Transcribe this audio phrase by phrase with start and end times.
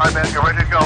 [0.00, 0.80] All right, man, you're ready to go.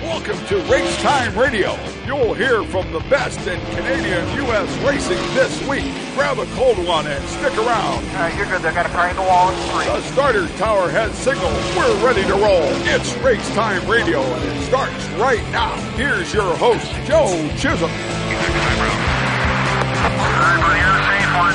[0.00, 1.76] Welcome to Race Time Radio.
[2.06, 4.74] You'll hear from the best in Canadian U.S.
[4.78, 5.84] racing this week.
[6.14, 8.00] Grab a cold one and stick around.
[8.00, 8.62] All right, you're good.
[8.62, 9.84] They got a car in the wall in three.
[9.84, 11.52] The starter tower has signal.
[11.76, 12.64] We're ready to roll.
[12.88, 15.76] It's Race Time Radio, and it starts right now.
[15.92, 17.28] Here's your host, Joe
[17.58, 17.92] Chisholm.
[17.92, 17.98] All
[20.40, 21.52] right, buddy, you're the safe one.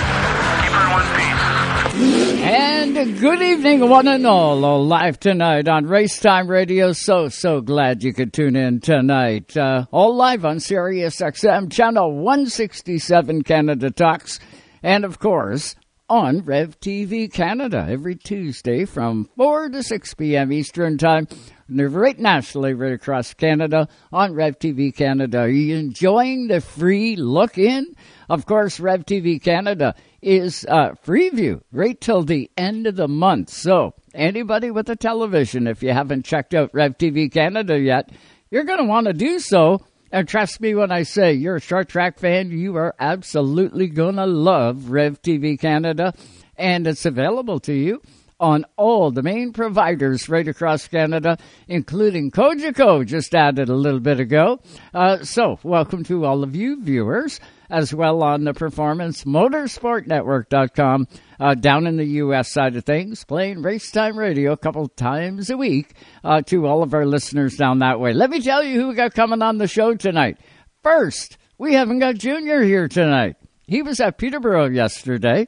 [0.62, 1.61] Keep her in one piece.
[1.94, 4.64] And good evening, one and all.
[4.64, 6.94] all live tonight on Racetime Radio.
[6.94, 9.55] So, so glad you could tune in tonight.
[9.58, 14.40] Uh, all live on Sirius XM channel 167 Canada Talks.
[14.81, 15.76] And of course,
[16.09, 20.53] on Rev TV Canada every Tuesday from 4 to 6 p.m.
[20.53, 21.28] Eastern Time.
[21.70, 25.39] Right nationally, right across Canada on Rev TV Canada.
[25.39, 27.95] Are you enjoying the free look in?
[28.30, 33.49] Of course, Rev TV Canada is uh, Freeview right till the end of the month.
[33.49, 38.11] So, anybody with a television, if you haven't checked out Rev TV Canada yet,
[38.49, 39.86] you're going to want to do so.
[40.11, 44.17] And trust me when I say you're a short track fan, you are absolutely going
[44.17, 46.13] to love Rev TV Canada.
[46.58, 48.02] And it's available to you
[48.42, 54.20] on all the main providers right across Canada, including Cogeco, just added a little bit
[54.20, 54.59] ago.
[54.94, 61.08] Uh, so, welcome to all of you viewers as well on the Performance Motorsport Network.com
[61.39, 62.52] uh, down in the U.S.
[62.52, 66.81] side of things, playing race time radio a couple times a week uh, to all
[66.81, 68.12] of our listeners down that way.
[68.12, 70.39] Let me tell you who we got coming on the show tonight.
[70.81, 73.36] First, we haven't got Junior here tonight.
[73.67, 75.45] He was at Peterborough yesterday.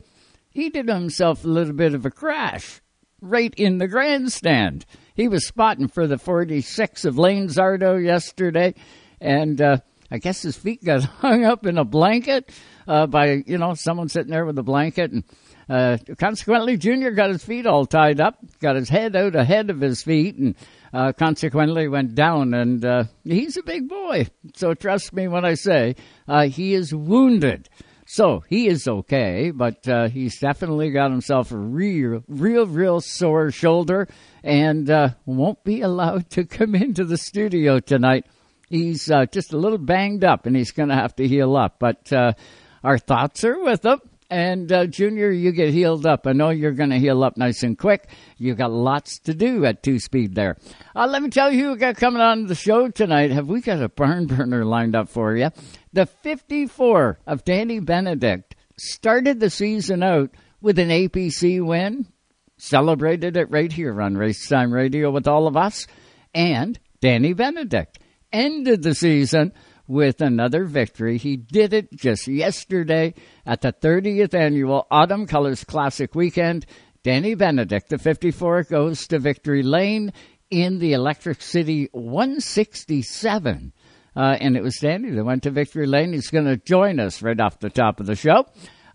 [0.52, 2.83] He did himself a little bit of a crash
[3.24, 4.86] right in the grandstand.
[5.16, 8.76] He was spotting for the 46 of Lane Zardo yesterday,
[9.22, 9.78] and uh,
[10.12, 12.52] I guess his feet got hung up in a blanket
[12.88, 15.24] uh, by you know someone sitting there with a blanket, and
[15.70, 19.80] uh, consequently, Junior got his feet all tied up, got his head out ahead of
[19.80, 20.56] his feet, and
[20.94, 22.54] uh, consequently went down.
[22.54, 25.96] And uh, he's a big boy, so trust me when I say
[26.28, 27.70] uh, he is wounded.
[28.14, 33.50] So he is okay, but uh, he's definitely got himself a real, real, real sore
[33.50, 34.08] shoulder,
[34.44, 38.28] and uh, won't be allowed to come into the studio tonight
[38.74, 41.76] he's uh, just a little banged up and he's going to have to heal up.
[41.80, 42.34] But uh,
[42.84, 44.02] our thoughts are with him.
[44.34, 46.26] And uh, Junior, you get healed up.
[46.26, 48.10] I know you're going to heal up nice and quick.
[48.40, 50.58] You got lots to do at two speed there.
[50.96, 53.30] Uh, let me tell you who got coming on the show tonight.
[53.30, 55.52] Have we got a barn burner lined up for you?
[55.94, 62.08] The 54 of Danny Benedict started the season out with an APC win.
[62.58, 65.86] Celebrated it right here on Racetime Radio with all of us.
[66.34, 68.00] And Danny Benedict
[68.32, 69.54] ended the season
[69.88, 71.18] with another victory.
[71.18, 73.14] He did it just yesterday
[73.46, 76.66] at the 30th annual Autumn Colors Classic weekend.
[77.04, 80.14] Danny Benedict, the 54, goes to Victory Lane
[80.50, 83.74] in the Electric City 167.
[84.16, 86.14] Uh, and it was Danny that went to Victory Lane.
[86.14, 88.46] He's going to join us right off the top of the show.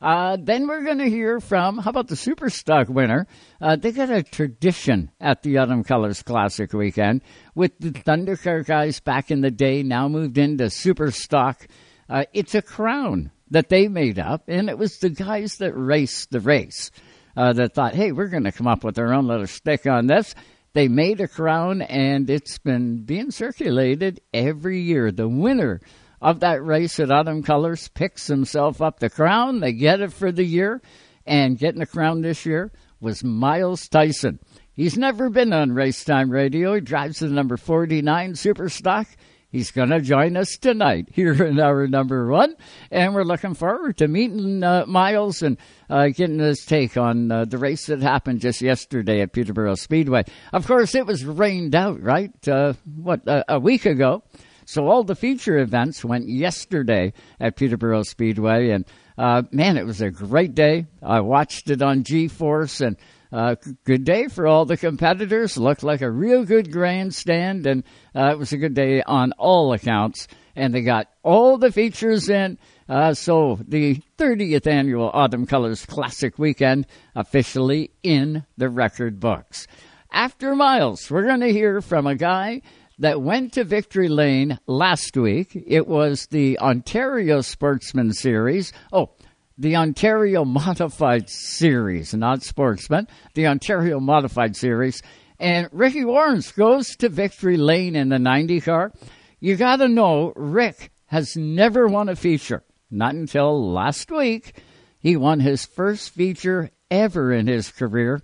[0.00, 3.26] Uh, then we're going to hear from, how about the Superstock winner?
[3.60, 7.22] Uh, they got a tradition at the Autumn Colors Classic weekend
[7.54, 11.66] with the Thundercar guys back in the day, now moved into Superstock.
[12.09, 16.30] Uh, it's a crown that they made up, and it was the guys that raced
[16.30, 16.91] the race
[17.36, 20.06] uh, that thought, hey, we're going to come up with our own little stick on
[20.06, 20.34] this.
[20.75, 25.10] They made a crown, and it's been being circulated every year.
[25.10, 25.80] The winner
[26.20, 29.60] of that race at Autumn Colors picks himself up the crown.
[29.60, 30.82] They get it for the year,
[31.26, 34.40] and getting the crown this year was Miles Tyson.
[34.74, 36.74] He's never been on Racetime Radio.
[36.74, 39.06] He drives the number 49 Superstock.
[39.50, 42.54] He's going to join us tonight here in our number one,
[42.90, 45.56] and we're looking forward to meeting uh, Miles and
[45.88, 50.24] uh, getting his take on uh, the race that happened just yesterday at Peterborough Speedway.
[50.52, 52.30] Of course, it was rained out, right?
[52.46, 54.22] Uh, what a week ago,
[54.68, 58.84] so all the feature events went yesterday at Peterborough Speedway, and
[59.16, 60.84] uh, man, it was a great day.
[61.02, 62.98] I watched it on G-Force, and
[63.32, 65.56] uh, good day for all the competitors.
[65.56, 67.82] Looked like a real good grandstand, and
[68.15, 70.28] uh, it was a good day on all accounts.
[70.54, 72.59] And they got all the features in.
[72.91, 79.66] Uh, so the 30th annual Autumn Colors Classic Weekend officially in the record books.
[80.12, 82.60] After Miles, we're going to hear from a guy
[82.98, 85.56] that went to Victory Lane last week.
[85.66, 88.72] It was the Ontario Sportsman Series.
[88.92, 89.10] Oh,
[89.56, 95.03] the Ontario Modified Series, not Sportsman, the Ontario Modified Series.
[95.39, 98.92] And Ricky Warnes goes to Victory Lane in the 90 car.
[99.41, 102.65] You got to know, Rick has never won a feature.
[102.91, 104.60] Not until last week.
[105.00, 108.21] He won his first feature ever in his career,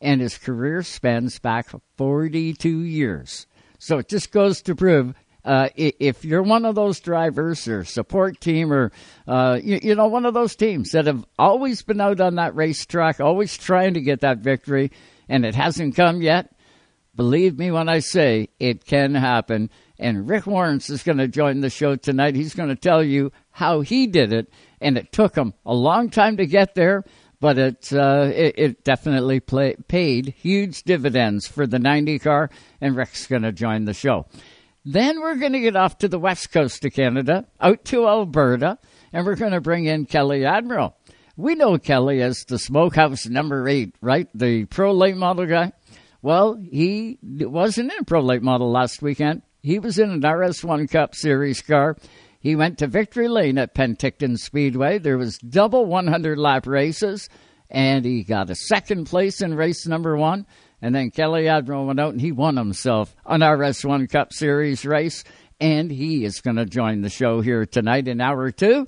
[0.00, 3.46] and his career spans back 42 years.
[3.80, 8.38] So it just goes to prove uh, if you're one of those drivers or support
[8.38, 8.92] team or
[9.26, 12.54] uh, you, you, know one of those teams that have always been out on that
[12.54, 14.92] racetrack, always trying to get that victory,
[15.30, 16.52] and it hasn't come yet,
[17.16, 19.70] believe me when I say it can happen.
[19.98, 22.34] And Rick Warnes is going to join the show tonight.
[22.34, 26.10] He's going to tell you how he did it, and it took him a long
[26.10, 27.02] time to get there
[27.40, 32.50] but it, uh, it, it definitely play, paid huge dividends for the 90 car,
[32.80, 34.26] and Rick's going to join the show.
[34.84, 38.78] Then we're going to get off to the west coast of Canada, out to Alberta,
[39.12, 40.94] and we're going to bring in Kelly Admiraal.
[41.36, 44.28] We know Kelly as the Smokehouse number eight, right?
[44.34, 45.72] The pro late model guy.
[46.22, 49.42] Well, he wasn't in a pro late model last weekend.
[49.62, 51.96] He was in an RS1 Cup Series car.
[52.40, 54.98] He went to victory lane at Penticton Speedway.
[54.98, 57.28] There was double 100 lap races,
[57.68, 60.46] and he got a second place in race number one.
[60.80, 65.22] And then Kelly Admiraal went out and he won himself an RS1 Cup Series race.
[65.60, 68.86] And he is going to join the show here tonight in hour two.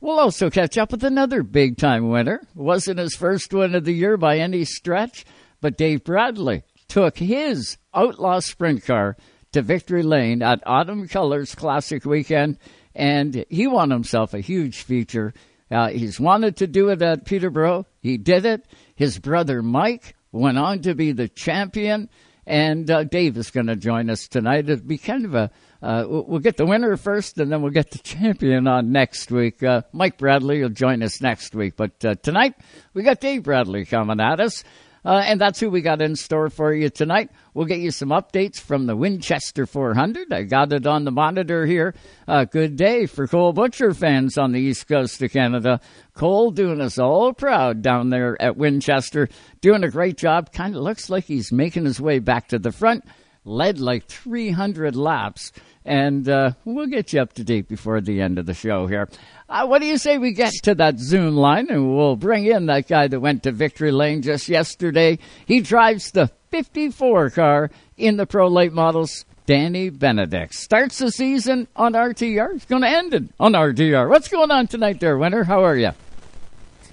[0.00, 2.46] We'll also catch up with another big time winner.
[2.54, 5.24] Wasn't his first win of the year by any stretch,
[5.60, 9.16] but Dave Bradley took his Outlaw Sprint car
[9.54, 12.58] to Victory Lane at Autumn Colors Classic Weekend,
[12.92, 15.32] and he won himself a huge feature.
[15.70, 17.86] Uh, he's wanted to do it at Peterborough.
[18.00, 18.66] He did it.
[18.96, 22.10] His brother Mike went on to be the champion,
[22.44, 24.68] and uh, Dave is going to join us tonight.
[24.68, 27.90] It'll be kind of a uh, we'll get the winner first, and then we'll get
[27.90, 29.62] the champion on next week.
[29.62, 32.54] Uh, Mike Bradley will join us next week, but uh, tonight
[32.92, 34.64] we got Dave Bradley coming at us.
[35.04, 37.30] Uh, and that's who we got in store for you tonight.
[37.52, 40.32] We'll get you some updates from the Winchester 400.
[40.32, 41.94] I got it on the monitor here.
[42.26, 45.80] Uh, good day for Cole Butcher fans on the east coast of Canada.
[46.14, 49.28] Cole doing us all proud down there at Winchester,
[49.60, 50.52] doing a great job.
[50.52, 53.04] Kind of looks like he's making his way back to the front.
[53.44, 55.52] Led like 300 laps
[55.84, 59.08] and uh, we'll get you up to date before the end of the show here.
[59.48, 62.66] Uh, what do you say we get to that Zoom line and we'll bring in
[62.66, 65.18] that guy that went to Victory Lane just yesterday?
[65.46, 69.24] He drives the 54 car in the Pro Late Models.
[69.46, 72.54] Danny Benedict starts the season on RTR.
[72.54, 74.08] He's going to end it on RTR.
[74.08, 75.44] What's going on tonight there, Winter?
[75.44, 75.90] How are you?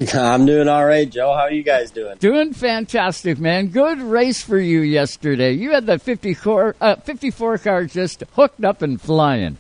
[0.14, 1.34] I'm doing all right, Joe.
[1.34, 2.18] How are you guys doing?
[2.18, 3.68] Doing fantastic, man.
[3.68, 5.54] Good race for you yesterday.
[5.54, 9.58] You had that 54, uh, 54 car just hooked up and flying.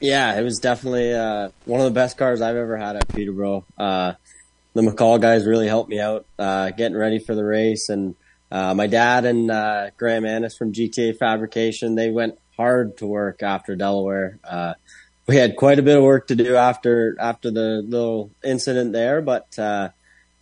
[0.00, 3.64] Yeah, it was definitely uh, one of the best cars I've ever had at Peterborough.
[3.78, 4.14] Uh,
[4.74, 8.16] the McCall guys really helped me out uh, getting ready for the race, and
[8.50, 13.42] uh, my dad and uh, Graham Annis from GTA Fabrication they went hard to work
[13.42, 14.38] after Delaware
[15.26, 19.22] we had quite a bit of work to do after after the little incident there,
[19.22, 19.88] but uh,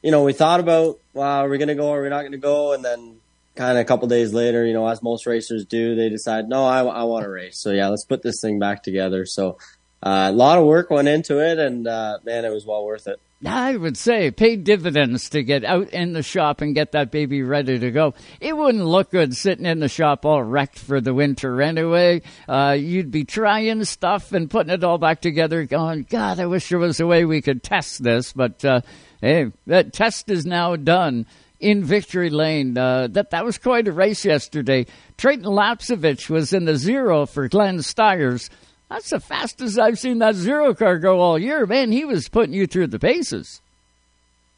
[0.02, 2.22] you know, we thought about, well, are we going to go or are we not
[2.22, 2.72] going to go?
[2.72, 3.19] And then
[3.54, 6.64] kind of a couple days later, you know, as most racers do, they decide, no,
[6.64, 7.60] I, I want to race.
[7.60, 9.26] So yeah, let's put this thing back together.
[9.26, 9.58] So
[10.02, 13.06] uh, a lot of work went into it, and uh, man, it was well worth
[13.06, 13.20] it.
[13.44, 17.43] I would say paid dividends to get out in the shop and get that baby
[17.43, 18.14] ready to go.
[18.40, 22.22] It wouldn't look good sitting in the shop all wrecked for the winter anyway.
[22.48, 26.69] Uh, you'd be trying stuff and putting it all back together, going, God, I wish
[26.69, 28.32] there was a way we could test this.
[28.32, 28.82] But uh,
[29.20, 31.26] hey, that test is now done
[31.62, 32.76] in Victory Lane.
[32.76, 34.87] Uh, that that was quite a race yesterday.
[35.17, 38.51] Trayton Lapcevich was in the zero for Glenn Stiers.
[38.91, 41.65] That's the fastest I've seen that zero car go all year.
[41.65, 43.60] Man, he was putting you through the paces.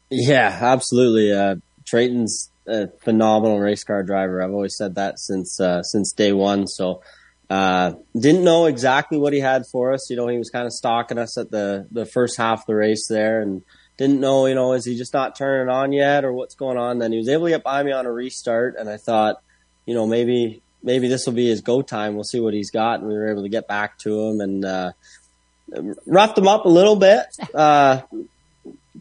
[0.09, 1.31] Yeah, absolutely.
[1.31, 4.41] Uh, Trayton's a phenomenal race car driver.
[4.41, 6.67] I've always said that since uh, since day one.
[6.67, 7.01] So
[7.49, 10.09] uh, didn't know exactly what he had for us.
[10.09, 12.75] You know, he was kind of stalking us at the the first half of the
[12.75, 13.61] race there, and
[13.97, 16.99] didn't know, you know, is he just not turning on yet or what's going on?
[16.99, 19.41] Then he was able to get by me on a restart, and I thought,
[19.85, 22.13] you know, maybe maybe this will be his go time.
[22.13, 22.99] We'll see what he's got.
[22.99, 24.91] And we were able to get back to him and, uh,
[26.05, 27.25] roughed him up a little bit.
[27.53, 28.01] Uh,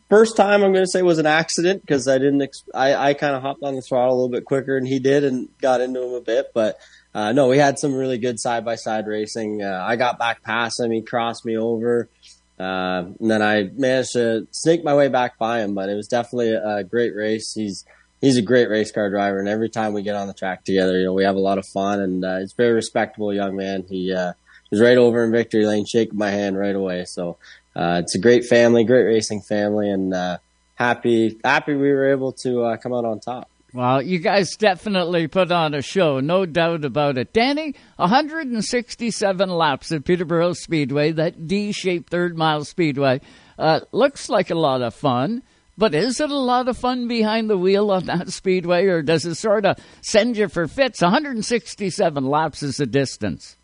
[0.08, 3.14] first time I'm going to say was an accident because I didn't, ex- I, I
[3.14, 5.80] kind of hopped on the throttle a little bit quicker than he did and got
[5.80, 6.52] into him a bit.
[6.54, 6.78] But,
[7.14, 9.62] uh, no, we had some really good side by side racing.
[9.62, 10.92] Uh, I got back past him.
[10.92, 12.08] He crossed me over.
[12.58, 16.08] Uh, and then I managed to snake my way back by him, but it was
[16.08, 17.52] definitely a, a great race.
[17.52, 17.84] He's,
[18.20, 20.98] he's a great race car driver, and every time we get on the track together,
[20.98, 23.56] you know, we have a lot of fun, and uh, he's a very respectable young
[23.56, 23.84] man.
[23.88, 24.32] He uh,
[24.70, 27.04] was right over in victory lane, shaking my hand right away.
[27.06, 27.38] So
[27.76, 30.38] uh, it's a great family, great racing family, and uh,
[30.74, 33.48] happy happy we were able to uh, come out on top.
[33.74, 37.32] Well, you guys definitely put on a show, no doubt about it.
[37.32, 43.20] Danny, 167 laps at Peterborough Speedway, that D-shaped third mile speedway.
[43.58, 45.42] Uh, looks like a lot of fun.
[45.76, 49.24] But is it a lot of fun behind the wheel on that speedway, or does
[49.24, 51.02] it sort of send you for fits?
[51.02, 53.56] 167 laps is the distance.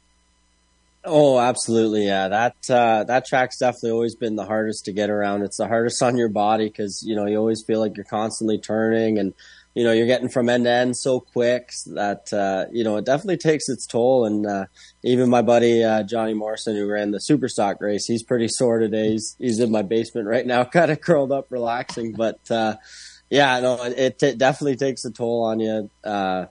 [1.05, 2.26] Oh, absolutely, yeah.
[2.26, 5.43] That uh, that track's definitely always been the hardest to get around.
[5.43, 8.59] It's the hardest on your body because you know you always feel like you're constantly
[8.59, 9.33] turning and
[9.75, 13.05] you know, you're getting from end to end so quick that, uh, you know, it
[13.05, 14.25] definitely takes its toll.
[14.25, 14.67] And, uh,
[15.05, 18.81] even my buddy, uh, Johnny Morrison, who ran the super stock race, he's pretty sore
[18.81, 19.12] today.
[19.12, 22.12] He's, he's in my basement right now, kind of curled up, relaxing.
[22.12, 22.77] But, uh,
[23.29, 25.89] yeah, no, it, it definitely takes a toll on you.
[26.03, 26.47] Uh,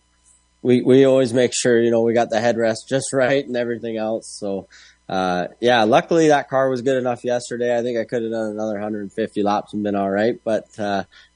[0.61, 3.97] we, we always make sure, you know, we got the headrest just right and everything
[3.97, 4.27] else.
[4.27, 4.67] So,
[5.09, 7.77] uh, yeah, luckily that car was good enough yesterday.
[7.77, 10.39] I think I could have done another 150 laps and been all right.
[10.43, 10.67] But,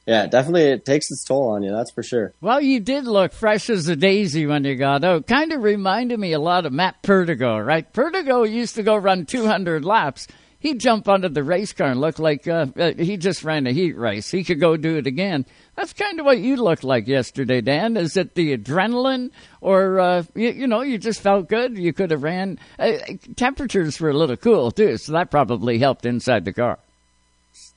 [0.05, 2.33] yeah, definitely it takes its toll on you, that's for sure.
[2.41, 5.27] Well, you did look fresh as a daisy when you got out.
[5.27, 7.91] Kind of reminded me a lot of Matt Perdigo, right?
[7.93, 10.27] Perdigo used to go run 200 laps.
[10.59, 13.73] He'd jump onto the race car and look like uh, uh, he just ran a
[13.73, 14.31] heat race.
[14.31, 15.45] He could go do it again.
[15.75, 17.97] That's kind of what you looked like yesterday, Dan.
[17.97, 21.77] Is it the adrenaline, or uh, you, you, know, you just felt good?
[21.77, 22.59] You could have ran.
[22.79, 22.93] Uh,
[23.35, 26.79] temperatures were a little cool too, so that probably helped inside the car.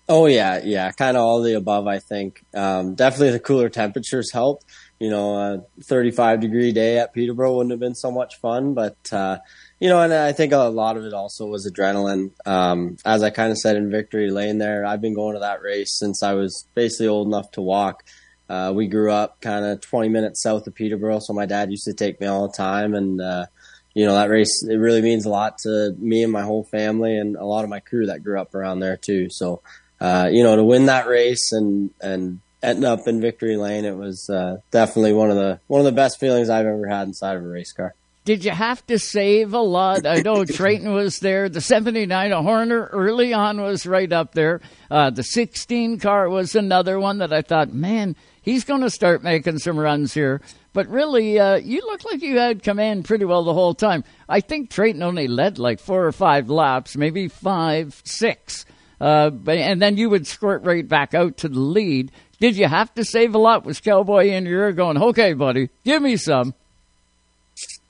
[0.08, 1.88] Oh yeah, yeah, kind of all the above.
[1.88, 4.64] I think um, definitely the cooler temperatures helped.
[5.00, 8.96] You know, a 35 degree day at Peterborough wouldn't have been so much fun, but
[9.12, 9.38] uh,
[9.80, 12.30] you know, and I think a lot of it also was adrenaline.
[12.46, 15.60] Um, as I kind of said in Victory Lane, there, I've been going to that
[15.60, 18.04] race since I was basically old enough to walk.
[18.48, 21.84] Uh, we grew up kind of 20 minutes south of Peterborough, so my dad used
[21.84, 23.46] to take me all the time, and uh,
[23.92, 27.18] you know that race it really means a lot to me and my whole family
[27.18, 29.28] and a lot of my crew that grew up around there too.
[29.30, 29.62] So
[30.00, 33.96] uh, you know, to win that race and, and end up in victory lane, it
[33.96, 37.36] was, uh, definitely one of the, one of the best feelings I've ever had inside
[37.36, 37.94] of a race car.
[38.26, 40.04] Did you have to save a lot?
[40.04, 41.48] I know Trayton was there.
[41.48, 44.60] The 79 a Horner early on was right up there.
[44.90, 49.22] Uh, the 16 car was another one that I thought, man, he's going to start
[49.22, 50.40] making some runs here.
[50.72, 54.02] But really, uh, you looked like you had command pretty well the whole time.
[54.28, 58.66] I think Trayton only led like four or five laps, maybe five, six.
[59.00, 62.10] Uh, and then you would squirt right back out to the lead.
[62.40, 63.64] Did you have to save a lot?
[63.64, 66.54] Was Cowboy in your ear going, okay, buddy, give me some?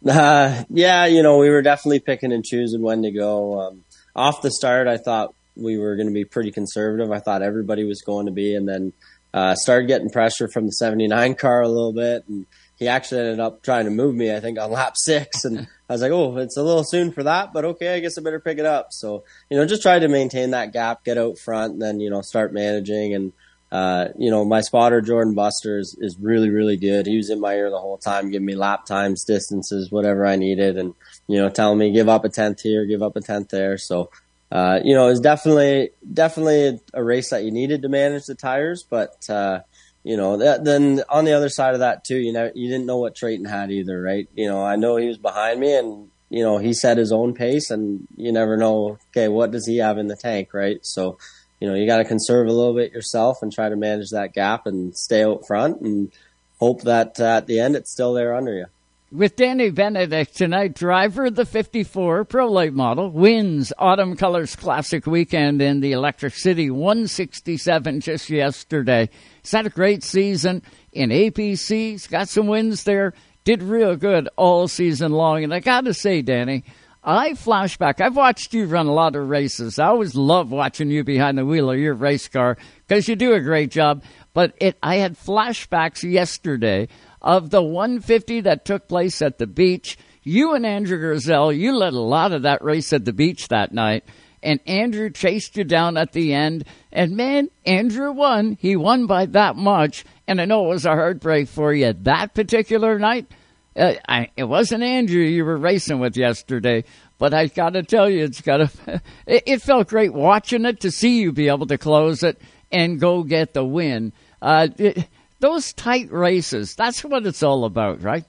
[0.09, 3.61] Uh, yeah, you know, we were definitely picking and choosing when to go.
[3.61, 3.85] Um,
[4.15, 7.11] off the start, I thought we were going to be pretty conservative.
[7.11, 8.93] I thought everybody was going to be, and then
[9.35, 12.25] uh, started getting pressure from the 79 car a little bit.
[12.29, 12.47] And
[12.79, 15.45] he actually ended up trying to move me, I think, on lap six.
[15.45, 18.19] And I was like, oh, it's a little soon for that, but okay, I guess
[18.19, 18.89] I better pick it up.
[18.91, 22.11] So, you know, just try to maintain that gap, get out front, and then, you
[22.11, 23.15] know, start managing.
[23.15, 23.33] And,
[23.73, 27.07] uh, you know, my spotter, Jordan Buster, is, is really, really good.
[27.07, 30.37] He was in my ear the whole time, giving me lap times, distances, whatever I
[30.37, 30.95] needed, and,
[31.29, 33.79] you know, telling me give up a tenth here, give up a tenth there.
[33.79, 34.11] So,
[34.53, 38.85] uh, you know, it's definitely, definitely a race that you needed to manage the tires,
[38.89, 39.61] but, uh,
[40.07, 42.87] you know, that, then on the other side of that too, you know, you didn't
[42.87, 44.29] know what Trayton had either, right?
[44.37, 47.35] You know, I know he was behind me and, you know, he set his own
[47.35, 50.79] pace and you never know, okay, what does he have in the tank, right?
[50.87, 51.19] So,
[51.59, 54.33] you know, you got to conserve a little bit yourself and try to manage that
[54.33, 56.13] gap and stay out front and
[56.61, 58.67] hope that uh, at the end it's still there under you
[59.13, 65.07] with Danny Benedict tonight, driver of the 54 Pro Lite model, wins Autumn Colors Classic
[65.07, 69.09] weekend in the Electric City 167 just yesterday.
[69.47, 70.61] He's had a great season
[70.91, 71.93] in APC.
[71.93, 73.15] He's got some wins there.
[73.45, 75.45] Did real good all season long.
[75.45, 76.65] And I got to say, Danny,
[77.05, 78.01] I flashback.
[78.01, 79.79] I've watched you run a lot of races.
[79.79, 82.57] I always love watching you behind the wheel of your race car
[82.89, 84.03] because you do a great job.
[84.35, 86.89] But it, I had flashbacks yesterday
[87.23, 89.97] of the 150 that took place at the beach.
[90.25, 93.73] You and Andrew Griselle, you led a lot of that race at the beach that
[93.73, 94.03] night.
[94.47, 96.67] And Andrew chased you down at the end.
[96.93, 98.57] And man, Andrew won.
[98.61, 100.05] He won by that much.
[100.29, 103.27] And I know it was a heartbreak for you that particular night.
[103.75, 106.85] Uh, I, it wasn't Andrew you were racing with yesterday,
[107.19, 109.03] but I got to tell you, it's got to.
[109.27, 113.01] It, it, felt great watching it to see you be able to close it and
[113.01, 114.13] go get the win.
[114.41, 115.09] Uh, it,
[115.41, 118.25] those tight races, that's what it's all about, right?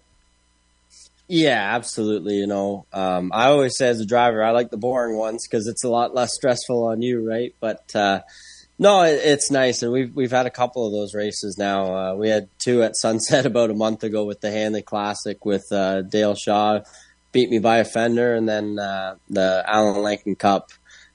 [1.27, 2.36] Yeah, absolutely.
[2.36, 5.67] You know, um, I always say as a driver, I like the boring ones because
[5.67, 7.53] it's a lot less stressful on you, right?
[7.60, 8.22] But uh,
[8.79, 11.96] no, it, it's nice, and we've we've had a couple of those races now.
[11.96, 15.65] Uh, we had two at Sunset about a month ago with the Hanley Classic with
[15.72, 16.79] uh, Dale Shaw
[17.34, 20.72] beat me by a fender, and then uh, the Alan Lincoln Cup.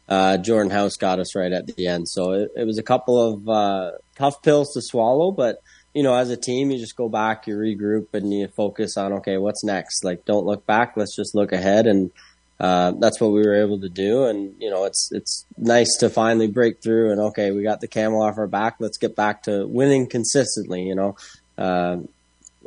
[0.09, 3.19] Uh, Jordan House got us right at the end, so it, it was a couple
[3.19, 5.63] of uh, tough pills to swallow, but
[5.95, 9.13] you know, as a team, you just go back, you regroup, and you focus on
[9.15, 10.05] okay, what's next.
[10.05, 10.97] Like, don't look back.
[10.97, 11.87] Let's just look ahead.
[11.87, 12.11] And
[12.59, 14.25] uh, that's what we were able to do.
[14.25, 17.13] And you know, it's it's nice to finally break through.
[17.13, 18.77] And okay, we got the camel off our back.
[18.79, 20.83] Let's get back to winning consistently.
[20.83, 21.17] You know,
[21.59, 21.99] uh,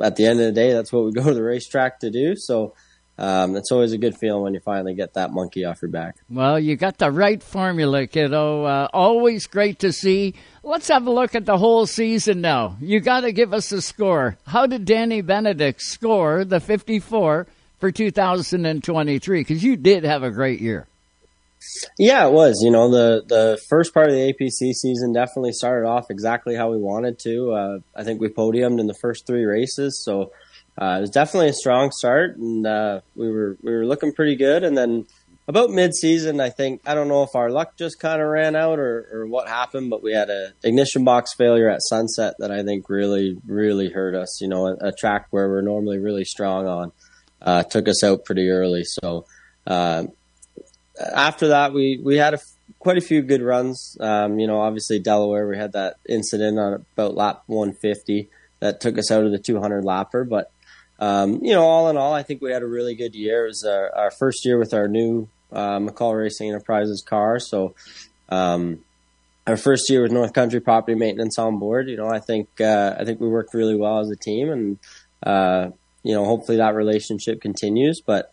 [0.00, 2.34] at the end of the day, that's what we go to the racetrack to do.
[2.36, 2.74] So.
[3.18, 6.16] Um, it's always a good feeling when you finally get that monkey off your back.
[6.28, 8.64] Well, you got the right formula, kiddo.
[8.64, 10.34] Uh, always great to see.
[10.62, 12.76] Let's have a look at the whole season now.
[12.80, 14.36] You got to give us a score.
[14.46, 17.46] How did Danny Benedict score the 54
[17.78, 19.40] for 2023?
[19.40, 20.86] Because you did have a great year.
[21.98, 22.60] Yeah, it was.
[22.62, 26.70] You know, the the first part of the APC season definitely started off exactly how
[26.70, 27.52] we wanted to.
[27.52, 30.32] Uh, I think we podiumed in the first three races, so
[30.80, 34.36] uh, it was definitely a strong start, and uh, we were we were looking pretty
[34.36, 34.62] good.
[34.62, 35.06] And then
[35.48, 38.56] about mid season, I think I don't know if our luck just kind of ran
[38.56, 42.50] out or, or what happened, but we had a ignition box failure at Sunset that
[42.50, 44.40] I think really really hurt us.
[44.40, 46.92] You know, a, a track where we're normally really strong on
[47.40, 48.84] uh, took us out pretty early.
[48.84, 49.26] So
[49.66, 50.04] uh,
[51.14, 52.38] after that, we we had a,
[52.78, 53.96] quite a few good runs.
[54.00, 58.28] Um, you know, obviously Delaware, we had that incident on about lap 150
[58.60, 60.50] that took us out of the 200 lapper, but
[60.98, 63.44] um, you know, all in all, I think we had a really good year.
[63.44, 67.38] It was our, our first year with our new uh, McCall Racing Enterprises car.
[67.38, 67.74] So,
[68.28, 68.80] um,
[69.46, 72.96] our first year with North Country Property Maintenance on board, you know, I think uh,
[72.98, 74.78] I think we worked really well as a team, and
[75.22, 75.70] uh,
[76.02, 78.00] you know, hopefully that relationship continues.
[78.04, 78.32] But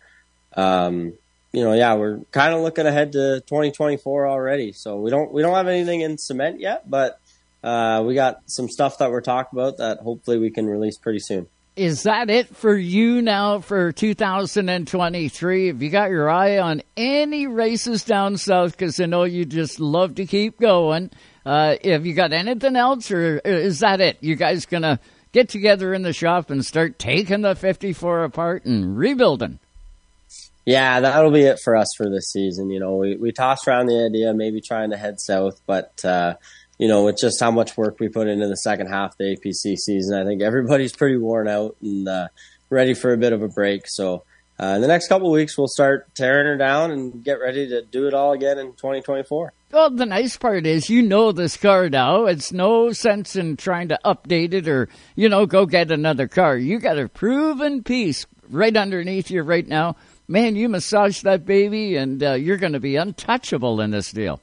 [0.55, 1.13] um,
[1.51, 4.72] you know, yeah, we're kind of looking ahead to 2024 already.
[4.72, 7.20] So we don't we don't have anything in cement yet, but
[7.63, 11.20] uh, we got some stuff that we're talking about that hopefully we can release pretty
[11.20, 15.68] soon is that it for you now for 2023?
[15.68, 18.72] Have you got your eye on any races down south?
[18.72, 21.10] Because I know you just love to keep going.
[21.46, 24.18] Uh, have you got anything else, or is that it?
[24.22, 25.00] You guys gonna
[25.32, 29.60] get together in the shop and start taking the 54 apart and rebuilding?
[30.65, 32.70] Yeah, that'll be it for us for this season.
[32.70, 36.03] You know, we we tossed around the idea maybe trying to head south, but.
[36.06, 36.36] Uh,
[36.77, 39.38] you know, with just how much work we put into the second half of the
[39.38, 42.27] APC season, I think everybody's pretty worn out and uh,
[42.70, 43.84] ready for a bit of a break.
[43.88, 44.24] So
[44.60, 47.82] uh, in the next couple weeks, we'll start tearing her down and get ready to
[47.82, 49.54] do it all again in 2024.
[49.71, 52.26] Well, the nice part is you know this car now.
[52.26, 56.56] It's no sense in trying to update it or, you know, go get another car.
[56.56, 59.95] You got a proven piece right underneath you right now.
[60.28, 64.39] Man, you massage that baby and uh, you're going to be untouchable in this deal.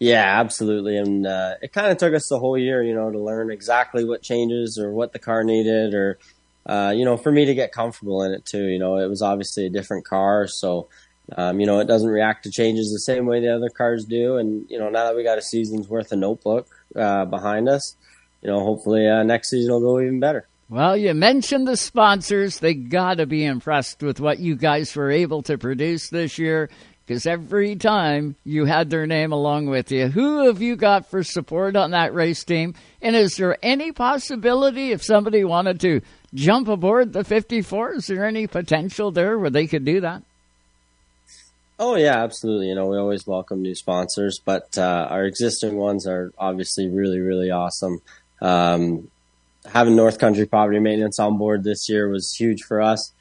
[0.00, 0.96] Yeah, absolutely.
[0.96, 4.02] And uh, it kind of took us the whole year, you know, to learn exactly
[4.02, 6.18] what changes or what the car needed, or
[6.64, 8.64] uh, you know, for me to get comfortable in it too.
[8.64, 10.88] You know, it was obviously a different car, so
[11.36, 14.38] um, you know, it doesn't react to changes the same way the other cars do.
[14.38, 17.94] And you know, now that we got a season's worth of notebook uh, behind us,
[18.40, 20.46] you know, hopefully uh, next season will go even better.
[20.70, 22.60] Well, you mentioned the sponsors.
[22.60, 26.70] They got to be impressed with what you guys were able to produce this year
[27.10, 30.06] because every time you had their name along with you.
[30.06, 32.76] Who have you got for support on that race team?
[33.02, 36.02] And is there any possibility if somebody wanted to
[36.34, 40.22] jump aboard the 54, is there any potential there where they could do that?
[41.80, 42.68] Oh yeah, absolutely.
[42.68, 47.18] You know, we always welcome new sponsors, but uh, our existing ones are obviously really,
[47.18, 48.00] really awesome.
[48.40, 49.10] Um,
[49.64, 53.12] having North Country Property Maintenance on board this year was huge for us.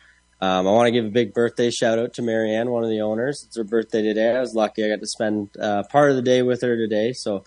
[0.41, 3.01] Um, I want to give a big birthday shout out to Marianne, one of the
[3.01, 3.43] owners.
[3.45, 4.33] It's her birthday today.
[4.33, 7.11] I was lucky I got to spend uh, part of the day with her today,
[7.11, 7.43] so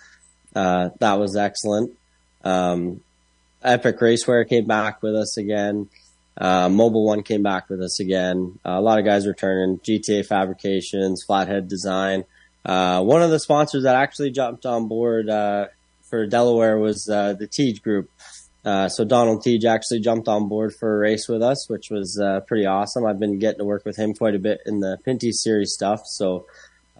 [0.55, 1.93] uh, that was excellent.
[2.45, 3.01] Um,
[3.63, 5.89] Epic Racewear came back with us again.
[6.37, 8.59] Uh, Mobil One came back with us again.
[8.65, 9.79] Uh, a lot of guys returning.
[9.79, 12.25] GTA Fabrications, Flathead Design.
[12.65, 15.67] Uh, one of the sponsors that actually jumped on board uh,
[16.11, 18.11] for Delaware was the Theetge Group.
[18.65, 22.19] Uh, so Donald Theetge actually jumped on board for a race with us, which was
[22.21, 23.05] uh, pretty awesome.
[23.05, 26.03] I've been getting to work with him quite a bit in the Pinty Series stuff.
[26.05, 26.47] So,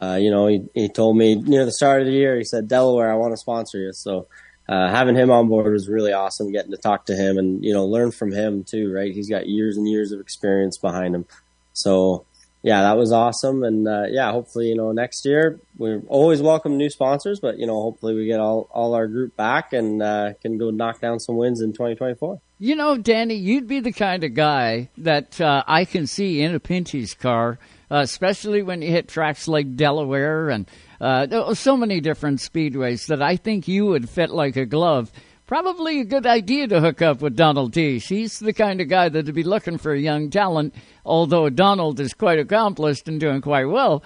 [0.01, 2.67] uh, you know, he, he told me near the start of the year, he said,
[2.67, 3.93] Delaware, I want to sponsor you.
[3.93, 4.27] So,
[4.69, 7.73] uh, having him on board was really awesome, getting to talk to him and, you
[7.73, 9.13] know, learn from him too, right?
[9.13, 11.27] He's got years and years of experience behind him.
[11.75, 12.27] So,
[12.63, 13.65] yeah, that was awesome.
[13.65, 17.67] And uh, yeah, hopefully, you know, next year we're always welcome new sponsors, but you
[17.67, 21.19] know, hopefully we get all, all our group back and uh, can go knock down
[21.19, 22.41] some wins in 2024.
[22.61, 26.55] You know, Danny, you'd be the kind of guy that uh, I can see in
[26.55, 27.59] a Pinty's car,
[27.91, 30.71] uh, especially when you hit tracks like Delaware and
[31.01, 35.11] uh, so many different speedways that I think you would fit like a glove
[35.47, 38.09] probably a good idea to hook up with Donald Theetge.
[38.09, 40.75] He's the kind of guy that'd be looking for a young talent,
[41.05, 44.03] although Donald is quite accomplished and doing quite well.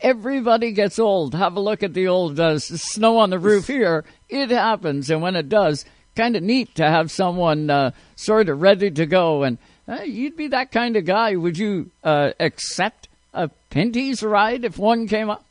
[0.00, 1.34] Everybody gets old.
[1.34, 4.04] Have a look at the old uh, snow on the roof here.
[4.28, 8.60] It happens, and when it does, kind of neat to have someone uh, sort of
[8.60, 9.42] ready to go.
[9.42, 11.36] And uh, you'd be that kind of guy.
[11.36, 15.44] Would you uh, accept a Pinty's ride if one came up?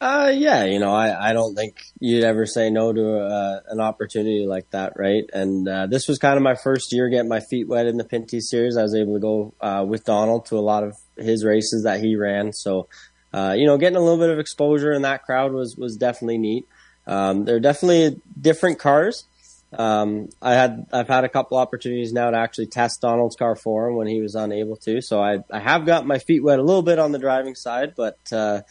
[0.00, 3.80] Uh, yeah, you know, I, I don't think you'd ever say no to uh, an
[3.80, 5.24] opportunity like that, right?
[5.30, 8.04] And uh, this was kind of my first year getting my feet wet in the
[8.04, 8.78] Pinty series.
[8.78, 12.00] I was able to go uh, with Donald to a lot of his races that
[12.00, 12.54] he ran.
[12.54, 12.88] So,
[13.34, 16.38] uh, you know, getting a little bit of exposure in that crowd was was definitely
[16.38, 16.66] neat.
[17.06, 19.26] Um, they're definitely different cars.
[19.72, 23.88] Um, I had I've had a couple opportunities now to actually test Donald's car for
[23.88, 25.00] him when he was unable to.
[25.00, 27.94] So I I have got my feet wet a little bit on the driving side,
[27.96, 28.62] but uh,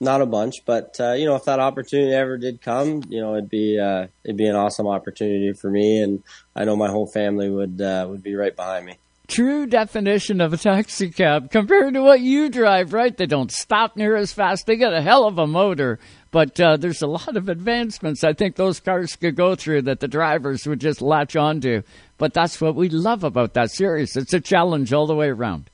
[0.00, 3.34] not a bunch, but uh, you know, if that opportunity ever did come, you know,
[3.34, 6.22] it'd be uh, it'd be an awesome opportunity for me, and
[6.56, 8.96] I know my whole family would uh, would be right behind me.
[9.28, 13.16] True definition of a taxi cab compared to what you drive, right?
[13.16, 14.66] They don't stop near as fast.
[14.66, 16.00] They got a hell of a motor,
[16.32, 20.00] but uh, there's a lot of advancements I think those cars could go through that
[20.00, 21.82] the drivers would just latch onto.
[22.18, 24.16] But that's what we love about that series.
[24.16, 25.70] It's a challenge all the way around.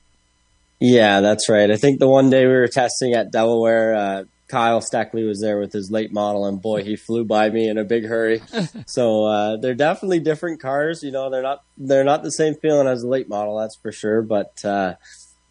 [0.79, 1.71] Yeah, that's right.
[1.71, 5.59] I think the one day we were testing at Delaware, uh, Kyle Steckley was there
[5.59, 8.41] with his late model, and boy, he flew by me in a big hurry.
[8.85, 11.03] so uh, they're definitely different cars.
[11.03, 13.91] You know, they're not they're not the same feeling as a late model, that's for
[13.91, 14.21] sure.
[14.21, 14.95] But uh,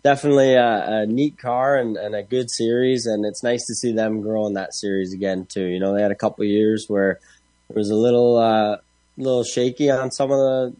[0.02, 3.92] definitely a, a, neat car and, and, a good series, and it's nice to see
[3.92, 5.64] them grow in that series again too.
[5.64, 7.18] You know, they had a couple years where
[7.68, 8.76] it was a little uh,
[9.18, 10.74] little shaky on some of the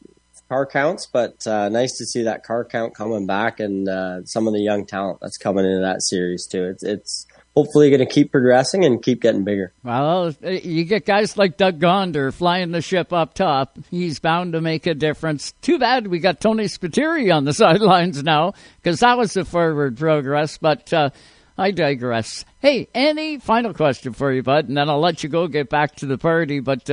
[0.48, 4.46] car counts, but uh, nice to see that car count coming back and uh, some
[4.46, 6.64] of the young talent that's coming into that series too.
[6.64, 9.72] It's it's hopefully going to keep progressing and keep getting bigger.
[9.82, 13.78] Well, you get guys like Doug Gonder flying the ship up top.
[13.90, 15.52] He's bound to make a difference.
[15.62, 19.96] Too bad we got Tony Spiteri on the sidelines now because that was a forward
[19.98, 20.92] progress, but.
[20.92, 21.10] Uh,
[21.58, 22.44] I digress.
[22.58, 25.96] Hey, any final question for you, bud, and then I'll let you go get back
[25.96, 26.60] to the party.
[26.60, 26.90] But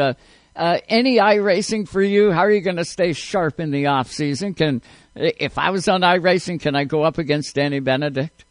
[0.55, 2.31] uh, any iRacing for you?
[2.31, 4.53] How are you going to stay sharp in the off season?
[4.53, 4.81] Can
[5.15, 8.45] if I was on iRacing, can I go up against Danny Benedict?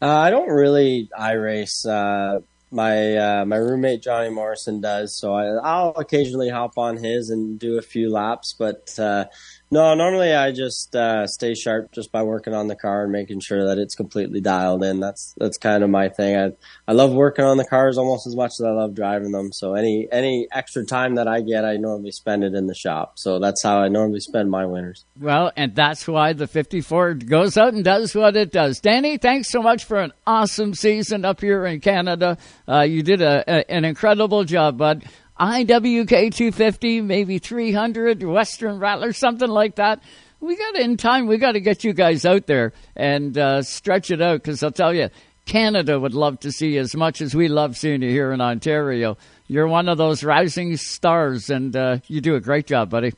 [0.00, 1.86] Uh, I don't really iRace.
[1.86, 7.30] Uh, my uh, my roommate Johnny Morrison does, so I, will occasionally hop on his
[7.30, 8.54] and do a few laps.
[8.56, 9.24] But uh,
[9.70, 13.40] no, normally I just uh, stay sharp just by working on the car and making
[13.40, 15.00] sure that it's completely dialed in.
[15.00, 16.36] That's that's kind of my thing.
[16.36, 16.52] I
[16.86, 19.52] I love working on the cars almost as much as I love driving them.
[19.52, 23.18] So any any extra time that I get, I normally spend it in the shop.
[23.18, 25.04] So that's how I normally spend my winters.
[25.20, 28.80] Well, and that's why the 54 goes out and does what it does.
[28.80, 32.38] Danny, thanks so much for an awesome season up here in Canada.
[32.66, 35.04] Uh, you did a, a, an incredible job, bud.
[35.38, 40.02] IWK 250, maybe 300, Western Rattler, something like that.
[40.40, 41.26] We got in time.
[41.26, 44.70] We got to get you guys out there and uh, stretch it out because I'll
[44.70, 45.10] tell you,
[45.46, 49.16] Canada would love to see as much as we love seeing you here in Ontario.
[49.48, 53.14] You're one of those rising stars, and uh, you do a great job, buddy.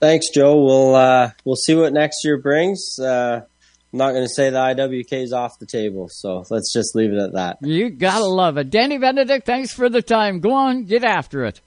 [0.00, 0.62] Thanks, Joe.
[0.62, 2.98] We'll uh, we'll see what next year brings.
[2.98, 3.42] Uh,
[3.92, 7.12] I'm not going to say the IWK is off the table, so let's just leave
[7.12, 7.58] it at that.
[7.62, 9.44] You gotta love it, Danny Benedict.
[9.44, 10.40] Thanks for the time.
[10.40, 11.60] Go on, get after it.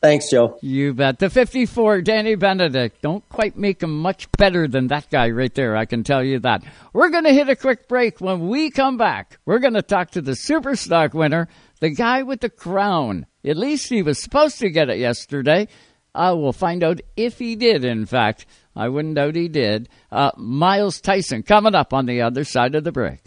[0.00, 0.58] Thanks, Joe.
[0.62, 1.18] You bet.
[1.18, 3.00] The 54, Danny Benedict.
[3.02, 6.38] Don't quite make him much better than that guy right there, I can tell you
[6.40, 6.62] that.
[6.92, 8.20] We're going to hit a quick break.
[8.20, 11.48] When we come back, we're going to talk to the Superstock winner,
[11.80, 13.26] the guy with the crown.
[13.44, 15.66] At least he was supposed to get it yesterday.
[16.14, 18.46] Uh, we'll find out if he did, in fact.
[18.76, 19.88] I wouldn't doubt he did.
[20.12, 23.20] Uh, Miles Tyson coming up on the other side of the break.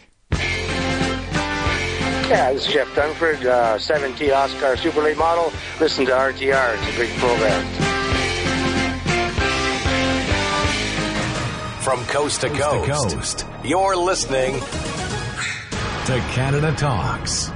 [2.29, 5.51] Yeah, this is Jeff Dunford, uh, 7T Oscar Super Late Model.
[5.79, 6.75] Listen to RTR.
[6.77, 7.65] It's a great program.
[11.81, 13.45] From coast to coast, coast, to coast.
[13.63, 17.51] you're listening to Canada Talks.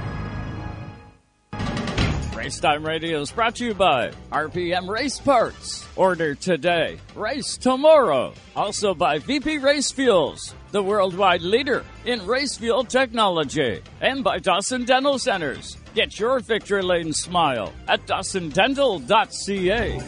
[2.44, 5.88] Racetime Radio is brought to you by RPM Race Parts.
[5.96, 8.34] Order today, race tomorrow.
[8.54, 13.80] Also by VP Race Fuels, the worldwide leader in race fuel technology.
[14.02, 15.78] And by Dawson Dental Centers.
[15.94, 20.02] Get your victory lane smile at dawsondental.ca.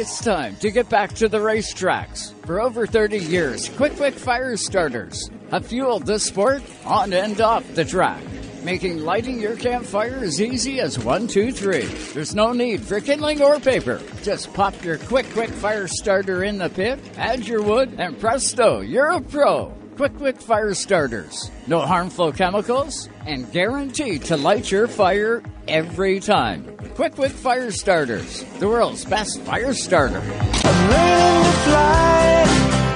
[0.00, 2.32] It's time to get back to the racetracks.
[2.46, 7.74] For over 30 years, Quick Quick Fire Starters have fueled the sport on and off
[7.74, 8.22] the track
[8.64, 11.86] making lighting your campfire as easy as one, two, three.
[12.14, 14.00] There's no need for kindling or paper.
[14.22, 18.80] Just pop your quick, quick fire starter in the pit, add your wood, and presto,
[18.80, 19.74] you're a pro.
[19.96, 21.50] Quick Quick Fire Starters.
[21.66, 26.64] No harmful chemicals and guaranteed to light your fire every time.
[26.94, 30.22] Quick Quick Fire Starters, the world's best fire starter.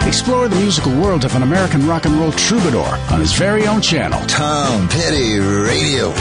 [0.06, 3.80] Explore the musical world of an American rock and roll troubadour on his very own
[3.80, 4.20] channel.
[4.26, 6.12] Tom Petty Radio.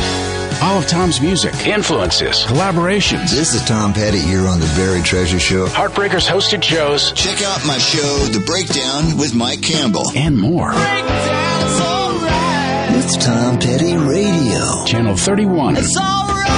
[0.61, 3.31] All of Tom's music, influences, collaborations.
[3.31, 5.65] This is Tom Petty here on the Buried Treasure Show.
[5.65, 7.11] Heartbreakers hosted shows.
[7.13, 10.05] Check out my show, The Breakdown with Mike Campbell.
[10.15, 10.71] And more.
[12.93, 14.85] It's Tom Petty Radio.
[14.85, 15.77] Channel 31.
[15.77, 16.49] It's alright.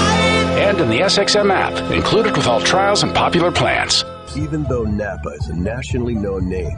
[0.60, 4.04] And in the SXM app, included with all trials and popular plans.
[4.36, 6.78] Even though Napa is a nationally known name,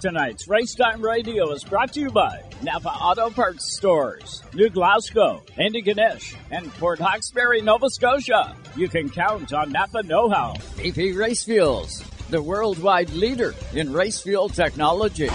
[0.00, 6.36] Tonight's Racetime Radio is brought to you by Napa Auto Parts Stores, New Glasgow, Antigonish,
[6.50, 8.54] and Port Hawkesbury, Nova Scotia.
[8.76, 10.54] You can count on Napa Know How.
[10.74, 15.28] VP Race Fuels, the worldwide leader in race fuel technology.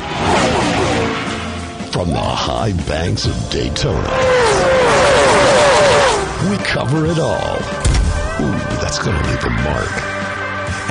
[1.92, 4.10] From the high banks of Daytona,
[6.50, 7.56] we cover it all.
[8.42, 10.11] Ooh, that's going to leave a mark.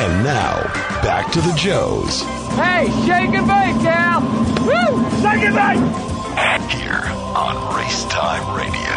[0.03, 0.63] And now,
[1.03, 2.23] back to the Joes.
[2.57, 4.23] Hey, shake and bake, Cal!
[4.65, 5.11] Woo!
[5.21, 6.71] Shake and bake!
[6.71, 7.05] Here
[7.37, 8.97] on Race Time Radio.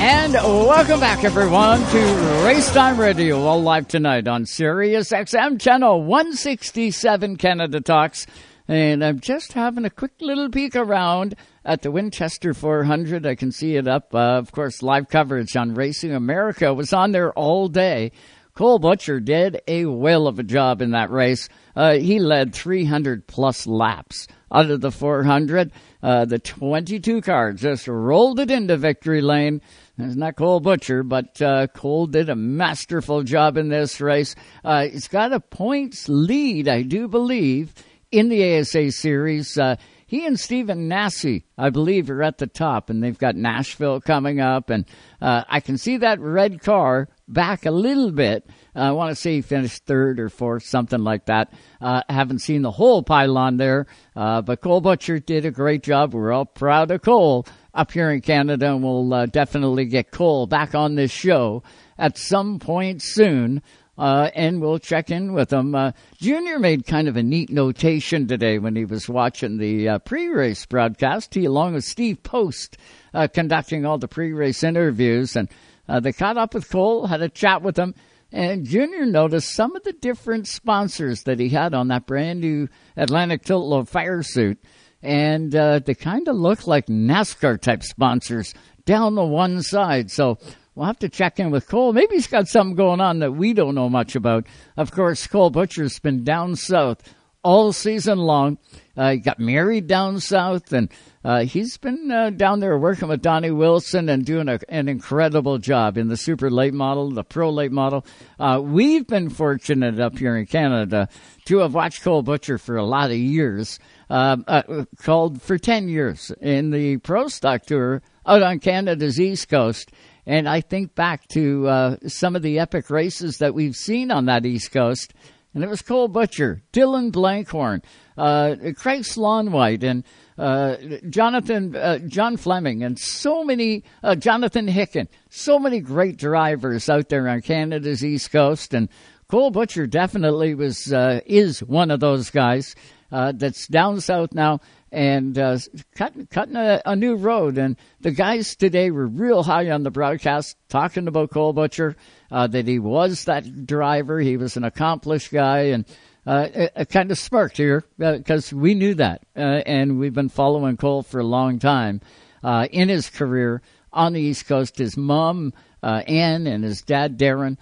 [0.00, 6.04] And welcome back, everyone, to Race Time Radio, all live tonight on Sirius XM Channel
[6.04, 8.26] 167 Canada Talks.
[8.66, 11.34] And I'm just having a quick little peek around
[11.66, 13.26] at the Winchester 400.
[13.26, 14.14] I can see it up.
[14.14, 18.12] Uh, of course, live coverage on Racing America was on there all day.
[18.54, 21.48] Cole Butcher did a whale of a job in that race.
[21.76, 25.72] Uh, he led 300 plus laps out of the 400.
[26.02, 29.60] Uh, the 22 car just rolled it into victory lane.
[29.98, 34.36] It's not Cole Butcher, but uh, Cole did a masterful job in this race.
[34.64, 37.74] Uh, he's got a points lead, I do believe
[38.14, 39.58] in the ASA series.
[39.58, 39.74] Uh,
[40.06, 44.38] he and Stephen Nasse, I believe, are at the top, and they've got Nashville coming
[44.38, 44.70] up.
[44.70, 44.84] And
[45.20, 48.48] uh, I can see that red car back a little bit.
[48.76, 51.52] Uh, I want to say he finished third or fourth, something like that.
[51.80, 56.14] Uh, haven't seen the whole pylon there, uh, but Cole Butcher did a great job.
[56.14, 60.46] We're all proud of Cole up here in Canada, and we'll uh, definitely get Cole
[60.46, 61.64] back on this show
[61.98, 63.62] at some point soon
[63.98, 65.74] uh, and we'll check in with him.
[65.74, 69.98] Uh, Junior made kind of a neat notation today when he was watching the uh,
[70.00, 71.34] pre-race broadcast.
[71.34, 72.76] He, along with Steve Post,
[73.12, 75.48] uh, conducting all the pre-race interviews, and
[75.88, 77.94] uh, they caught up with Cole, had a chat with him.
[78.32, 82.68] And Junior noticed some of the different sponsors that he had on that brand new
[82.96, 84.58] Atlantic Tilt fire suit.
[85.02, 88.52] And uh, they kind of look like NASCAR type sponsors
[88.86, 90.10] down the one side.
[90.10, 90.38] So
[90.74, 91.92] We'll have to check in with Cole.
[91.92, 94.46] Maybe he's got something going on that we don't know much about.
[94.76, 98.58] Of course, Cole Butcher's been down south all season long.
[98.96, 100.90] Uh, he got married down south, and
[101.24, 105.58] uh, he's been uh, down there working with Donnie Wilson and doing a, an incredible
[105.58, 108.04] job in the super late model, the pro late model.
[108.40, 111.08] Uh, we've been fortunate up here in Canada
[111.44, 113.78] to have watched Cole Butcher for a lot of years,
[114.10, 119.48] um, uh, called for 10 years in the Pro Stock Tour out on Canada's East
[119.48, 119.92] Coast.
[120.26, 124.26] And I think back to uh, some of the epic races that we've seen on
[124.26, 125.12] that East Coast.
[125.54, 127.82] And it was Cole Butcher, Dylan Blenkhorn,
[128.18, 130.04] uh, Craig Slaunwhite, and
[130.36, 130.76] uh,
[131.08, 137.08] Jonathan, uh, John Fleming, and so many, uh, Jonathan Hicken, so many great drivers out
[137.08, 138.74] there on Canada's East Coast.
[138.74, 138.88] And
[139.28, 142.74] Cole Butcher definitely was, uh, is one of those guys.
[143.12, 144.58] Uh, that's down south now
[144.94, 145.58] and uh,
[145.96, 147.58] cutting, cutting a, a, new road.
[147.58, 151.96] And the guys today were real high on the broadcast, talking about Cole Butcher,
[152.30, 154.20] uh, that he was that driver.
[154.20, 155.84] He was an accomplished guy, and
[156.26, 160.14] uh, a, a kind of smirked here because uh, we knew that, uh, and we've
[160.14, 162.00] been following Cole for a long time
[162.44, 164.78] uh, in his career on the East Coast.
[164.78, 165.52] His mom,
[165.82, 167.56] Ann, and his dad, Darren.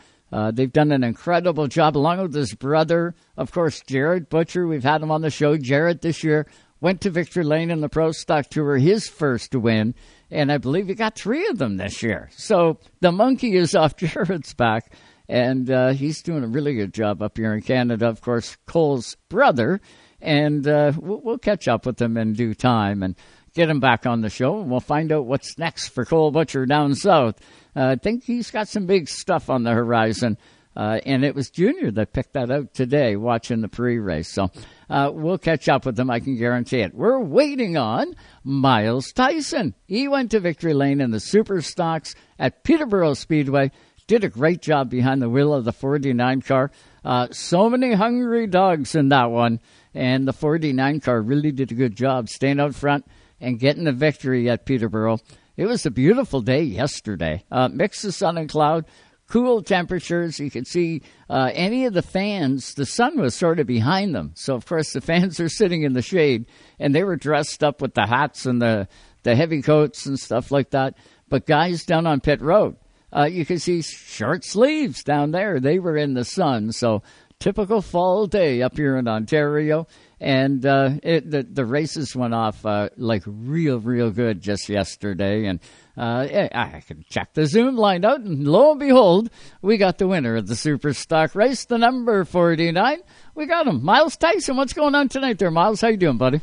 [0.53, 4.67] they've done an incredible job, along with his brother, of course, Jared Butcher.
[4.67, 5.57] We've had him on the show.
[5.57, 6.47] Jared this year
[6.83, 9.95] went to Victory Lane in the Pro Stock Tour, his first win,
[10.33, 12.29] and I believe he got three of them this year.
[12.37, 14.93] So the monkey is off Jared's back,
[15.29, 18.09] and uh, he's doing a really good job up here in Canada.
[18.09, 19.81] Of course, Cole's brother,
[20.21, 23.15] and uh, we'll, we'll catch up with him in due time and
[23.55, 26.67] get him back on the show, and we'll find out what's next for Cole Butcher
[26.67, 27.37] down south.
[27.77, 30.37] Uh, I think he's got some big stuff on the horizon.
[30.75, 34.33] Uh, and it was Junior that picked that out today watching the pre race.
[34.33, 34.51] So
[34.93, 36.95] uh, we'll catch up with them, I can guarantee it.
[36.95, 39.75] We're waiting on Miles Tyson.
[39.87, 43.71] He went to Victory Lane in the Super Stocks at Peterborough Speedway
[44.07, 46.71] did a great job behind the wheel of the 49 car.
[47.05, 49.61] Uh, so many hungry dogs in that one,
[49.95, 53.07] and the 49 car really did a good job staying out front
[53.41, 55.19] and getting the victory at Peterborough.
[55.57, 57.45] It was a beautiful day yesterday.
[57.51, 58.87] Uh, mix of sun and cloud,
[59.33, 60.39] cool temperatures.
[60.39, 62.75] You could see uh, any of the fans.
[62.75, 65.95] The sun was sort of behind them, so of course the fans are sitting in
[65.95, 66.45] the shade,
[66.79, 68.89] and they were dressed up with the hats and the
[69.23, 70.99] the heavy coats and stuff like that.
[71.31, 72.77] But guys down on pit road,
[73.11, 75.61] uh, you can see short sleeves down there.
[75.61, 77.03] They were in the sun, so
[77.39, 79.87] typical fall day up here in Ontario.
[80.21, 85.47] And uh, it, the the races went off uh, like real, real good just yesterday,
[85.47, 85.59] and
[85.97, 90.09] uh, I can check the Zoom line out, and lo and behold, we got the
[90.09, 93.01] winner of the Super Stock race, the number forty nine.
[93.35, 94.57] We got him, Miles Tyson.
[94.57, 95.81] What's going on tonight, there, Miles?
[95.81, 96.41] How you doing, buddy?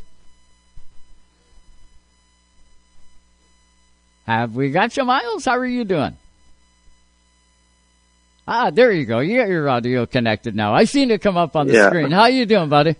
[4.25, 5.45] Have we got you, Miles?
[5.45, 6.15] How are you doing?
[8.47, 9.19] Ah, there you go.
[9.19, 10.73] You got your audio connected now.
[10.73, 11.87] I seen it come up on the Yeah.
[11.87, 12.11] screen.
[12.11, 12.95] How you doing, buddy?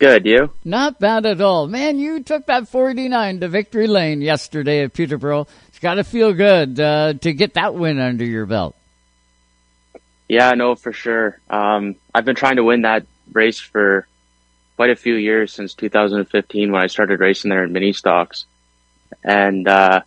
[0.00, 0.50] Good, you?
[0.64, 1.66] Not bad at all.
[1.66, 5.46] Man, you took that 49 to victory lane yesterday at Peterborough.
[5.68, 8.74] It's got to feel good uh, to get that win under your belt.
[10.26, 11.38] Yeah, no, for sure.
[11.50, 14.06] Um, I've been trying to win that race for
[14.76, 18.46] quite a few years since 2015 when I started racing there in mini stocks.
[19.22, 20.00] And, uh,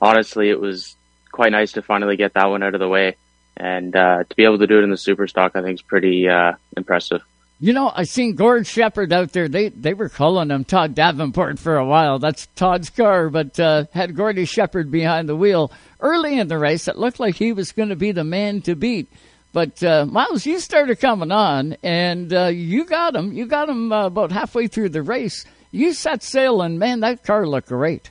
[0.00, 0.96] honestly, it was
[1.30, 3.16] quite nice to finally get that one out of the way.
[3.54, 5.82] And, uh, to be able to do it in the super stock, I think is
[5.82, 7.22] pretty, uh, impressive.
[7.58, 9.48] You know, I seen Gord Shepard out there.
[9.48, 12.18] They they were calling him Todd Davenport for a while.
[12.18, 16.86] That's Todd's car, but uh, had Gordy Shepard behind the wheel early in the race.
[16.86, 19.10] It looked like he was going to be the man to beat.
[19.54, 23.32] But uh, Miles, you started coming on, and uh, you got him.
[23.32, 25.46] You got him uh, about halfway through the race.
[25.70, 28.10] You set sail, and man, that car looked great.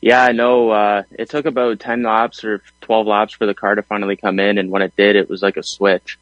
[0.00, 0.70] Yeah, I know.
[0.70, 4.40] Uh, it took about 10 laps or 12 laps for the car to finally come
[4.40, 4.56] in.
[4.56, 6.18] And when it did, it was like a switch.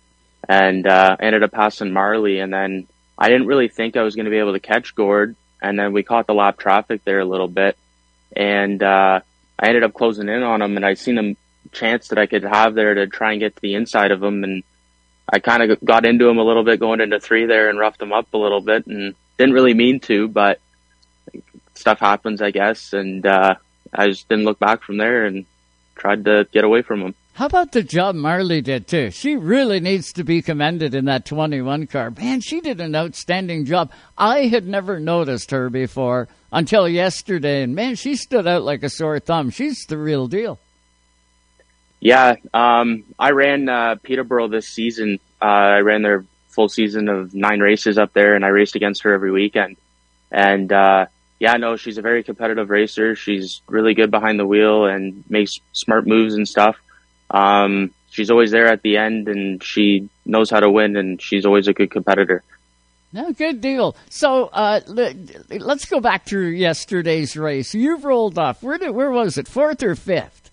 [0.49, 2.39] And, uh, ended up passing Marley.
[2.41, 2.87] And then
[3.19, 5.37] I didn't really think I was going to be able to catch Gord.
[5.61, 7.77] And then we caught the lap traffic there a little bit.
[8.35, 9.21] And, uh,
[9.59, 11.37] I ended up closing in on him and I seen a
[11.73, 14.45] chance that I could have there to try and get to the inside of him.
[14.45, 14.63] And
[15.31, 18.01] I kind of got into him a little bit going into three there and roughed
[18.01, 20.61] him up a little bit and didn't really mean to, but
[21.75, 22.93] stuff happens, I guess.
[22.93, 23.57] And, uh,
[23.93, 25.45] I just didn't look back from there and
[25.97, 27.15] tried to get away from him.
[27.39, 29.13] How about the job Marley did too?
[29.13, 32.11] She really needs to be commended in that 21 car.
[32.11, 33.93] Man, she did an outstanding job.
[34.19, 38.91] I had never noticed her before until yesterday, and man, she stood out like a
[38.91, 39.51] sore thumb.
[39.51, 40.59] She's the real deal.
[42.01, 45.21] Yeah, um, I ran uh, Peterborough this season.
[45.41, 49.05] Uh, I ran their full season of nine races up there, and I raced against
[49.05, 49.77] her every weekend.
[50.33, 51.07] And uh,
[51.39, 53.15] yeah, no, she's a very competitive racer.
[53.15, 56.77] She's really good behind the wheel and makes smart moves and stuff.
[57.31, 61.45] Um, she's always there at the end, and she knows how to win, and she's
[61.47, 62.43] always a good competitor.
[63.13, 63.97] No, good deal.
[64.11, 67.75] So uh, let's go back to yesterday's race.
[67.75, 68.63] You've rolled off.
[68.63, 69.49] Where did, where was it?
[69.49, 70.51] Fourth or fifth?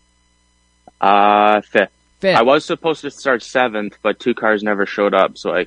[1.01, 1.91] Uh, fifth.
[2.19, 2.37] Fifth.
[2.37, 5.65] I was supposed to start seventh, but two cars never showed up, so I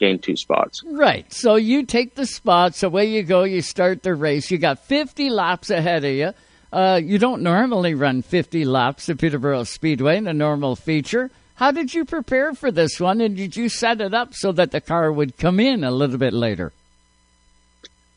[0.00, 0.82] gained two spots.
[0.84, 1.30] Right.
[1.32, 2.82] So you take the spots.
[2.82, 3.44] Away you go.
[3.44, 4.50] You start the race.
[4.50, 6.32] You got 50 laps ahead of you.
[6.72, 11.30] Uh, you don't normally run 50 laps at Peterborough Speedway in a normal feature.
[11.56, 14.70] How did you prepare for this one, and did you set it up so that
[14.70, 16.72] the car would come in a little bit later?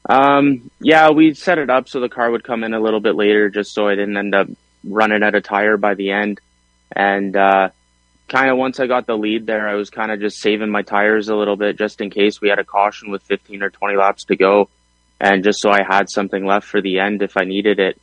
[0.07, 3.15] Um, yeah, we set it up so the car would come in a little bit
[3.15, 4.47] later, just so I didn't end up
[4.85, 6.39] running out of tire by the end.
[6.95, 7.69] And uh,
[8.29, 10.83] kind of once I got the lead there, I was kind of just saving my
[10.83, 13.97] tires a little bit just in case we had a caution with 15 or 20
[13.97, 14.69] laps to go,
[15.19, 17.99] and just so I had something left for the end if I needed it.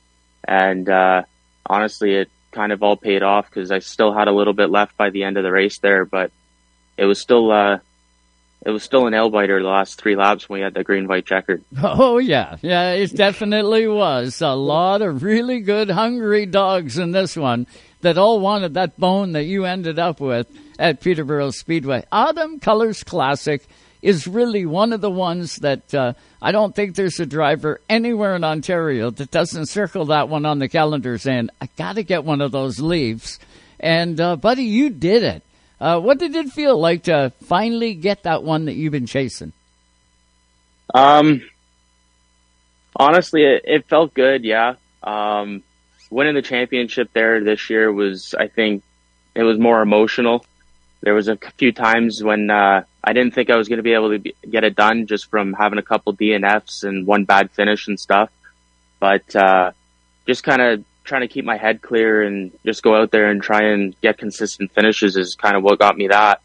[0.47, 1.23] And uh,
[1.67, 4.97] honestly, it kind of all paid off because I still had a little bit left
[4.97, 6.31] by the end of the race there, but
[6.97, 7.79] it was still uh,
[8.65, 11.09] it was still an nail biter the last three laps when we had the green
[11.09, 11.65] white checkered.
[11.83, 17.37] Oh yeah, yeah, it definitely was a lot of really good hungry dogs in this
[17.37, 17.67] one
[18.03, 20.47] that all wanted that bone that you ended up with
[20.79, 22.05] at Peterborough Speedway.
[22.13, 23.67] Autumn Colors Classic
[24.03, 26.13] is really one of the ones that uh,
[26.43, 30.59] I don't think there's a driver anywhere in Ontario that doesn't circle that one on
[30.59, 33.39] the calendar saying, I got to get one of those leaves.
[33.79, 35.43] And, uh, buddy, you did it.
[35.81, 39.53] Uh, what did it feel like to finally get that one that you've been chasing?
[40.95, 41.43] Um,
[42.95, 44.45] honestly, it, it felt good.
[44.45, 44.75] Yeah.
[45.03, 45.63] Um,
[46.11, 48.83] winning the championship there this year was, I think,
[49.35, 50.45] it was more emotional.
[51.03, 53.95] There was a few times when uh, I didn't think I was going to be
[53.95, 57.51] able to be, get it done just from having a couple DNFs and one bad
[57.51, 58.31] finish and stuff.
[59.01, 59.73] But uh,
[60.27, 63.43] just kind of trying to keep my head clear and just go out there and
[63.43, 66.41] try and get consistent finishes is kind of what got me that.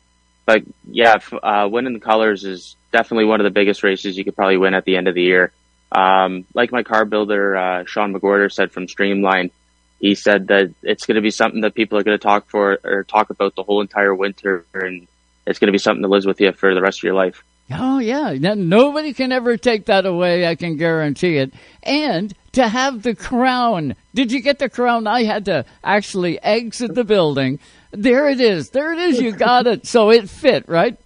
[0.45, 4.35] But yeah, uh, winning the colors is definitely one of the biggest races you could
[4.35, 5.51] probably win at the end of the year.
[5.91, 9.51] Um, like my car builder, uh, Sean McGorder said from Streamline,
[9.99, 12.79] he said that it's going to be something that people are going to talk for
[12.83, 15.07] or talk about the whole entire winter and
[15.45, 17.43] it's going to be something that lives with you for the rest of your life.
[17.69, 20.47] Oh yeah, nobody can ever take that away.
[20.47, 21.53] I can guarantee it.
[21.83, 25.05] And to have the crown, did you get the crown?
[25.05, 27.59] I had to actually exit the building.
[27.91, 28.69] There it is.
[28.69, 29.19] There it is.
[29.19, 29.85] You got it.
[29.85, 30.97] So it fit, right?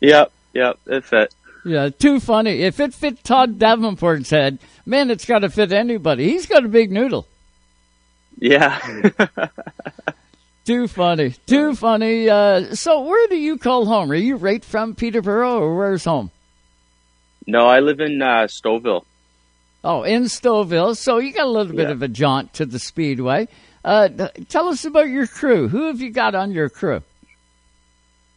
[0.00, 0.32] Yep.
[0.52, 0.78] Yep.
[0.86, 1.34] It fit.
[1.64, 1.88] Yeah.
[1.90, 2.62] Too funny.
[2.62, 6.28] If it fit Todd Davenport's head, man, it's got to fit anybody.
[6.28, 7.26] He's got a big noodle.
[8.40, 8.80] Yeah.
[10.64, 11.34] Too funny.
[11.46, 12.28] Too funny.
[12.28, 14.10] Uh, so, where do you call home?
[14.10, 16.30] Are you right from Peterborough, or where's home?
[17.46, 19.04] No, I live in uh, Stouffville.
[19.82, 20.96] Oh, in Stouffville.
[20.96, 21.92] So you got a little bit yeah.
[21.92, 23.48] of a jaunt to the Speedway.
[23.84, 24.08] Uh,
[24.48, 25.68] tell us about your crew.
[25.68, 27.02] Who have you got on your crew?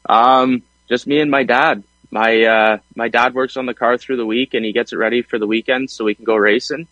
[0.07, 1.83] Um, just me and my dad.
[2.11, 4.97] My uh, my dad works on the car through the week, and he gets it
[4.97, 6.87] ready for the weekend so we can go racing.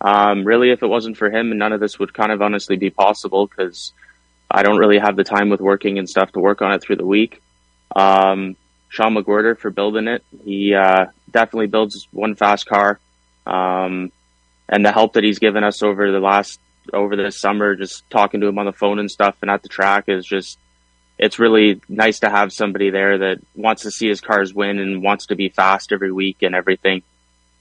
[0.00, 2.90] Um, really, if it wasn't for him, none of this would kind of honestly be
[2.90, 3.92] possible because
[4.50, 6.96] I don't really have the time with working and stuff to work on it through
[6.96, 7.42] the week.
[7.94, 8.56] Um,
[8.88, 10.24] Sean McGorder for building it.
[10.44, 12.98] He uh, definitely builds one fast car.
[13.46, 14.10] Um,
[14.68, 16.58] and the help that he's given us over the last
[16.92, 19.68] over this summer, just talking to him on the phone and stuff and at the
[19.68, 20.58] track is just
[21.18, 25.02] it's really nice to have somebody there that wants to see his cars win and
[25.02, 27.02] wants to be fast every week and everything.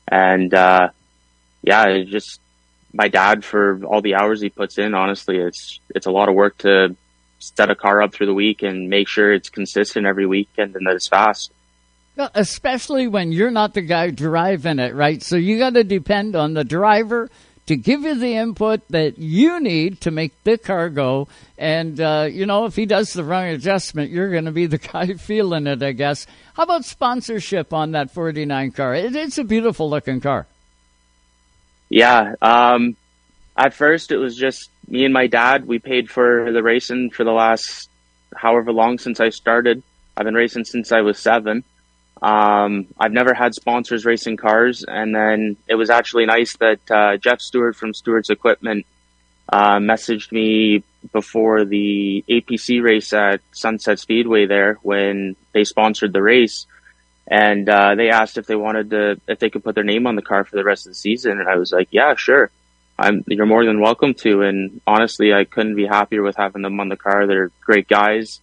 [0.07, 0.89] And uh,
[1.69, 2.41] yeah, just
[2.93, 4.95] my dad for all the hours he puts in.
[4.95, 6.95] Honestly, it's it's a lot of work to
[7.37, 10.87] set a car up through the week and make sure it's consistent every weekend and
[10.87, 11.51] that it's fast.
[12.33, 15.21] Especially when you're not the guy driving it, right?
[15.21, 17.29] So you got to depend on the driver
[17.67, 21.29] to give you the input that you need to make the car go.
[21.57, 24.79] And, uh, you know, if he does the wrong adjustment, you're going to be the
[24.79, 26.25] guy feeling it, I guess.
[26.55, 28.95] How about sponsorship on that 49 car?
[28.95, 30.47] It, it's a beautiful looking car.
[31.89, 32.35] Yeah.
[32.41, 32.95] Um,
[33.57, 35.65] at first, it was just me and my dad.
[35.65, 37.89] We paid for the racing for the last
[38.35, 39.83] however long since I started.
[40.15, 41.63] I've been racing since I was seven.
[42.21, 47.17] Um, I've never had sponsors racing cars, and then it was actually nice that uh,
[47.17, 48.85] Jeff Stewart from Stewart's Equipment
[49.47, 50.83] uh, messaged me
[51.13, 56.65] before the APC race at Sunset Speedway there when they sponsored the race
[57.29, 60.15] and uh, they asked if they wanted to if they could put their name on
[60.15, 62.49] the car for the rest of the season, and I was like, yeah, sure.
[62.97, 64.41] I'm you're more than welcome to.
[64.41, 67.27] And honestly, I couldn't be happier with having them on the car.
[67.27, 68.41] They're great guys,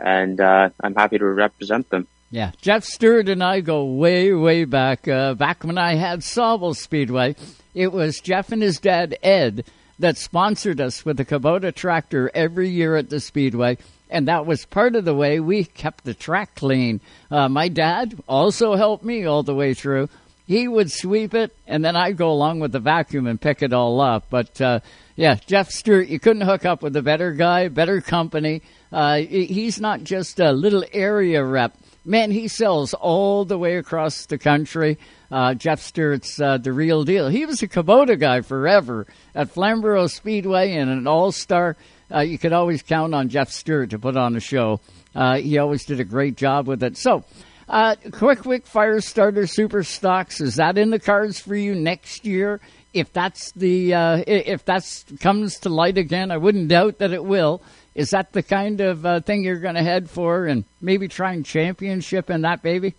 [0.00, 2.08] and uh, I'm happy to represent them.
[2.30, 5.06] Yeah, Jeff Stewart and I go way, way back.
[5.06, 7.36] Uh, back when I had Sauble Speedway,
[7.74, 9.66] it was Jeff and his dad Ed
[9.98, 13.76] that sponsored us with a Kubota tractor every year at the Speedway
[14.12, 17.00] and that was part of the way we kept the track clean.
[17.30, 20.08] Uh, my dad also helped me all the way through.
[20.46, 23.72] He would sweep it, and then I'd go along with the vacuum and pick it
[23.72, 24.26] all up.
[24.28, 24.80] But uh,
[25.16, 28.62] yeah, Jeff Stewart, you couldn't hook up with a better guy, better company.
[28.92, 31.74] Uh, he's not just a little area rep.
[32.04, 34.98] Man, he sells all the way across the country.
[35.30, 37.28] Uh, Jeff Stewart's uh, the real deal.
[37.28, 41.76] He was a Kubota guy forever at Flamborough Speedway and an all star
[42.14, 44.80] uh, you could always count on Jeff Stewart to put on a show.
[45.14, 46.96] Uh, he always did a great job with it.
[46.96, 47.24] So,
[47.68, 52.24] uh, quick, quick fire starter super stocks is that in the cards for you next
[52.24, 52.60] year?
[52.92, 57.24] If that's the uh, if that's comes to light again, I wouldn't doubt that it
[57.24, 57.62] will.
[57.94, 61.42] Is that the kind of uh, thing you're going to head for, and maybe trying
[61.42, 62.94] championship in that baby?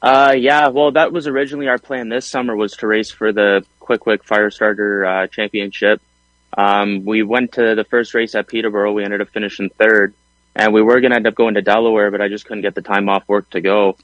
[0.00, 0.68] Uh, yeah.
[0.68, 4.24] Well, that was originally our plan this summer was to race for the quick, quick
[4.24, 6.00] fire starter uh, championship.
[6.58, 8.92] Um, we went to the first race at Peterborough.
[8.92, 10.12] We ended up finishing third,
[10.56, 12.74] and we were going to end up going to Delaware, but I just couldn't get
[12.74, 13.96] the time off work to go.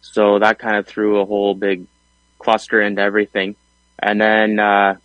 [0.00, 1.86] So that kind of threw a whole big
[2.38, 3.56] cluster into everything.
[3.98, 4.96] And then uh,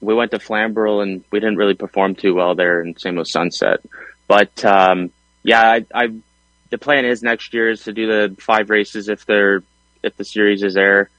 [0.00, 3.26] we went to Flamborough, and we didn't really perform too well there, and same with
[3.26, 3.80] Sunset.
[4.28, 5.10] But um,
[5.42, 6.14] yeah, I, I
[6.70, 9.64] the plan is next year is to do the five races if they're
[10.04, 11.10] if the series is there,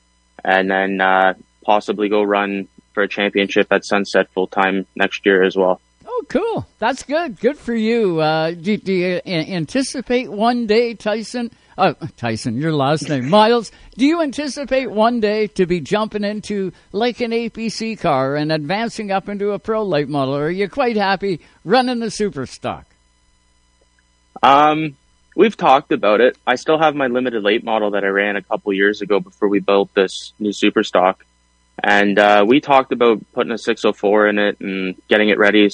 [0.42, 1.34] and then uh,
[1.66, 5.82] possibly go run for a championship at Sunset full time next year as well.
[6.06, 6.68] Oh, cool.
[6.80, 7.40] That's good.
[7.40, 8.20] Good for you.
[8.20, 11.52] Uh, do, do, you anticipate one day, Tyson?
[11.78, 13.72] Oh, Tyson, your last name, Miles.
[13.98, 19.12] Do you anticipate one day to be jumping into like an APC car and advancing
[19.12, 22.86] up into a pro late model, or are you quite happy running the super stock?
[24.44, 24.98] Um,
[25.36, 26.38] we've talked about it.
[26.46, 29.48] I still have my limited late model that I ran a couple years ago before
[29.48, 31.26] we built this new super stock
[31.84, 35.70] and uh, we talked about putting a 604 in it and getting it ready,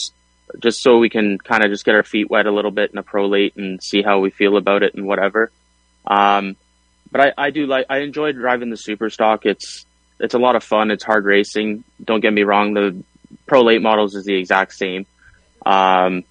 [0.60, 2.98] just so we can kind of just get our feet wet a little bit in
[2.98, 5.52] a prolate and see how we feel about it and whatever.
[6.06, 6.56] Um,
[7.12, 9.46] but I, I do like I enjoy driving the super stock.
[9.46, 9.86] It's
[10.20, 10.92] it's a lot of fun.
[10.92, 11.84] It's hard racing.
[12.04, 12.74] Don't get me wrong.
[12.74, 13.04] The
[13.46, 15.06] prolate models is the exact same.
[15.66, 16.24] Um,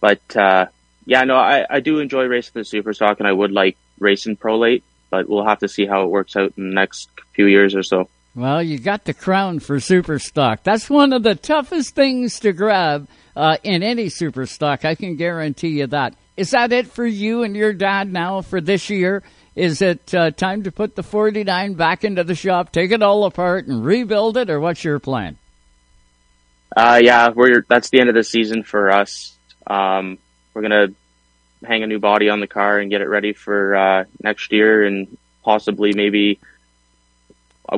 [0.00, 0.66] but uh,
[1.04, 4.36] yeah, no, I, I do enjoy racing the super stock, and I would like racing
[4.36, 4.84] pro late.
[5.10, 7.82] But we'll have to see how it works out in the next few years or
[7.82, 8.08] so.
[8.34, 10.62] Well, you got the crown for super stock.
[10.62, 14.84] That's one of the toughest things to grab uh, in any super stock.
[14.84, 16.14] I can guarantee you that.
[16.36, 19.22] Is that it for you and your dad now for this year?
[19.56, 23.24] Is it uh, time to put the 49 back into the shop, take it all
[23.24, 25.36] apart, and rebuild it, or what's your plan?
[26.76, 29.36] Uh, yeah, we're that's the end of the season for us.
[29.66, 30.18] Um,
[30.54, 30.88] we're gonna
[31.64, 34.84] hang a new body on the car and get it ready for uh, next year,
[34.84, 36.38] and possibly maybe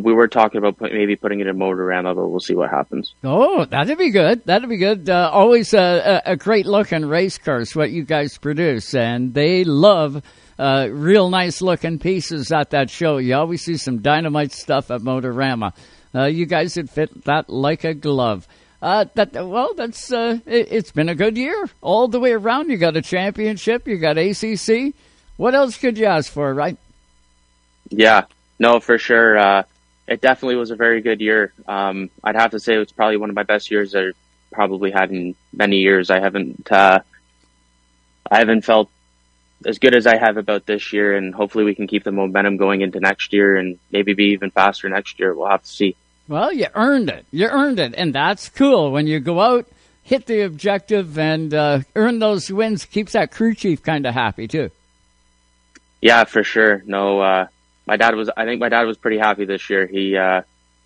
[0.00, 3.14] we were talking about put, maybe putting it in Motorama, but we'll see what happens.
[3.22, 4.44] Oh, that'd be good.
[4.44, 5.10] That'd be good.
[5.10, 10.22] Uh, always a, a, great looking race cars, what you guys produce, and they love
[10.58, 13.18] uh, real nice looking pieces at that show.
[13.18, 15.74] You always see some dynamite stuff at Motorama.
[16.14, 18.46] Uh, you guys would fit that like a glove.
[18.80, 22.68] Uh, that well, that's uh, it, has been a good year all the way around.
[22.68, 24.94] You got a championship, you got ACC.
[25.36, 26.76] What else could you ask for, right?
[27.90, 28.24] Yeah,
[28.58, 29.38] no, for sure.
[29.38, 29.62] Uh,
[30.12, 31.54] it definitely was a very good year.
[31.66, 34.14] Um, I'd have to say it was probably one of my best years I've
[34.52, 36.10] probably had in many years.
[36.10, 37.00] I haven't, uh,
[38.30, 38.90] I haven't felt
[39.64, 42.58] as good as I have about this year, and hopefully we can keep the momentum
[42.58, 45.34] going into next year and maybe be even faster next year.
[45.34, 45.96] We'll have to see.
[46.28, 47.24] Well, you earned it.
[47.30, 48.92] You earned it, and that's cool.
[48.92, 49.66] When you go out,
[50.02, 54.46] hit the objective, and uh, earn those wins, keeps that crew chief kind of happy
[54.46, 54.70] too.
[56.02, 56.82] Yeah, for sure.
[56.84, 57.46] No, uh,
[57.86, 58.30] my dad was.
[58.36, 59.86] I think my dad was pretty happy this year.
[59.86, 60.42] He uh,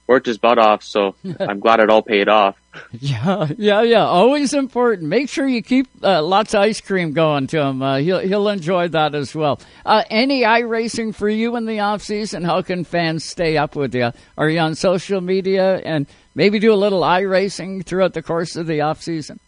[0.07, 2.57] worked his butt off, so I'm glad it all paid off.
[2.93, 4.05] Yeah, yeah, yeah.
[4.05, 5.09] Always important.
[5.09, 7.83] Make sure you keep uh, lots of ice cream going to him.
[7.83, 9.61] Uh, he'll he'll enjoy that as well.
[9.85, 12.45] Uh, any iRacing for you in the off season?
[12.45, 14.13] How can fans stay up with you?
[14.37, 18.57] Are you on social media and maybe do a little i racing throughout the course
[18.57, 19.41] of the off season?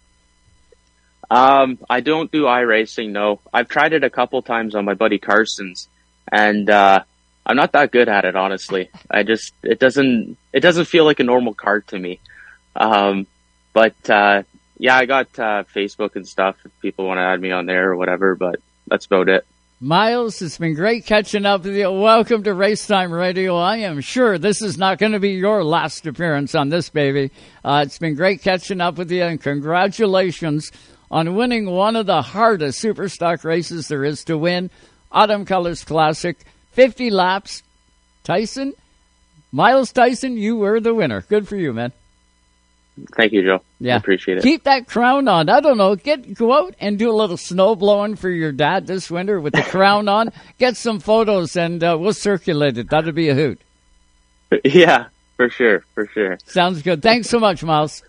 [1.31, 3.13] Um, I don't do i racing.
[3.13, 5.89] No, I've tried it a couple times on my buddy Carson's,
[6.33, 7.03] and uh,
[7.49, 8.91] I'm not that good at it, honestly.
[9.11, 12.21] I just it doesn't it doesn't feel like a normal card to me.
[12.77, 13.27] Um,
[13.73, 14.43] but uh,
[14.77, 16.57] yeah, I got uh, Facebook and stuff.
[16.67, 19.47] If people want to add me on there or whatever, but that's about it.
[19.81, 21.91] Miles, it's been great catching up with you.
[21.91, 23.57] Welcome to Racetime Radio.
[23.57, 27.31] I am sure this is not going to be your last appearance on this baby.
[27.65, 30.71] Uh, it's been great catching up with you, and congratulations
[31.11, 34.69] on winning one of the hardest superstock races there is to win,
[35.13, 36.37] Autumn Colors Classic.
[36.79, 37.65] 50 laps.
[38.23, 38.73] Tyson,
[39.51, 41.23] Miles Tyson, you were the winner.
[41.23, 41.91] Good for you, man.
[43.17, 43.63] Thank you, Joe.
[43.81, 44.45] Yeah, I appreciate it.
[44.45, 45.49] Keep that crown on.
[45.49, 45.97] I don't know.
[45.97, 49.55] Get go out and do a little snow blowing for your dad this winter with
[49.55, 50.31] the crown on.
[50.59, 52.91] Get some photos and uh, we'll circulate it.
[52.91, 53.61] That'd be a hoot.
[54.65, 56.39] Yeah, for sure, for sure.
[56.47, 57.03] Sounds good.
[57.03, 58.05] Thanks so much, Miles.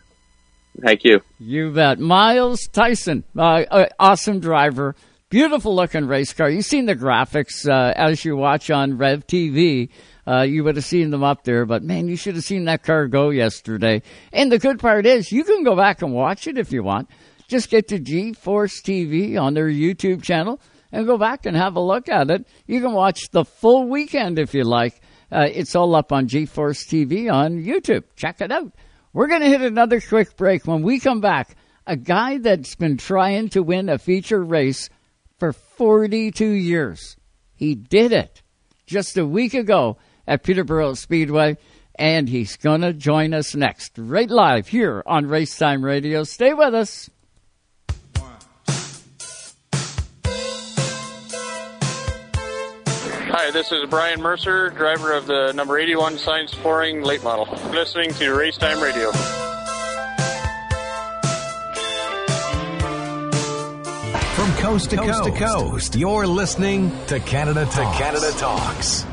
[0.80, 1.22] Thank you.
[1.40, 2.00] You bet.
[2.00, 4.96] Miles Tyson, uh, uh, awesome driver.
[5.30, 6.50] Beautiful looking race car.
[6.50, 9.90] You've seen the graphics uh, as you watch on Rev TV.
[10.26, 12.82] Uh, you would have seen them up there, but man, you should have seen that
[12.82, 14.02] car go yesterday.
[14.34, 17.12] And the good part is, you can go back and watch it if you want.
[17.48, 20.60] Just get to G Force TV on their YouTube channel
[20.92, 22.48] and go back and have a look at it.
[22.66, 25.00] You can watch the full weekend if you like.
[25.32, 28.06] Uh, it's all up on G Force TV on YouTube.
[28.16, 28.74] Check it out.
[29.14, 30.66] We're going to hit another quick break.
[30.66, 31.56] When we come back,
[31.86, 34.90] a guy that's been trying to win a feature race
[35.80, 37.16] 42 years.
[37.56, 38.42] He did it
[38.86, 39.96] just a week ago
[40.28, 41.56] at Peterborough Speedway,
[41.96, 46.26] and he's going to join us next, right live here on Racetime Radio.
[46.26, 47.10] Stay with us.
[53.32, 58.10] Hi, this is Brian Mercer, driver of the number 81 Science Flooring late model, listening
[58.16, 59.49] to Racetime Radio.
[64.60, 67.98] Coast to coast, coast to coast, you're listening to Canada Talks.
[67.98, 69.06] To Canada Talks.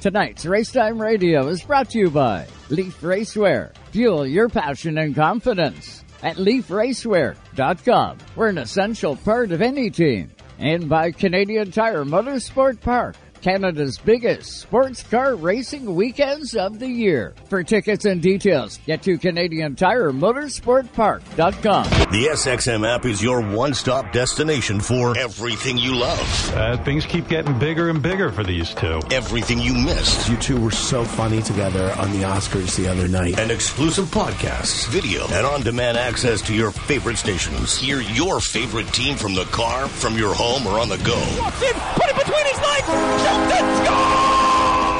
[0.00, 3.74] Tonight's Racetime Radio is brought to you by Leaf Racewear.
[3.90, 8.18] Fuel your passion and confidence at leafracewear.com.
[8.36, 10.30] We're an essential part of any team.
[10.58, 13.16] And by Canadian Tire Motorsport Park.
[13.44, 17.34] Canada's biggest sports car racing weekends of the year.
[17.50, 21.84] For tickets and details, get to Canadian Tire Motorsport Motorsportpark.com.
[22.10, 26.54] The SXM app is your one-stop destination for everything you love.
[26.54, 29.00] Uh, things keep getting bigger and bigger for these two.
[29.10, 30.28] Everything you missed.
[30.28, 33.38] You two were so funny together on the Oscars the other night.
[33.38, 37.76] And exclusive podcasts, video, and on-demand access to your favorite stations.
[37.76, 41.18] Hear your favorite team from the car, from your home, or on the go.
[41.38, 42.88] Walks in, put it between his legs,
[43.34, 43.96] shoots it, score!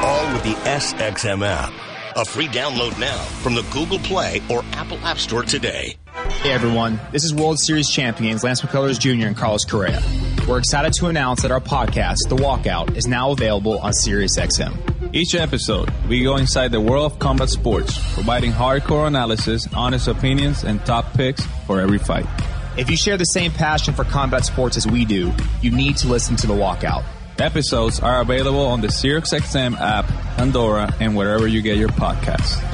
[0.04, 1.72] All with the SXM app.
[2.16, 5.96] A free download now from the Google Play or Apple App Store today.
[6.42, 9.26] Hey everyone, this is World Series champions Lance McCullers Jr.
[9.26, 10.00] and Carlos Correa.
[10.46, 15.12] We're excited to announce that our podcast, The Walkout, is now available on SiriusXM.
[15.12, 20.62] Each episode, we go inside the world of combat sports, providing hardcore analysis, honest opinions,
[20.62, 22.26] and top picks for every fight.
[22.76, 25.32] If you share the same passion for combat sports as we do,
[25.62, 27.04] you need to listen to The Walkout.
[27.38, 30.06] Episodes are available on the SiriusXM app,
[30.36, 32.73] Pandora, and wherever you get your podcasts.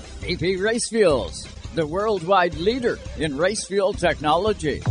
[0.21, 4.83] VP Race Fuels, the worldwide leader in race fuel technology.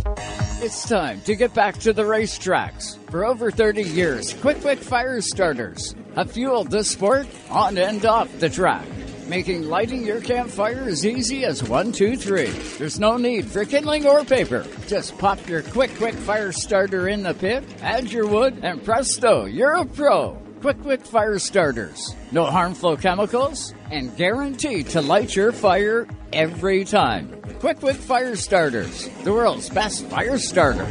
[0.61, 2.99] It's time to get back to the racetracks.
[3.13, 8.29] For over 30 years, Quick Quick Fire Starters have fueled this sport on and off
[8.41, 8.85] the track,
[9.29, 12.51] making lighting your campfire as easy as one, two, three.
[12.79, 14.67] There's no need for kindling or paper.
[14.89, 19.45] Just pop your Quick Quick Fire Starter in the pit, add your wood, and presto,
[19.45, 20.37] you're a pro.
[20.61, 22.15] Quick Quick Fire Starters.
[22.33, 27.31] No harmful chemicals and guaranteed to light your fire every time.
[27.61, 30.87] Quick Quick Fire Starters, the world's best fire starter.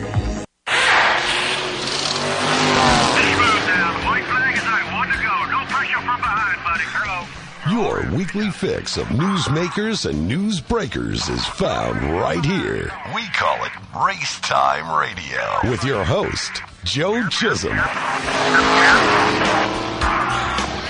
[7.70, 12.92] Your weekly fix of newsmakers and news breakers is found right here.
[13.14, 13.72] We call it
[14.04, 15.70] Race Time Radio.
[15.70, 17.78] With your host, Joe Chisholm.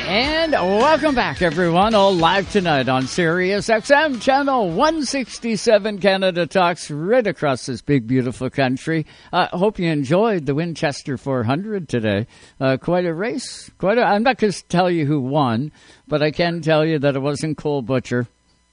[0.07, 1.93] And welcome back, everyone.
[1.93, 5.99] All live tonight on Sirius XM channel 167.
[5.99, 9.05] Canada Talks right across this big, beautiful country.
[9.33, 12.27] I uh, hope you enjoyed the Winchester 400 today.
[12.59, 13.69] Uh, quite a race.
[13.77, 13.97] Quite.
[13.97, 15.71] A, I'm not going to tell you who won,
[16.07, 18.27] but I can tell you that it wasn't Cole Butcher.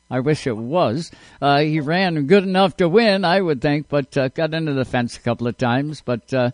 [0.09, 1.11] I wish it was.
[1.43, 4.85] Uh, he ran good enough to win, I would think, but uh, got into the
[4.85, 6.01] fence a couple of times.
[6.05, 6.53] But uh,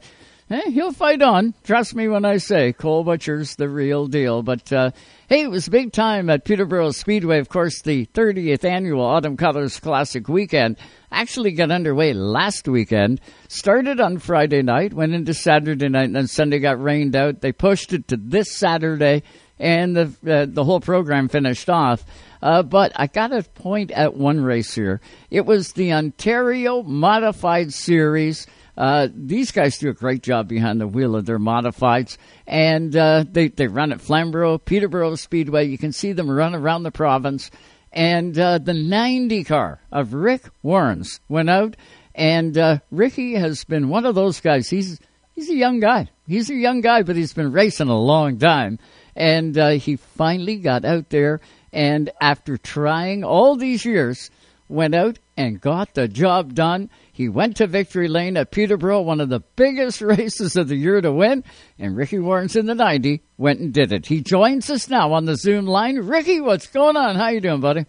[0.52, 1.54] eh, he'll fight on.
[1.64, 4.42] Trust me when I say Cole Butcher's the real deal.
[4.42, 4.90] But uh,
[5.28, 7.38] hey, it was big time at Peterborough Speedway.
[7.38, 10.76] Of course, the 30th annual Autumn Colors Classic weekend
[11.10, 13.20] actually got underway last weekend.
[13.48, 17.40] Started on Friday night, went into Saturday night, and then Sunday got rained out.
[17.40, 19.22] They pushed it to this Saturday,
[19.58, 22.04] and the uh, the whole program finished off.
[22.42, 25.00] Uh, but I got to point at one race here.
[25.30, 28.46] It was the Ontario Modified Series.
[28.76, 32.16] Uh, these guys do a great job behind the wheel of their modifieds,
[32.46, 35.66] and uh, they they run at Flamborough, Peterborough Speedway.
[35.66, 37.50] You can see them run around the province,
[37.92, 41.76] and uh, the 90 car of Rick Warnes went out,
[42.14, 44.70] and uh, Ricky has been one of those guys.
[44.70, 44.98] He's
[45.34, 46.08] he's a young guy.
[46.26, 48.78] He's a young guy, but he's been racing a long time,
[49.14, 51.40] and uh, he finally got out there,
[51.74, 54.30] and after trying all these years,
[54.68, 56.88] went out and got the job done.
[57.14, 61.00] He went to victory lane at Peterborough, one of the biggest races of the year
[61.00, 61.44] to win,
[61.78, 64.06] and Ricky Warnes in the 90 went and did it.
[64.06, 65.98] He joins us now on the Zoom line.
[65.98, 67.16] Ricky, what's going on?
[67.16, 67.84] How you doing, buddy?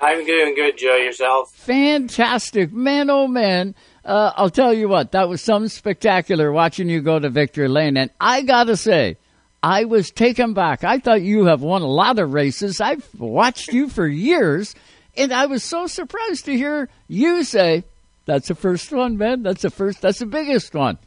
[0.00, 0.96] I'm doing good, Joe.
[0.96, 1.54] Yourself?
[1.54, 2.72] Fantastic.
[2.72, 3.74] Man, oh man.
[4.04, 7.96] Uh, I'll tell you what, that was some spectacular watching you go to victory lane.
[7.96, 9.18] And I gotta say,
[9.62, 10.82] I was taken back.
[10.82, 12.80] I thought you have won a lot of races.
[12.80, 14.74] I've watched you for years,
[15.16, 17.84] and I was so surprised to hear you say,
[18.28, 19.42] that's the first one, man.
[19.42, 20.02] That's the first.
[20.02, 20.98] That's the biggest one.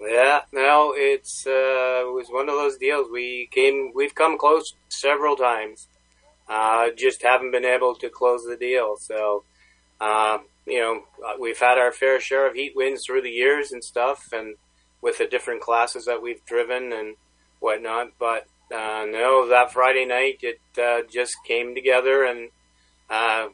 [0.00, 1.50] Yeah, no, it's uh,
[2.08, 3.08] it was one of those deals.
[3.12, 5.88] We came, we've come close several times,
[6.48, 8.96] uh, just haven't been able to close the deal.
[8.96, 9.44] So,
[10.00, 11.04] uh, you know,
[11.38, 14.56] we've had our fair share of heat wins through the years and stuff, and
[15.02, 17.16] with the different classes that we've driven and
[17.60, 18.12] whatnot.
[18.18, 22.48] But uh, no, that Friday night it uh, just came together, and
[23.10, 23.48] uh,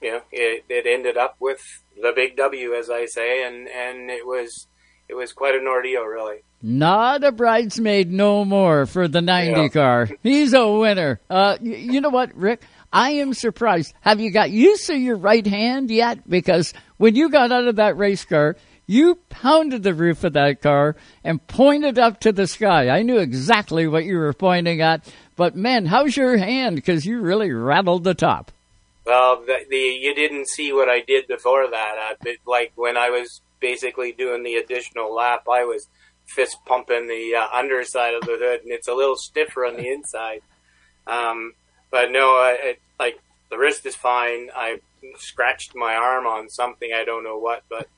[0.00, 4.10] you know, it, it ended up with the big W, as I say, and and
[4.10, 4.66] it was
[5.08, 6.38] it was quite an ordeal, really.
[6.60, 9.68] Not a bridesmaid no more for the 90 yeah.
[9.68, 10.08] car.
[10.22, 11.20] He's a winner.
[11.30, 12.62] Uh, y- you know what, Rick?
[12.92, 13.94] I am surprised.
[14.00, 16.28] Have you got used to your right hand yet?
[16.28, 20.60] Because when you got out of that race car, you pounded the roof of that
[20.62, 22.88] car and pointed up to the sky.
[22.88, 25.06] I knew exactly what you were pointing at.
[25.36, 26.76] But man, how's your hand?
[26.76, 28.50] Because you really rattled the top.
[29.08, 32.16] Well, the, the, you didn't see what I did before that.
[32.26, 35.88] Uh, like when I was basically doing the additional lap, I was
[36.26, 39.88] fist pumping the uh, underside of the hood, and it's a little stiffer on the
[39.88, 40.42] inside.
[41.06, 41.54] Um,
[41.90, 43.18] but no, it, like
[43.50, 44.50] the wrist is fine.
[44.54, 44.80] I
[45.16, 47.88] scratched my arm on something I don't know what, but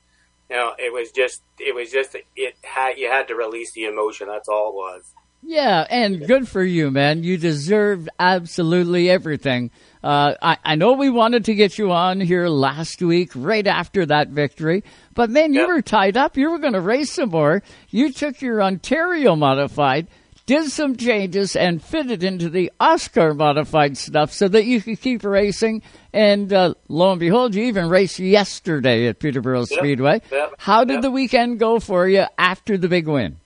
[0.49, 3.83] you know, it was just it was just it had you had to release the
[3.83, 4.29] emotion.
[4.29, 5.03] That's all it was.
[5.43, 7.23] Yeah, and good for you, man.
[7.23, 9.71] You deserved absolutely everything.
[10.03, 14.05] Uh, I, I know we wanted to get you on here last week, right after
[14.07, 14.83] that victory,
[15.13, 15.69] but man, you yep.
[15.69, 16.37] were tied up.
[16.37, 17.61] You were going to race some more.
[17.89, 20.07] You took your Ontario modified,
[20.47, 25.23] did some changes, and fitted into the OSCAAR modified stuff so that you could keep
[25.23, 25.83] racing.
[26.13, 29.79] And uh, lo and behold, you even raced yesterday at Peterborough yep.
[29.79, 30.21] Speedway.
[30.31, 30.55] Yep.
[30.57, 33.37] How did the weekend go for you after the big win?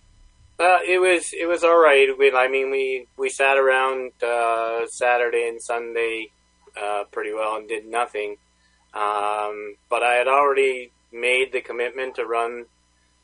[0.57, 2.17] Uh, it was it was all right.
[2.17, 6.31] We, I mean, we we sat around uh, Saturday and Sunday
[6.81, 8.37] uh, pretty well and did nothing.
[8.93, 12.65] Um, but I had already made the commitment to run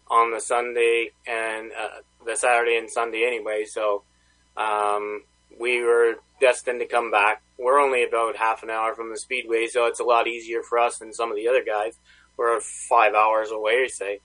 [0.10, 3.66] on the Sunday and uh, the Saturday and Sunday anyway.
[3.66, 4.04] So
[4.58, 5.24] um,
[5.60, 7.42] we were destined to come back.
[7.58, 10.80] We're only about half an hour from the speedway, so it's a lot easier for
[10.80, 11.98] us than some of the other guys.
[12.38, 14.20] We're five hours away, say.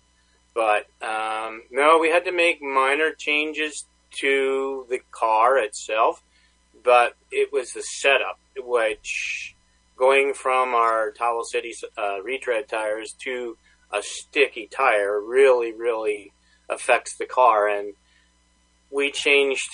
[0.55, 3.85] But um, no, we had to make minor changes
[4.21, 6.23] to the car itself,
[6.83, 9.55] but it was the setup, which
[9.97, 13.57] going from our Towel City uh, retread tires to
[13.93, 16.33] a sticky tire really, really
[16.69, 17.69] affects the car.
[17.69, 17.95] And
[18.91, 19.71] we changed,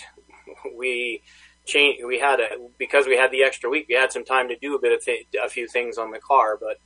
[0.76, 1.22] we
[1.66, 4.57] changed, we had a, because we had the extra week, we had some time to
[4.57, 6.78] do a bit of th- a few things on the car, but,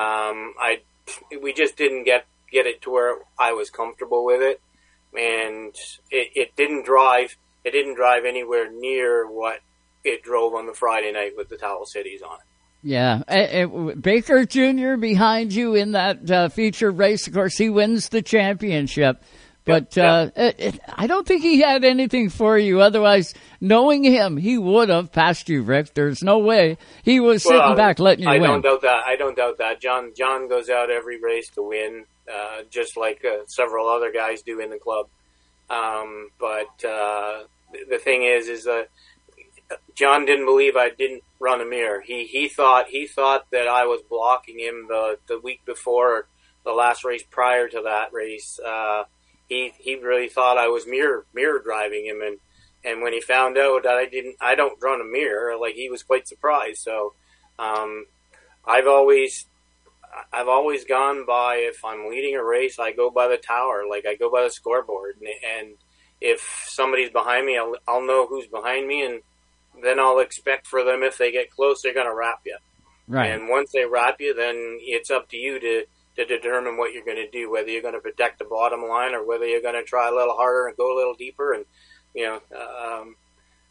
[0.00, 0.80] um, I,
[1.42, 4.60] we just didn't get, get it to where I was comfortable with it.
[5.12, 5.74] And
[6.10, 9.60] it, it didn't drive, it didn't drive anywhere near what
[10.04, 12.46] it drove on the Friday night with the Towel Cities on it.
[12.82, 14.96] Yeah, it, it, Baker Jr.
[14.96, 17.26] behind you in that uh, feature race.
[17.26, 19.22] Of course, he wins the championship.
[19.64, 22.80] But uh, it, I don't think he had anything for you.
[22.80, 25.94] Otherwise, knowing him, he would have passed you, Rick.
[25.94, 28.44] There's no way he was well, sitting back letting you I win.
[28.44, 29.02] I don't doubt that.
[29.06, 29.80] I don't doubt that.
[29.80, 34.42] John John goes out every race to win, uh, just like uh, several other guys
[34.42, 35.08] do in the club.
[35.68, 37.44] Um, but uh,
[37.88, 38.88] the thing is, is that
[40.00, 42.00] John didn't believe I didn't run a mirror.
[42.00, 46.26] He he thought he thought that I was blocking him the the week before
[46.64, 48.58] the last race prior to that race.
[48.58, 49.04] Uh,
[49.46, 52.38] he he really thought I was mirror mirror driving him, and
[52.82, 55.90] and when he found out that I didn't, I don't run a mirror, like he
[55.90, 56.78] was quite surprised.
[56.78, 57.12] So,
[57.58, 58.06] um,
[58.64, 59.44] I've always
[60.32, 64.06] I've always gone by if I'm leading a race, I go by the tower, like
[64.06, 65.28] I go by the scoreboard, and,
[65.58, 65.76] and
[66.22, 69.20] if somebody's behind me, I'll, I'll know who's behind me, and
[69.82, 72.58] then I'll expect for them if they get close, they're going to wrap you.
[73.08, 73.30] Right.
[73.30, 75.84] And once they wrap you, then it's up to you to
[76.16, 79.14] to determine what you're going to do, whether you're going to protect the bottom line
[79.14, 81.52] or whether you're going to try a little harder and go a little deeper.
[81.52, 81.64] And
[82.14, 83.16] you know, um,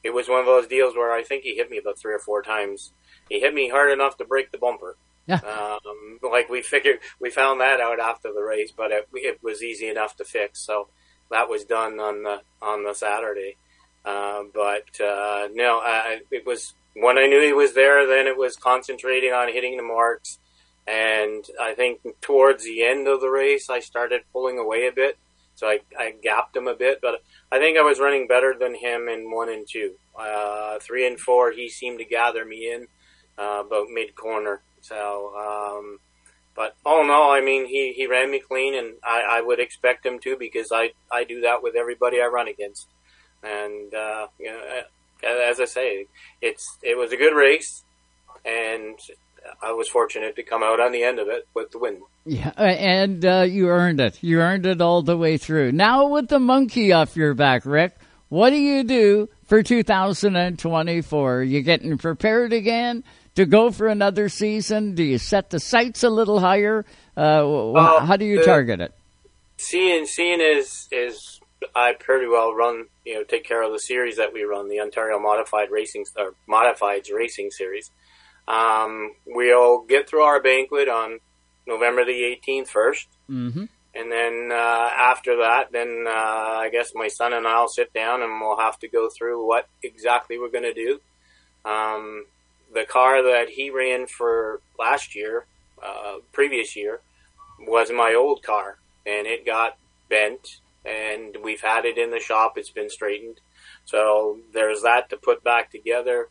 [0.04, 2.20] it was one of those deals where I think he hit me about three or
[2.20, 2.92] four times.
[3.30, 4.96] He hit me hard enough to break the bumper.
[5.28, 5.42] Yeah.
[5.42, 9.62] Um, like we figured, we found that out after the race, but it, it was
[9.62, 10.60] easy enough to fix.
[10.60, 10.88] So
[11.30, 13.58] that was done on the on the Saturday.
[14.06, 18.08] Uh, but uh, no, I, it was when I knew he was there.
[18.08, 20.40] Then it was concentrating on hitting the marks,
[20.88, 25.18] and I think towards the end of the race, I started pulling away a bit.
[25.56, 27.22] So I, I gapped him a bit, but
[27.52, 29.96] I think I was running better than him in one and two.
[30.18, 32.88] Uh, three and four, he seemed to gather me in
[33.38, 34.62] uh, about mid corner.
[34.80, 36.00] So, um,
[36.56, 39.60] but all in all, I mean, he, he ran me clean, and I, I would
[39.60, 42.88] expect him to because I, I do that with everybody I run against.
[43.44, 44.82] And uh, you know,
[45.48, 46.08] as I say,
[46.42, 47.84] it's it was a good race,
[48.46, 49.00] and
[49.62, 52.02] I was fortunate to come out on the end of it with the win.
[52.26, 54.22] Yeah, and uh, you earned it.
[54.22, 55.72] You earned it all the way through.
[55.72, 57.96] Now with the monkey off your back, Rick,
[58.30, 61.36] what do you do for 2024?
[61.36, 63.04] Are you getting prepared again
[63.36, 64.96] to go for another season?
[64.96, 66.86] Do you set the sights a little higher?
[67.18, 68.94] Uh, uh, how do you target it?
[69.58, 71.42] Seeing, seeing is is
[71.76, 74.82] I pretty well run, you know, take care of the series that we run, the
[74.82, 77.90] Ontario Modified Racing or Modifieds Racing Series.
[78.48, 81.20] Um, we'll get through our banquet on
[81.66, 83.06] November the 18th 1st.
[83.32, 83.66] Mm-hmm.
[83.96, 88.22] and then uh, after that, then uh, I guess my son and I'll sit down
[88.22, 91.00] and we'll have to go through what exactly we're going to do.
[91.66, 92.26] Um,
[92.72, 95.46] the car that he ran for last year,
[95.84, 97.02] uh, previous year,
[97.60, 99.78] was my old car, and it got
[100.10, 102.54] bent, and we've had it in the shop.
[102.58, 103.40] It's been straightened,
[103.86, 106.30] so there's that to put back together.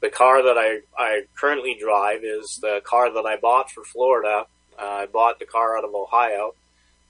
[0.00, 4.46] The car that I, I currently drive is the car that I bought for Florida.
[4.78, 6.54] Uh, I bought the car out of Ohio,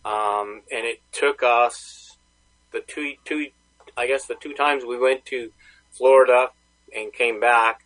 [0.04, 2.16] um, and it took us
[2.72, 3.46] the two two
[3.96, 5.50] I guess the two times we went to
[5.90, 6.50] Florida
[6.94, 7.84] and came back.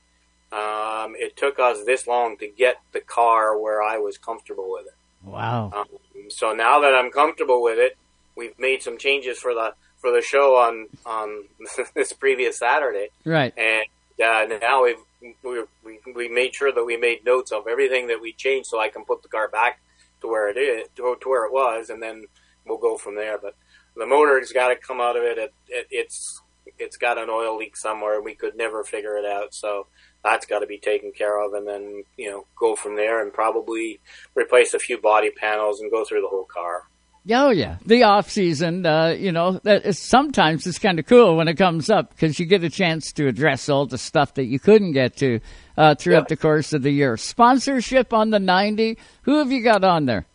[0.52, 4.86] Um, it took us this long to get the car where I was comfortable with
[4.86, 4.94] it.
[5.24, 5.72] Wow.
[5.74, 7.96] Um, so now that I'm comfortable with it,
[8.36, 11.44] we've made some changes for the for the show on on
[11.94, 13.08] this previous Saturday.
[13.24, 13.52] Right.
[13.56, 13.84] And
[14.22, 14.96] uh, now we've
[15.42, 18.80] we, we we made sure that we made notes of everything that we changed, so
[18.80, 19.80] I can put the car back
[20.20, 22.26] to where it is to, to where it was, and then
[22.66, 23.38] we'll go from there.
[23.38, 23.54] But
[23.96, 25.38] the motor's got to come out of it.
[25.38, 25.86] It, it.
[25.90, 26.40] It's
[26.78, 28.20] it's got an oil leak somewhere.
[28.20, 29.86] We could never figure it out, so
[30.24, 33.32] that's got to be taken care of, and then you know go from there and
[33.32, 34.00] probably
[34.34, 36.84] replace a few body panels and go through the whole car.
[37.30, 38.84] Oh yeah, the off season.
[38.84, 42.38] Uh, you know, that is, sometimes it's kind of cool when it comes up because
[42.38, 45.40] you get a chance to address all the stuff that you couldn't get to
[45.78, 47.16] uh, throughout the course of the year.
[47.16, 48.98] Sponsorship on the ninety.
[49.22, 50.26] Who have you got on there?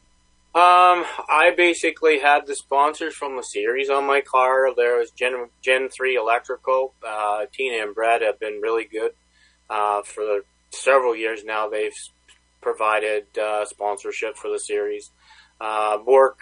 [0.55, 4.73] Um, I basically had the sponsors from the series on my car.
[4.75, 6.95] There was Gen Gen Three Electrical.
[7.07, 9.11] Uh, Tina and Brad have been really good
[9.69, 11.69] uh, for several years now.
[11.69, 11.93] They've
[12.61, 15.11] provided uh, sponsorship for the series.
[15.61, 16.39] Uh, Bork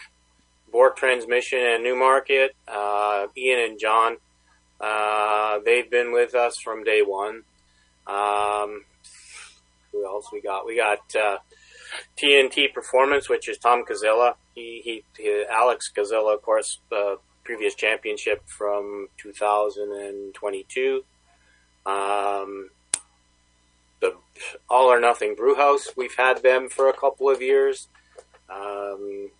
[0.78, 4.18] Bork Transmission and Newmarket, uh, Ian and John,
[4.80, 7.42] uh, they've been with us from day one.
[8.06, 8.86] Um,
[9.92, 10.68] who else we got?
[10.68, 11.38] We got uh,
[12.16, 14.36] TNT Performance, which is Tom Kazilla.
[14.54, 21.04] He, he, he Alex Kazilla, of course, uh, previous championship from 2022.
[21.88, 22.70] Um,
[24.00, 24.14] the
[24.70, 27.88] All or Nothing Brewhouse, we've had them for a couple of years.
[28.48, 29.32] Um,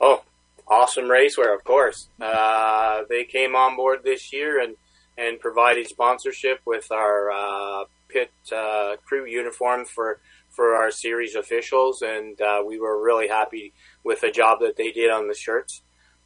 [0.00, 0.22] Oh,
[0.68, 2.08] awesome racewear, of course.
[2.20, 4.76] Uh, they came on board this year and,
[5.16, 10.20] and provided sponsorship with our uh, pit uh, crew uniform for
[10.50, 14.90] for our series officials, and uh, we were really happy with the job that they
[14.90, 15.82] did on the shirts.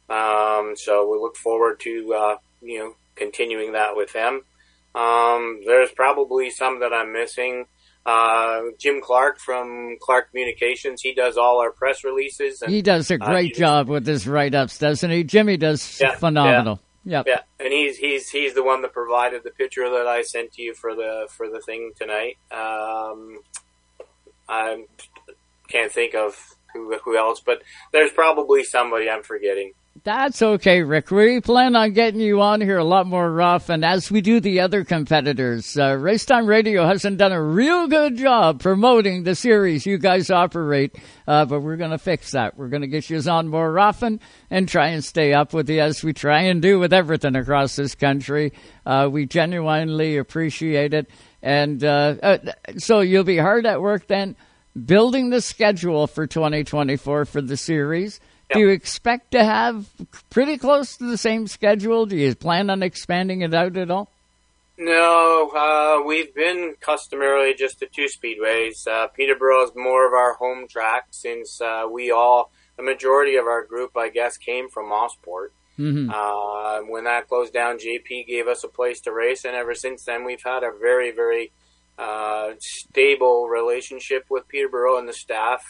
[0.09, 4.43] Um, so we look forward to uh, you know continuing that with them.
[4.95, 7.65] Um, there's probably some that I'm missing.
[8.05, 12.61] Uh, Jim Clark from Clark Communications, he does all our press releases.
[12.61, 15.23] And, he does a great uh, job with his write ups, doesn't he?
[15.23, 16.79] Jimmy does yeah, phenomenal.
[16.81, 16.87] Yeah.
[17.03, 17.25] Yep.
[17.27, 20.61] Yeah, and he's he's he's the one that provided the picture that I sent to
[20.61, 22.37] you for the for the thing tonight.
[22.51, 23.39] Um,
[24.47, 24.85] I
[25.67, 26.37] can't think of
[26.73, 29.73] who who else, but there's probably somebody I'm forgetting.
[30.03, 31.11] That's okay, Rick.
[31.11, 34.61] We plan on getting you on here a lot more often as we do the
[34.61, 35.77] other competitors.
[35.77, 40.95] Uh, Racetime Radio hasn't done a real good job promoting the series you guys operate,
[41.27, 42.57] uh, but we're going to fix that.
[42.57, 45.81] We're going to get you on more often and try and stay up with you
[45.81, 48.53] as we try and do with everything across this country.
[48.85, 51.09] Uh, we genuinely appreciate it.
[51.43, 52.37] And uh, uh,
[52.77, 54.37] so you'll be hard at work then
[54.85, 58.21] building the schedule for 2024 for the series
[58.53, 59.85] do you expect to have
[60.29, 62.05] pretty close to the same schedule?
[62.05, 64.09] Do you plan on expanding it out at all?
[64.77, 68.87] No, uh, we've been customarily just the two speedways.
[68.87, 73.45] Uh, Peterborough is more of our home track since uh, we all, the majority of
[73.45, 75.49] our group, I guess, came from Mosport.
[75.77, 76.09] Mm-hmm.
[76.09, 80.03] Uh, when that closed down, JP gave us a place to race, and ever since
[80.05, 81.51] then, we've had a very, very
[81.99, 85.63] uh, stable relationship with Peterborough and the staff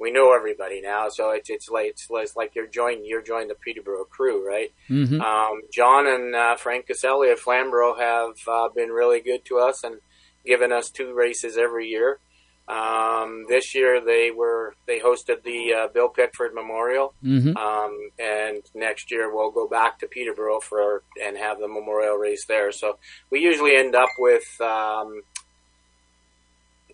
[0.00, 3.48] we know everybody now, so it's it's like it's, it's like you're joining you're joining
[3.48, 4.72] the Peterborough crew, right?
[4.88, 5.20] Mm-hmm.
[5.20, 9.84] Um, John and uh, Frank Caselli at Flamborough have uh, been really good to us
[9.84, 10.00] and
[10.44, 12.18] given us two races every year.
[12.66, 17.56] Um, this year they were they hosted the uh, Bill Pickford Memorial, mm-hmm.
[17.56, 22.46] um, and next year we'll go back to Peterborough for and have the memorial race
[22.46, 22.72] there.
[22.72, 22.98] So
[23.28, 25.22] we usually end up with um,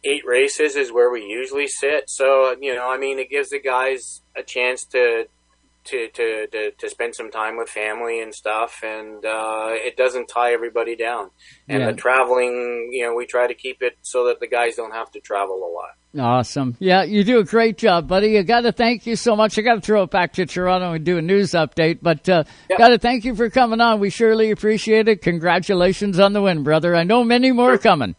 [0.06, 2.08] eight races is where we usually sit.
[2.08, 5.26] So you know, I mean, it gives the guys a chance to
[5.84, 10.26] to to to, to spend some time with family and stuff, and uh, it doesn't
[10.26, 11.30] tie everybody down.
[11.68, 11.90] And Yeah.
[11.92, 15.10] the traveling, you know, we try to keep it so that the guys don't have
[15.12, 15.90] to travel a lot.
[16.18, 16.76] Awesome.
[16.80, 18.38] Yeah, you do a great job, buddy.
[18.38, 19.58] I got to thank you so much.
[19.58, 22.44] I got to throw it back to Toronto and do a news update, but uh,
[22.78, 24.00] got to thank you for coming on.
[24.00, 25.20] We surely appreciate it.
[25.22, 26.96] Congratulations on the win, brother.
[26.96, 28.16] I know many more are coming.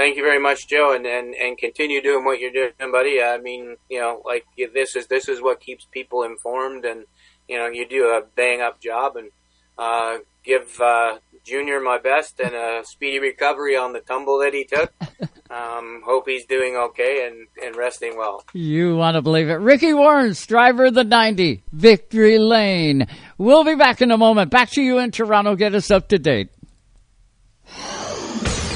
[0.00, 3.22] Thank you very much, Joe, and, and, and continue doing what you're doing, buddy.
[3.22, 7.04] I mean, you know, like this is this is what keeps people informed, and
[7.48, 9.30] you know, you do a bang up job, and
[9.76, 14.64] uh, give uh, Junior my best and a speedy recovery on the tumble that he
[14.64, 14.92] took.
[15.50, 18.44] Um, hope he's doing okay and, and resting well.
[18.52, 19.54] You want to believe it.
[19.54, 23.08] Ricky Warnes, driver of the 90, Victory Lane.
[23.36, 24.52] We'll be back in a moment.
[24.52, 25.56] Back to you in Toronto.
[25.56, 26.50] Get us up to date.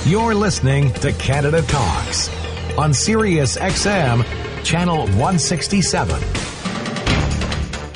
[0.07, 2.29] You're listening to Canada Talks
[2.77, 4.23] on Sirius XM,
[4.63, 6.21] Channel 167.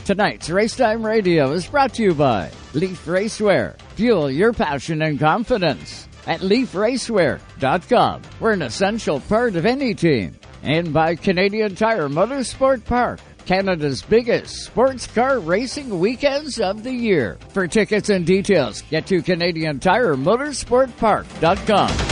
[0.06, 3.78] Tonight's Racetime Radio is brought to you by Leaf Racewear.
[3.96, 8.22] Fuel your passion and confidence at leafracewear.com.
[8.40, 10.34] We're an essential part of any team.
[10.62, 17.38] And by Canadian Tire Motorsport Park, Canada's biggest sports car racing weekends of the year.
[17.48, 22.07] For tickets and details, get to Canadian Tire Motorsportpark.com.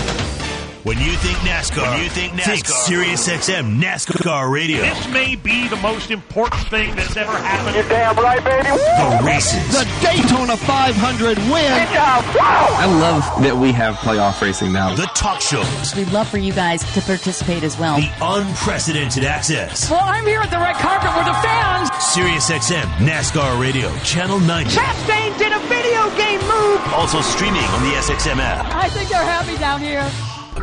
[0.86, 4.82] When you think NASCAR, when you think NASCAR, think Sirius XM NASCAR Radio.
[4.82, 7.74] This may be the most important thing that's ever happened.
[7.74, 8.68] You're damn right, baby.
[8.68, 9.66] The races.
[9.72, 11.72] The Daytona 500 win.
[11.98, 14.94] I love that we have playoff racing now.
[14.94, 15.96] The talk shows.
[15.96, 17.96] We'd love for you guys to participate as well.
[17.96, 19.90] The unprecedented access.
[19.90, 21.90] Well, I'm here at the red carpet with the fans.
[21.98, 24.70] Sirius XM NASCAR Radio, Channel 90.
[24.70, 26.80] Chastain did a video game move.
[26.94, 28.72] Also streaming on the SXM app.
[28.72, 30.08] I think they're happy down here.
[30.56, 30.62] We're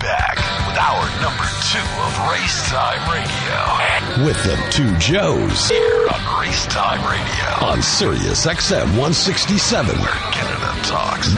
[0.00, 4.24] back with our number two of Race Time Radio.
[4.24, 10.72] With the two Joes here on Race Time Radio on Sirius XM 167, where Canada
[10.88, 11.34] talks.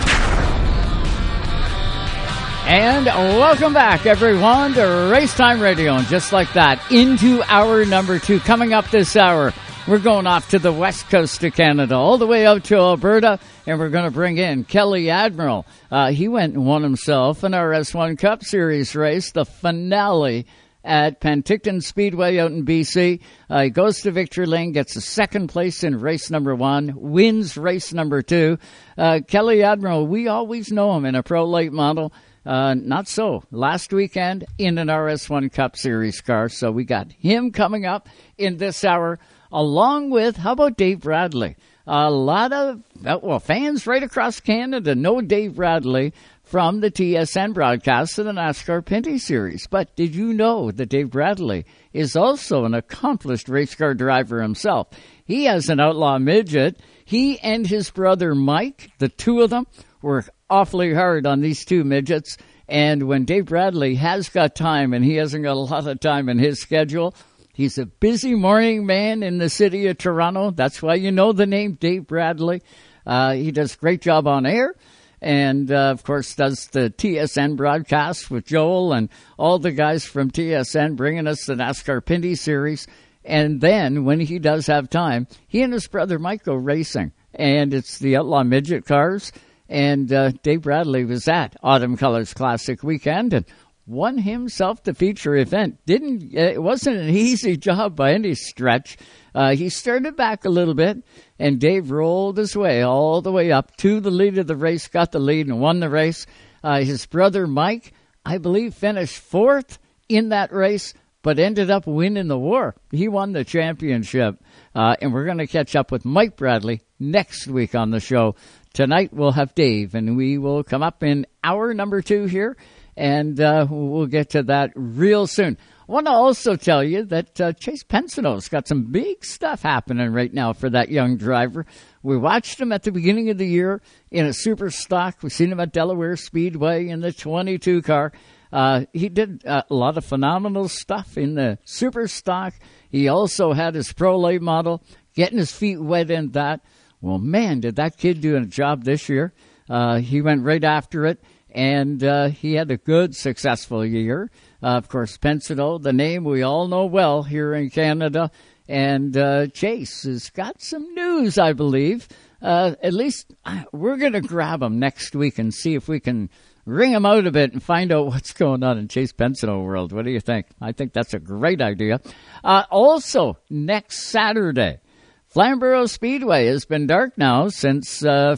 [2.69, 5.95] And welcome back, everyone, to Racetime Radio.
[5.97, 8.39] And just like that, into our number two.
[8.39, 9.53] Coming up this hour,
[9.87, 13.39] we're going off to the west coast of Canada, all the way up to Alberta,
[13.67, 15.65] and we're going to bring in Kelly Admiraal.
[15.91, 20.47] Uh, he went and won himself an RS1 Cup Series race, the finale
[20.83, 23.21] at Penticton Speedway out in BC.
[23.49, 27.57] Uh, he goes to Victory Lane, gets a second place in race number one, wins
[27.57, 28.59] race number two.
[28.99, 32.13] Uh, Kelly Admiraal, we always know him in a pro late model.
[32.47, 33.43] Uh, not so.
[33.51, 36.49] Last weekend in an RS1 Cup Series car.
[36.49, 38.09] So we got him coming up
[38.39, 39.19] in this hour,
[39.53, 41.57] along with, how about Dave Bradley?
[41.87, 42.83] A lot of,
[43.23, 48.83] well, fans right across Canada know Dave Bradley from the TSN broadcast of the NASCAR
[48.83, 49.67] Pinty Series.
[49.67, 54.89] But did you know that Dave Bradley is also an accomplished race car driver himself?
[55.25, 56.81] He has an outlaw midget.
[57.05, 59.67] He and his brother Mike, the two of them,
[60.03, 62.37] work awfully hard on these two midgets.
[62.69, 66.29] And when Dave Bradley has got time, and he hasn't got a lot of time
[66.29, 67.15] in his schedule,
[67.57, 70.51] he's a busy morning man in the city of Toronto.
[70.51, 72.63] That's why you know the name Dave Bradley.
[73.07, 74.75] Uh, he does a great job on air.
[75.23, 80.31] And uh, of course, does the TSN broadcast with Joel and all the guys from
[80.31, 82.87] TSN bringing us the NASCAR Pinty series.
[83.25, 87.13] And then when he does have time, he and his brother Mike go racing.
[87.35, 89.33] And it's the Outlaw Midget cars.
[89.69, 93.47] And uh, Dave Bradley was at Autumn Colors Classic weekend and
[93.87, 95.79] won himself the feature event.
[95.87, 98.97] Didn't it wasn't an easy job by any stretch.
[99.35, 101.05] Uh, he started back a little bit,
[101.39, 104.89] and Dave rolled his way all the way up to the lead of the race,
[104.89, 106.27] got the lead, and won the race.
[106.65, 107.93] Uh, his brother Mike,
[108.25, 109.79] I believe, finished fourth
[110.09, 112.75] in that race, but ended up winning the war.
[112.91, 114.43] He won the championship.
[114.75, 118.37] Uh, and we're going to catch up with Mike Bradley next week on the show.
[118.73, 122.57] Tonight we'll have Dave, and we will come up in hour number two here,
[122.97, 125.59] and uh, we'll get to that real soon.
[125.89, 130.13] I want to also tell you that uh, Chase Pensino's got some big stuff happening
[130.13, 131.65] right now for that young driver.
[132.03, 133.81] We watched him at the beginning of the year
[134.11, 135.19] in a super stock.
[135.23, 138.13] We've seen him at Delaware Speedway in the 22 car.
[138.53, 142.55] Uh, he did uh, a lot of phenomenal stuff in the super stock.
[142.91, 144.83] He also had his pro late model,
[145.15, 146.63] getting his feet wet in that.
[147.01, 149.35] Well, man, did that kid do a job this year.
[149.69, 151.23] Uh, he went right after it,
[151.57, 154.31] and uh, he had a good, successful year.
[154.63, 158.31] Uh, of course, Pensado, the name we all know well here in Canada.
[158.69, 162.09] And uh, Chase has got some news, I believe.
[162.43, 165.99] Uh, at least uh, we're going to grab him next week and see if we
[165.99, 166.29] can
[166.67, 169.93] ring him out a bit and find out what's going on in Chase Pensado world.
[169.93, 170.49] What do you think?
[170.61, 172.03] I think that's a great idea.
[172.45, 174.81] Uh, also, next Saturday,
[175.29, 178.37] Flamborough Speedway has been dark now since uh.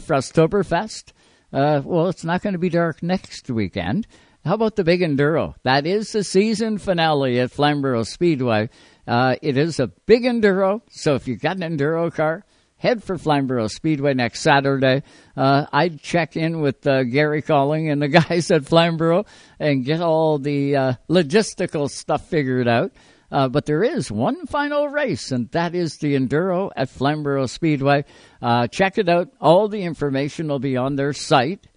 [1.51, 4.07] Uh, well, it's not going to be dark next weekend.
[4.45, 5.55] How about the big enduro?
[5.63, 8.69] That is the season finale at Flamborough Speedway.
[9.07, 12.45] Uh, it is a big enduro, so if you've got an enduro car,
[12.77, 15.03] head for Flamborough Speedway next Saturday.
[15.35, 19.25] Uh, I'd check in with uh, Gary Calling and the guys at Flamborough
[19.59, 22.91] and get all the uh, logistical stuff figured out.
[23.31, 28.05] Uh, but there is one final race, and that is the Enduro at Flamborough Speedway.
[28.41, 29.29] Uh, check it out.
[29.39, 31.67] All the information will be on their site.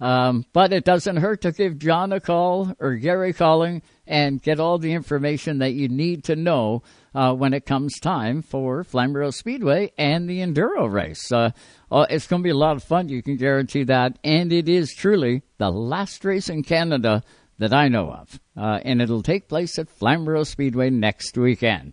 [0.00, 4.60] Um, but it doesn't hurt to give John a call or Gary calling and get
[4.60, 6.82] all the information that you need to know
[7.14, 11.30] uh, when it comes time for Flamborough Speedway and the Enduro race.
[11.30, 11.50] Uh,
[11.90, 14.18] uh it's going to be a lot of fun, you can guarantee that.
[14.24, 17.22] And it is truly the last race in Canada
[17.58, 18.40] that I know of.
[18.56, 21.92] Uh, and it'll take place at Flamborough Speedway next weekend.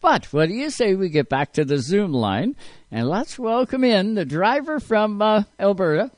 [0.00, 2.56] But what do you say we get back to the Zoom line
[2.90, 6.10] and let's welcome in the driver from uh, Alberta.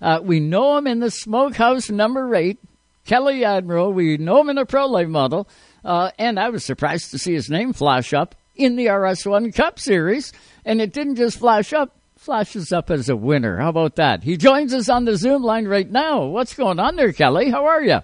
[0.00, 2.58] Uh, we know him in the Smokehouse number eight,
[3.04, 3.92] Kelly Admiraal.
[3.92, 5.48] We know him in a Pro Late model.
[5.84, 9.78] Uh, and I was surprised to see his name flash up in the RS1 Cup
[9.78, 10.32] Series.
[10.64, 13.58] And it didn't just flash up, flashes up as a winner.
[13.58, 14.24] How about that?
[14.24, 16.24] He joins us on the Zoom line right now.
[16.24, 17.50] What's going on there, Kelly?
[17.50, 18.00] How are you?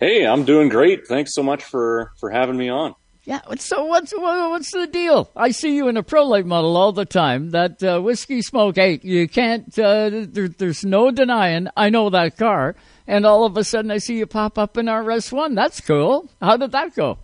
[0.00, 1.06] Hey, I'm doing great.
[1.06, 2.94] Thanks so much for, for having me on.
[3.24, 3.40] Yeah.
[3.56, 5.30] So what's what's the deal?
[5.34, 7.50] I see you in a pro late model all the time.
[7.50, 9.66] That uh, whiskey smoke Hey, You can't.
[9.78, 11.68] Uh, there, there's no denying.
[11.74, 12.76] I know that car
[13.06, 15.54] and all of a sudden I see you pop up in RS1.
[15.54, 16.28] That's cool.
[16.40, 17.18] How did that go?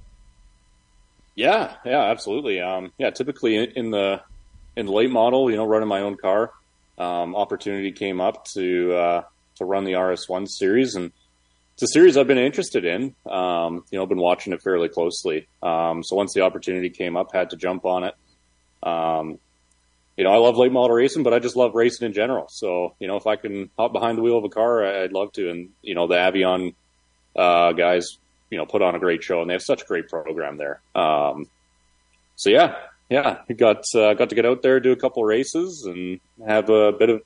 [1.34, 2.60] Yeah, yeah, absolutely.
[2.60, 4.20] Um, yeah, typically in the
[4.76, 6.52] in the late model, you know, running my own car,
[6.98, 9.22] um, opportunity came up to uh,
[9.56, 11.12] to run the RS1 series, and
[11.80, 13.14] it's a series I've been interested in.
[13.24, 15.48] Um, you know, I've been watching it fairly closely.
[15.62, 18.14] Um, so once the opportunity came up, had to jump on it.
[18.82, 19.38] Um,
[20.14, 22.48] you know, I love late model racing, but I just love racing in general.
[22.50, 25.32] So, you know, if I can hop behind the wheel of a car, I'd love
[25.32, 25.48] to.
[25.48, 26.74] And, you know, the Avion,
[27.34, 28.18] uh, guys,
[28.50, 30.82] you know, put on a great show and they have such a great program there.
[30.94, 31.46] Um,
[32.36, 32.76] so yeah,
[33.08, 36.92] yeah, got, uh, got to get out there, do a couple races and have a
[36.92, 37.22] bit of,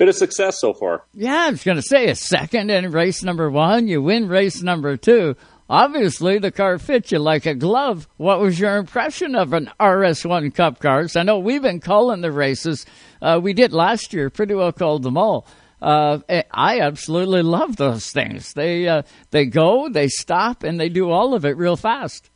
[0.00, 1.02] bit of success so far.
[1.12, 4.62] Yeah, I was going to say a second in race number one, you win race
[4.62, 5.36] number two.
[5.68, 8.08] Obviously, the car fits you like a glove.
[8.16, 11.16] What was your impression of an RS1 Cup cars?
[11.16, 12.86] I know we've been calling the races.
[13.20, 15.46] Uh, we did last year, pretty well called them all.
[15.82, 16.20] Uh,
[16.50, 18.54] I absolutely love those things.
[18.54, 22.30] They uh, they go, they stop, and they do all of it real fast.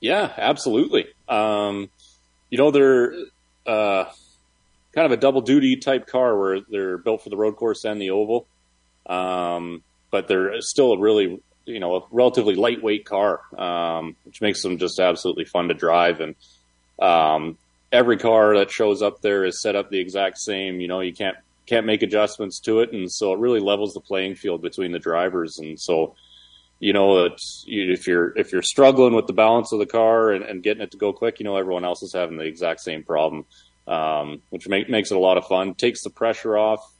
[0.00, 1.08] Yeah, absolutely.
[1.28, 1.90] Um,
[2.48, 3.14] you know, they're
[3.66, 4.06] uh,
[4.94, 8.00] kind of a double duty type car where they're built for the road course and
[8.00, 8.46] the oval,
[9.06, 14.62] um, but they're still a really you know, a relatively lightweight car, um, which makes
[14.62, 16.20] them just absolutely fun to drive.
[16.20, 16.34] And,
[17.00, 17.56] um,
[17.90, 21.14] every car that shows up there is set up the exact same, you know, you
[21.14, 21.36] can't,
[21.66, 22.92] can't make adjustments to it.
[22.92, 25.58] And so it really levels the playing field between the drivers.
[25.58, 26.14] And so,
[26.80, 30.44] you know, it's, if you're, if you're struggling with the balance of the car and,
[30.44, 33.04] and getting it to go quick, you know, everyone else is having the exact same
[33.04, 33.46] problem.
[33.86, 36.94] Um, which make, makes it a lot of fun, takes the pressure off,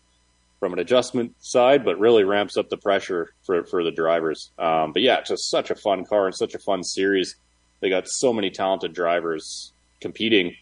[0.65, 4.51] from an adjustment side, but really ramps up the pressure for, for the drivers.
[4.59, 7.37] Um, but yeah, it's just such a fun car and such a fun series.
[7.81, 10.57] They got so many talented drivers competing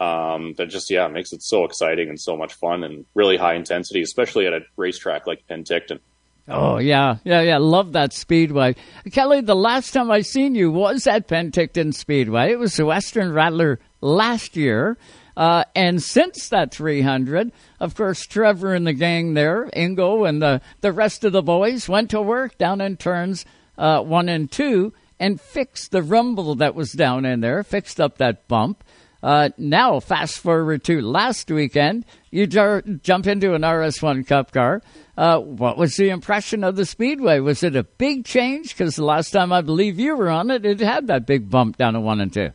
[0.00, 3.54] um, that just yeah makes it so exciting and so much fun and really high
[3.54, 6.00] intensity, especially at a racetrack like Penticton.
[6.48, 7.58] Oh yeah, yeah, yeah.
[7.58, 8.74] Love that speedway,
[9.12, 9.40] Kelly.
[9.40, 12.50] The last time I seen you was at Penticton Speedway.
[12.50, 14.98] It was the Western Rattler last year.
[15.36, 20.60] Uh, and since that 300, of course, Trevor and the gang there, Ingo and the,
[20.80, 23.44] the rest of the boys went to work down in turns
[23.76, 28.18] uh, one and two and fixed the rumble that was down in there, fixed up
[28.18, 28.84] that bump.
[29.22, 34.82] Uh, now, fast forward to last weekend, you jump into an RS1 Cup car.
[35.16, 37.38] Uh, what was the impression of the Speedway?
[37.40, 38.76] Was it a big change?
[38.76, 41.78] Because the last time I believe you were on it, it had that big bump
[41.78, 42.50] down to one and two.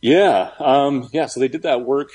[0.00, 1.26] Yeah, um, yeah.
[1.26, 2.10] So they did that work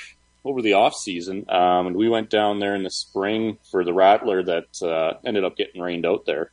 [0.46, 3.94] over the off season, um, and we went down there in the spring for the
[3.94, 6.52] Rattler that uh, ended up getting rained out there.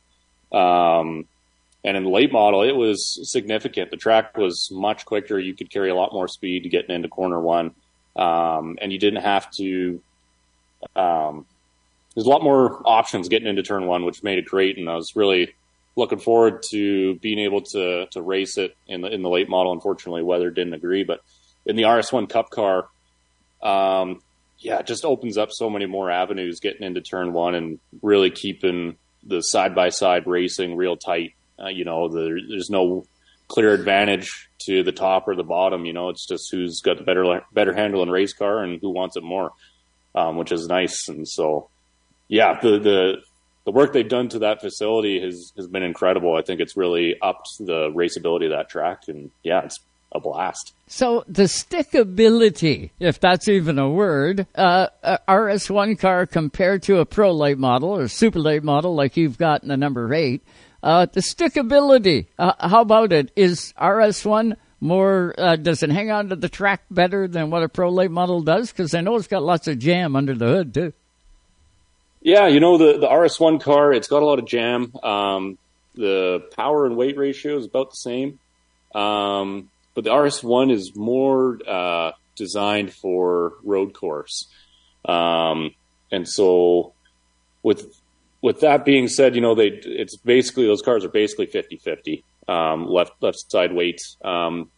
[0.51, 1.25] Um,
[1.83, 3.91] and in the late model, it was significant.
[3.91, 5.39] The track was much quicker.
[5.39, 7.73] You could carry a lot more speed getting into corner one,
[8.15, 10.01] um, and you didn't have to.
[10.95, 11.45] Um,
[12.13, 14.77] there's a lot more options getting into turn one, which made it great.
[14.77, 15.53] And I was really
[15.95, 19.73] looking forward to being able to to race it in the in the late model.
[19.73, 21.21] Unfortunately, weather didn't agree, but
[21.65, 22.87] in the RS1 Cup car,
[23.61, 24.21] um,
[24.59, 28.29] yeah, it just opens up so many more avenues getting into turn one and really
[28.29, 31.33] keeping the side by side racing real tight.
[31.59, 33.05] Uh, you know, the, there's no
[33.47, 35.85] clear advantage to the top or the bottom.
[35.85, 38.89] You know, it's just who's got the better better handle in race car and who
[38.89, 39.51] wants it more,
[40.15, 41.07] um, which is nice.
[41.09, 41.69] And so,
[42.27, 43.15] yeah, the the
[43.65, 46.35] the work they've done to that facility has has been incredible.
[46.35, 49.79] I think it's really upped the raceability of that track, and yeah, it's
[50.11, 50.73] a blast.
[50.87, 57.05] So the stickability, if that's even a word, uh, a RS1 car compared to a
[57.05, 60.41] pro late model or super late model like you've got in the number eight,
[60.83, 63.31] uh, the stickability, uh, how about it?
[63.35, 67.69] Is RS1 more, uh, does it hang on to the track better than what a
[67.69, 68.71] pro late model does?
[68.71, 70.93] Because I know it's got lots of jam under the hood too.
[72.21, 74.93] Yeah, you know the the RS1 car, it's got a lot of jam.
[75.03, 75.57] Um,
[75.95, 78.39] the power and weight ratio is about the same,
[78.93, 84.47] um, but the RS1 is more uh, designed for road course,
[85.05, 85.71] um,
[86.11, 86.93] and so
[87.63, 87.91] with
[88.43, 92.87] with that being said, you know they it's basically those cars are basically 50-50 um,
[92.87, 94.69] left left side weight, um,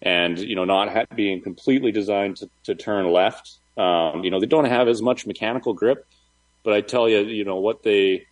[0.00, 3.58] and you know not ha- being completely designed to, to turn left.
[3.76, 6.06] Um, you know they don't have as much mechanical grip
[6.66, 8.26] but I tell you, you know what they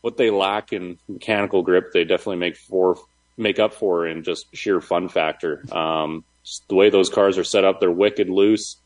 [0.00, 2.96] what they lack in mechanical grip, they definitely make for
[3.36, 5.62] make up for in just sheer fun factor.
[5.70, 6.24] Um,
[6.68, 8.78] the way those cars are set up, they're wicked loose,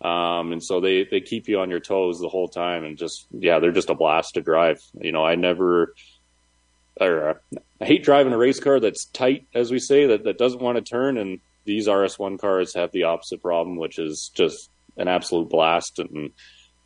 [0.00, 3.28] um, and so they they keep you on your toes the whole time, and just
[3.30, 4.82] yeah, they're just a blast to drive.
[5.00, 5.94] You know, I never.
[7.00, 7.34] Or, uh,
[7.80, 10.76] I hate driving a race car that's tight, as we say, that, that doesn't want
[10.76, 11.16] to turn.
[11.16, 14.68] And these RS1 cars have the opposite problem, which is just
[14.98, 15.98] an absolute blast.
[15.98, 16.32] And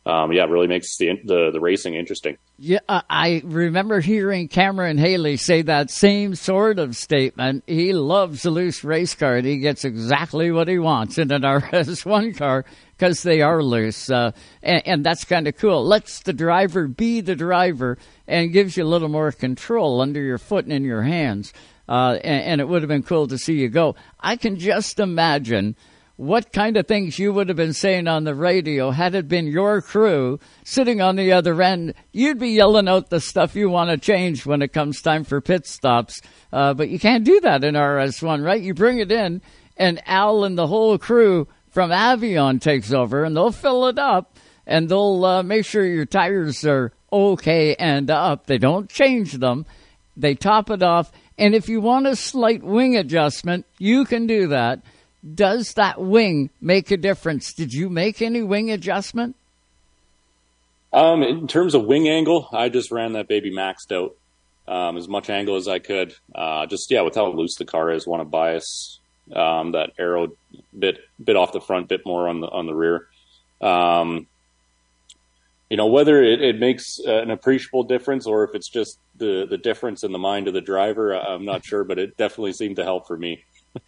[0.05, 2.37] um, yeah, it really makes the, the, the racing interesting.
[2.59, 7.63] Yeah, I remember hearing Cameron Hayley say that same sort of statement.
[7.65, 11.41] He loves a loose race car, and he gets exactly what he wants in an
[11.41, 12.65] RS1 car
[12.95, 15.83] because they are loose, uh, and, and that's kind of cool.
[15.83, 20.37] Lets the driver be the driver and gives you a little more control under your
[20.37, 21.51] foot and in your hands.
[21.89, 23.95] Uh, and, and it would have been cool to see you go.
[24.19, 25.75] I can just imagine
[26.17, 29.47] what kind of things you would have been saying on the radio had it been
[29.47, 31.93] your crew sitting on the other end.
[32.13, 35.41] You'd be yelling out the stuff you want to change when it comes time for
[35.41, 36.21] pit stops.
[36.53, 38.61] Uh, but you can't do that in RS1, right?
[38.61, 39.41] You bring it in,
[39.75, 44.37] and Al and the whole crew from Avion takes over, and they'll fill it up,
[44.65, 48.45] and they'll uh, make sure your tires are okay and up.
[48.45, 49.65] They don't change them.
[50.15, 51.11] They top it off.
[51.37, 54.81] And if you want a slight wing adjustment, you can do that
[55.33, 57.53] does that wing make a difference?
[57.53, 59.35] Did you make any wing adjustment?
[60.93, 64.15] Um, in terms of wing angle, I just ran that baby maxed out
[64.67, 66.13] um, as much angle as I could.
[66.33, 68.99] Uh, just yeah, with how loose the car is, want to bias
[69.33, 70.29] um, that aero
[70.77, 73.07] bit bit off the front, bit more on the on the rear.
[73.61, 74.27] Um,
[75.69, 79.57] you know whether it, it makes an appreciable difference or if it's just the the
[79.57, 82.83] difference in the mind of the driver, I'm not sure, but it definitely seemed to
[82.83, 83.43] help for me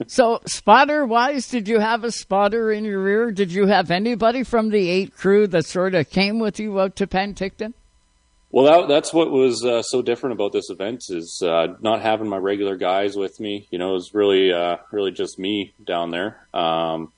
[0.07, 3.31] so, spotter wise, did you have a spotter in your rear?
[3.31, 6.95] Did you have anybody from the eight crew that sort of came with you out
[6.97, 7.73] to Penticton?
[8.49, 12.29] Well, that, that's what was uh, so different about this event is uh, not having
[12.29, 13.67] my regular guys with me.
[13.71, 16.39] You know, it was really, uh, really just me down there.
[16.53, 17.11] Um,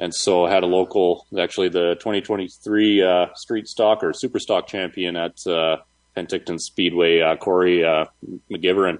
[0.00, 4.66] and so I had a local, actually the 2023 uh, street stock or super stock
[4.66, 5.76] champion at uh,
[6.16, 7.78] Penticton Speedway, uh, Corey
[8.50, 8.98] McGivern.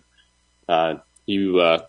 [1.27, 1.82] he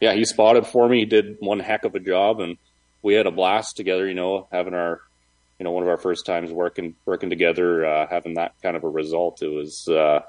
[0.00, 1.00] yeah, he spotted for me.
[1.00, 2.56] He did one heck of a job, and
[3.02, 4.06] we had a blast together.
[4.06, 5.00] You know, having our,
[5.58, 8.84] you know, one of our first times working working together, uh, having that kind of
[8.84, 9.42] a result.
[9.42, 10.20] It was, uh,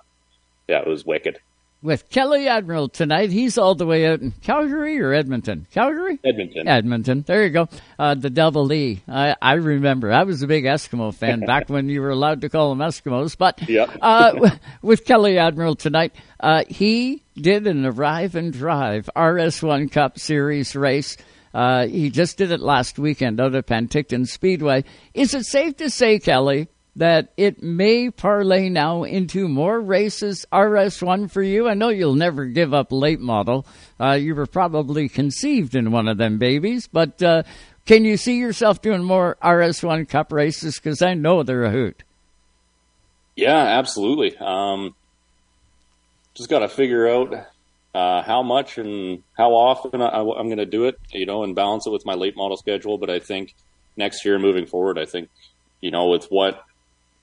[0.68, 1.40] yeah, it was wicked.
[1.84, 5.68] With Kelly Admiraal tonight, he's all the way out in Calgary or Edmonton.
[5.72, 7.24] Calgary, Edmonton, Edmonton.
[7.28, 7.70] There you go.
[8.00, 9.04] Uh, the Double E.
[9.08, 10.12] I, I remember.
[10.12, 13.38] I was a big Eskimo fan back when you were allowed to call them Eskimos.
[13.38, 13.96] But yep.
[14.02, 20.76] uh, with Kelly Admiraal tonight, uh, he did an arrive and drive RS1 Cup Series
[20.76, 21.16] race.
[21.54, 24.84] Uh, he just did it last weekend out at Penticton Speedway.
[25.14, 31.32] Is it safe to say, Kelly, that it may parlay now into more races RS1
[31.32, 31.70] for you?
[31.70, 33.66] I know you'll never give up late model.
[34.00, 37.44] Uh, you were probably conceived in one of them babies, but uh,
[37.86, 40.76] can you see yourself doing more RS1 Cup races?
[40.76, 42.04] Because I know they're a hoot.
[43.36, 44.36] Yeah, absolutely.
[44.38, 44.96] Um,
[46.34, 47.48] just got to figure out
[47.94, 51.56] uh, how much and how often I, am going to do it, you know, and
[51.56, 52.98] balance it with my late model schedule.
[52.98, 53.54] But I think
[53.96, 55.30] next year, moving forward, I think,
[55.80, 56.64] you know, with what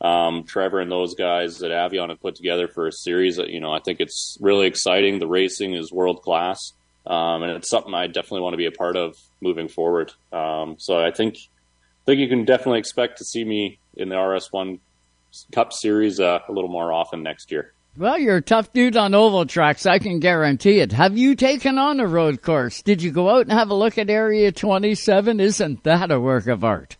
[0.00, 3.60] um, Trevor and those guys at Avion have put together for a series, That, you
[3.60, 5.18] know, I think it's really exciting.
[5.18, 6.72] The racing is world class,
[7.06, 10.12] um, and it's something I definitely want to be a part of moving forward.
[10.32, 14.16] Um, so I think, I think you can definitely expect to see me in the
[14.16, 14.78] RS1
[15.52, 17.72] Cup Series uh, a little more often next year.
[17.96, 20.90] Well, you're a tough dude on oval tracks, I can guarantee it.
[20.90, 22.82] Have you taken on a road course?
[22.82, 25.38] Did you go out and have a look at Area 27?
[25.38, 26.96] Isn't that a work of art?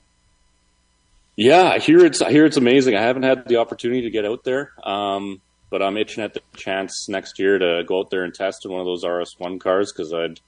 [1.36, 2.94] Yeah, hear it's hear it's amazing.
[2.94, 6.40] I haven't had the opportunity to get out there, um, but I'm itching at the
[6.56, 9.93] chance next year to go out there and test in one of those RS1 cars
[9.93, 10.39] because I'd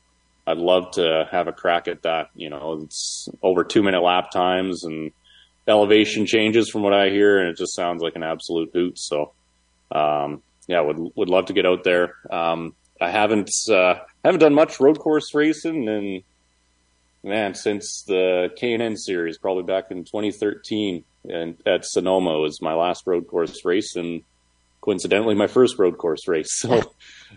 [0.47, 2.31] I'd love to have a crack at that.
[2.37, 5.11] You know, it's over two minute lap times and
[5.67, 8.97] elevation changes from what I hear, and it just sounds like an absolute hoot.
[8.97, 9.33] So,
[9.91, 12.15] um, yeah, would would love to get out there.
[12.31, 13.95] Um, I haven't uh,
[14.25, 16.23] haven't done much road course racing, and
[17.27, 22.63] man, since the K and N series, probably back in 2013, and at Sonoma was
[22.63, 24.23] my last road course race, and
[24.81, 26.51] coincidentally my first road course race.
[26.61, 26.81] So,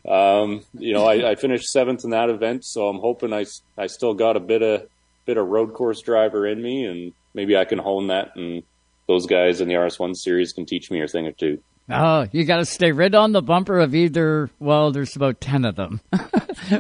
[0.07, 2.64] um, you know, I, I, finished seventh in that event.
[2.64, 3.45] So I'm hoping I,
[3.78, 4.88] I still got a bit of
[5.26, 8.64] bit of road course driver in me, and maybe I can hone that, and
[9.07, 11.60] those guys in the RS1 series can teach me a thing or two.
[11.91, 14.52] Oh, you got to stay right on the bumper of either.
[14.60, 16.02] Well, there's about ten of them,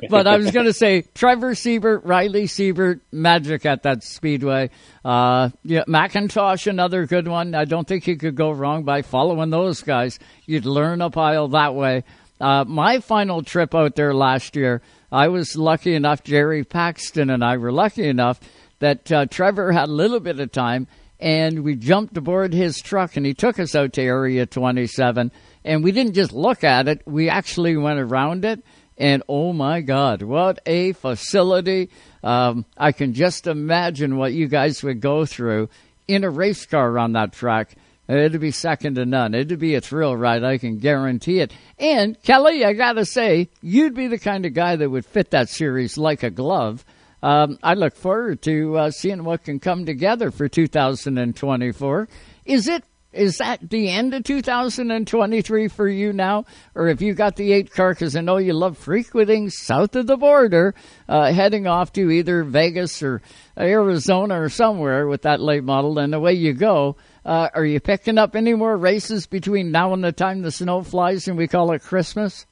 [0.09, 4.69] but I was going to say Trevor Siebert, Riley Siebert, magic at that speedway.
[5.03, 7.55] Uh, yeah, McIntosh, another good one.
[7.55, 10.19] I don't think you could go wrong by following those guys.
[10.45, 12.03] You'd learn a pile that way.
[12.39, 14.81] Uh, my final trip out there last year,
[15.11, 16.23] I was lucky enough.
[16.23, 18.39] Jerry Paxton and I were lucky enough
[18.77, 20.87] that uh, Trevor had a little bit of time
[21.19, 25.31] and we jumped aboard his truck and he took us out to Area 27
[25.65, 28.63] and we didn't just look at it, we actually went around it
[28.97, 31.89] and oh my God, what a facility.
[32.21, 35.69] Um, I can just imagine what you guys would go through
[36.07, 37.75] in a race car on that track.
[38.09, 39.35] It'd be second to none.
[39.35, 40.43] It'd be a thrill ride.
[40.43, 41.53] I can guarantee it.
[41.77, 45.47] And Kelly, I gotta say, you'd be the kind of guy that would fit that
[45.47, 46.83] series like a glove
[47.21, 52.07] um, I look forward to uh, seeing what can come together for 2024.
[52.45, 57.37] Is it is that the end of 2023 for you now, or have you got
[57.37, 57.93] the eight car?
[57.93, 60.75] Because I know you love frequenting south of the border,
[61.07, 63.23] uh, heading off to either Vegas or
[63.57, 66.97] Arizona or somewhere with that late model, and away you go.
[67.25, 70.83] Uh, are you picking up any more races between now and the time the snow
[70.83, 72.45] flies and we call it Christmas?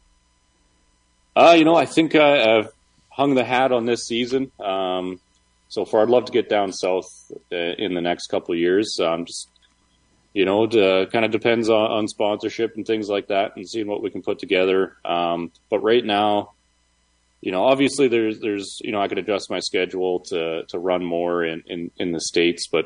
[1.35, 2.71] Uh, you know, I think uh, I've
[3.17, 4.51] hung the hat on this season.
[4.59, 5.19] Um,
[5.69, 7.09] so far, I'd love to get down south
[7.51, 8.97] uh, in the next couple years.
[9.01, 9.49] Um, just
[10.33, 13.87] you know, it kind of depends on, on, sponsorship and things like that, and seeing
[13.87, 14.95] what we can put together.
[15.03, 16.51] Um, but right now,
[17.41, 21.03] you know, obviously there's there's you know I could adjust my schedule to to run
[21.03, 22.85] more in in, in the states, but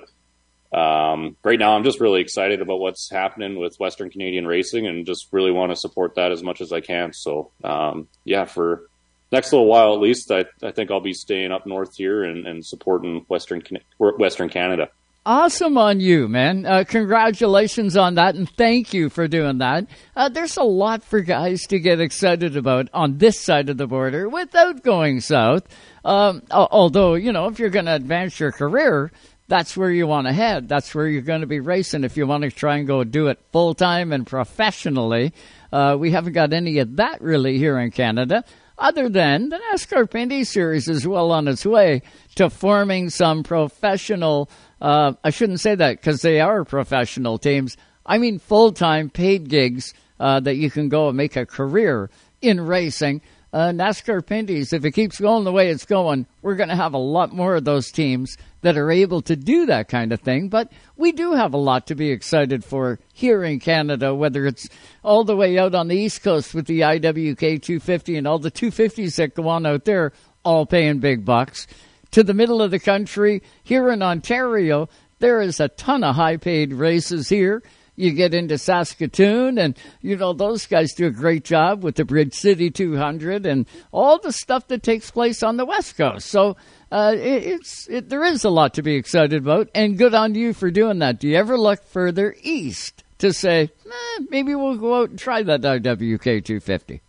[0.74, 5.06] um, right now I'm just really excited about what's happening with Western Canadian racing, and
[5.06, 7.12] just really want to support that as much as I can.
[7.12, 8.90] So um, yeah, for
[9.32, 12.46] next little while at least, I, I think I'll be staying up north here and,
[12.46, 13.62] and supporting Western
[13.98, 14.90] Western Canada.
[15.24, 16.66] Awesome on you, man.
[16.66, 19.86] Uh, congratulations on that, and thank you for doing that.
[20.16, 23.86] Uh, there's a lot for guys to get excited about on this side of the
[23.86, 25.68] border without going south.
[26.04, 29.12] Um, although, you know, if you're going to advance your career,
[29.48, 30.68] that's where you want to head.
[30.68, 33.28] That's where you're going to be racing if you want to try and go do
[33.28, 35.34] it full time and professionally.
[35.72, 38.44] Uh, we haven't got any of that really here in Canada
[38.82, 42.02] other than the NASCAR Pinty Series is well on its way
[42.36, 44.50] to forming some professional,
[44.82, 47.78] uh, I shouldn't say that because they are professional teams.
[48.06, 52.10] I mean full time paid gigs uh, that you can go and make a career
[52.42, 53.22] in racing.
[53.54, 56.94] Uh, NASCAR Pinty's, if it keeps going the way it's going, we're going to have
[56.94, 60.48] a lot more of those teams that are able to do that kind of thing.
[60.48, 64.70] But we do have a lot to be excited for here in Canada, whether it's
[65.04, 68.52] all the way out on the East Coast with the IWK 250 and all the
[68.52, 70.14] 250s that go on out there,
[70.46, 71.68] all paying big bucks,
[72.12, 74.88] to the middle of the country here in Ontario.
[75.20, 77.62] There is a ton of high paid races here
[77.96, 82.06] you get into Saskatoon, and you know those guys do a great job with the
[82.06, 86.28] Bridge City 200 and all the stuff that takes place on the West Coast.
[86.28, 86.58] So
[86.92, 90.36] uh, it, it's it, there is a lot to be excited about, and good on
[90.36, 91.20] you for doing that.
[91.20, 95.44] Do you ever look further east to say eh, maybe we'll go out and try
[95.44, 97.02] that IWK 250?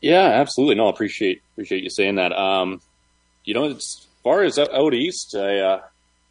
[0.00, 0.76] Yeah, absolutely.
[0.76, 2.32] No, I appreciate appreciate you saying that.
[2.32, 2.80] Um,
[3.44, 5.80] you know, as far as out east, I uh,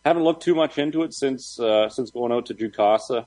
[0.09, 3.25] haven't looked too much into it since uh, since going out to Jukasa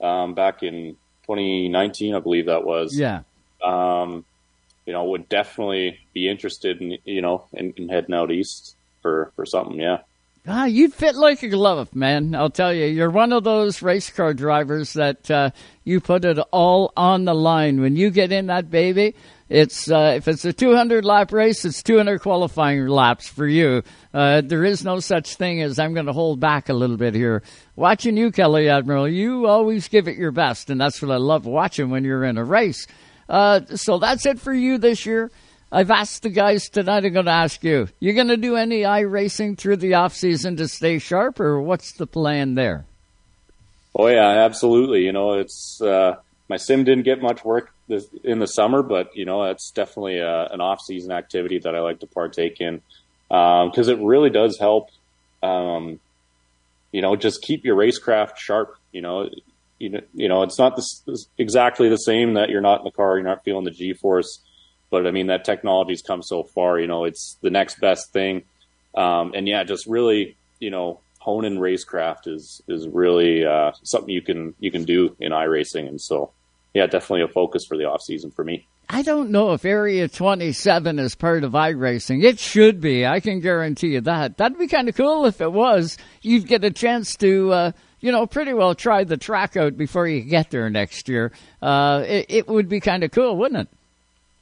[0.00, 2.96] um, back in 2019, I believe that was.
[2.98, 3.20] Yeah.
[3.62, 4.24] Um,
[4.84, 9.32] you know, would definitely be interested in you know in, in heading out east for
[9.36, 9.78] for something.
[9.78, 9.98] Yeah.
[10.48, 12.34] Ah, you fit like a glove, man.
[12.36, 15.50] I'll tell you, you're one of those race car drivers that uh,
[15.82, 19.16] you put it all on the line when you get in that baby.
[19.48, 23.84] It's uh, if it's a 200 lap race, it's 200 qualifying laps for you.
[24.12, 27.14] Uh, there is no such thing as I'm going to hold back a little bit
[27.14, 27.42] here.
[27.76, 31.46] Watching you, Kelly Admiraal, you always give it your best, and that's what I love
[31.46, 32.88] watching when you're in a race.
[33.28, 35.30] Uh, so that's it for you this year.
[35.70, 37.04] I've asked the guys tonight.
[37.04, 40.56] I'm going to ask you: You're going to do any iRacing through the off season
[40.56, 42.84] to stay sharp, or what's the plan there?
[43.94, 45.02] Oh yeah, absolutely.
[45.02, 46.16] You know, it's uh,
[46.48, 50.18] my sim didn't get much work this, in the summer, but you know it's definitely
[50.18, 52.82] a, an off season activity that I like to partake in
[53.28, 54.90] because um, it really does help.
[55.42, 56.00] Um,
[56.92, 58.76] you know, just keep your racecraft sharp.
[58.92, 59.28] You know,
[59.78, 62.84] you know, you know, it's not this, this exactly the same that you're not in
[62.84, 64.40] the car, you're not feeling the G force,
[64.90, 66.78] but I mean that technology's come so far.
[66.78, 68.44] You know, it's the next best thing,
[68.94, 74.22] um, and yeah, just really, you know, honing racecraft is is really uh, something you
[74.22, 76.30] can you can do in iRacing, and so
[76.72, 78.66] yeah, definitely a focus for the off season for me.
[78.88, 82.22] I don't know if Area 27 is part of iRacing.
[82.22, 83.04] It should be.
[83.04, 84.36] I can guarantee you that.
[84.36, 85.98] That'd be kind of cool if it was.
[86.22, 90.06] You'd get a chance to, uh, you know, pretty well try the track out before
[90.06, 91.32] you get there next year.
[91.60, 93.68] Uh, it, it, would be kind of cool, wouldn't it?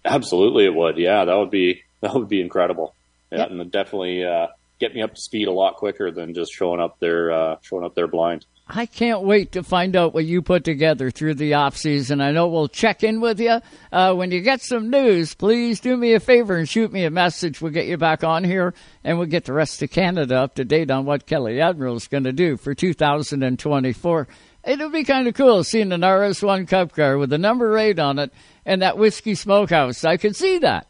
[0.05, 0.99] Absolutely, it would.
[0.99, 2.95] Yeah, that would be that would be incredible.
[3.33, 4.49] Yeah, and definitely uh,
[4.85, 7.85] get me up to speed a lot quicker than just showing up there, uh, showing
[7.85, 8.45] up there blind.
[8.69, 12.21] I can't wait to find out what you put together through the off season.
[12.21, 13.61] I know we'll check in with you
[13.93, 15.35] uh, when you get some news.
[15.35, 17.61] Please do me a favor and shoot me a message.
[17.61, 20.65] We'll get you back on here, and we'll get the rest of Canada up to
[20.65, 24.29] date on what Kelly Admiraal is going to do for 2024.
[24.65, 28.19] It'll be kind of cool seeing an RS1 Cup car with the number eight on
[28.19, 28.33] it
[28.65, 30.05] and that whiskey smokehouse.
[30.05, 30.87] I could see that.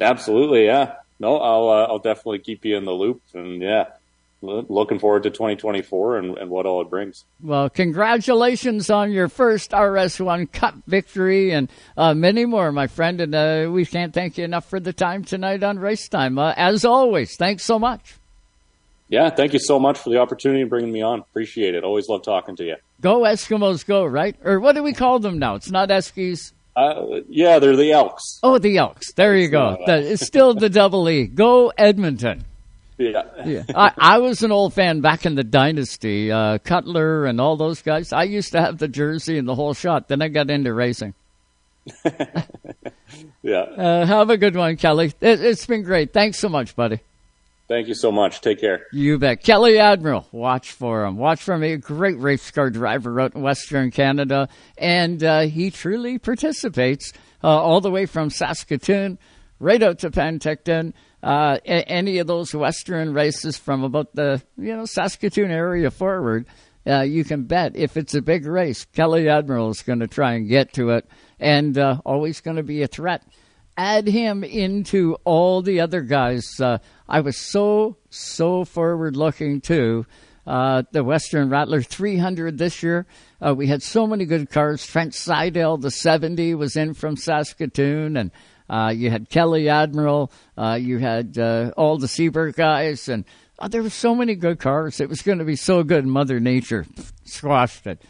[0.00, 0.94] Absolutely, yeah.
[1.18, 3.86] No, I'll uh, I'll definitely keep you in the loop, and yeah,
[4.42, 7.24] looking forward to 2024 and, and, what all it brings.
[7.42, 13.20] Well, congratulations on your first RS1 Cup victory and uh, many more, my friend.
[13.20, 16.38] And uh, we can't thank you enough for the time tonight on Race Time.
[16.38, 18.16] Uh, as always, thanks so much.
[19.08, 21.20] Yeah, thank you so much for the opportunity and bringing me on.
[21.20, 21.84] Appreciate it.
[21.84, 22.76] Always love talking to you.
[23.00, 24.04] Go Eskimos, go!
[24.04, 24.34] Right?
[24.42, 25.54] Or what do we call them now?
[25.54, 26.52] It's not Eskies.
[26.76, 28.38] Uh, yeah, they're the Elks.
[28.42, 29.12] Oh, the Elks.
[29.14, 29.78] There you go.
[29.86, 31.26] it's still the double E.
[31.26, 32.44] Go Edmonton.
[32.98, 33.24] Yeah.
[33.44, 33.62] yeah.
[33.74, 37.82] I, I was an old fan back in the dynasty, uh, Cutler and all those
[37.82, 38.12] guys.
[38.12, 40.08] I used to have the jersey and the whole shot.
[40.08, 41.14] Then I got into racing.
[43.42, 43.60] yeah.
[43.60, 45.12] Uh, have a good one, Kelly.
[45.20, 46.12] It, it's been great.
[46.12, 47.00] Thanks so much, buddy.
[47.68, 48.40] Thank you so much.
[48.40, 48.86] Take care.
[48.92, 49.42] You bet.
[49.42, 51.16] Kelly Admiraal, watch for him.
[51.16, 51.72] Watch for me.
[51.72, 54.48] A great race car driver out in Western Canada.
[54.78, 57.12] And uh, he truly participates
[57.42, 59.18] uh, all the way from Saskatoon
[59.58, 60.92] right out to Penticton
[61.26, 66.46] uh, any of those Western races from about the you know Saskatoon area forward,
[66.86, 70.34] uh, you can bet if it's a big race, Kelly Admiraal is going to try
[70.34, 71.08] and get to it,
[71.40, 73.24] and uh, always going to be a threat.
[73.76, 76.44] Add him into all the other guys.
[76.60, 76.78] Uh,
[77.08, 80.06] I was so so forward looking too.
[80.46, 83.04] Uh, the Western Rattler 300 this year.
[83.44, 84.86] Uh, we had so many good cars.
[84.86, 88.30] Trent Seidel, the 70, was in from Saskatoon, and
[88.70, 90.30] uh, you had Kelly Admiraal.
[90.56, 93.24] Uh, you had uh, all the Siebert guys, and
[93.58, 95.00] uh, there were so many good cars.
[95.00, 96.06] It was going to be so good.
[96.06, 96.86] Mother Nature
[97.24, 98.00] squashed it.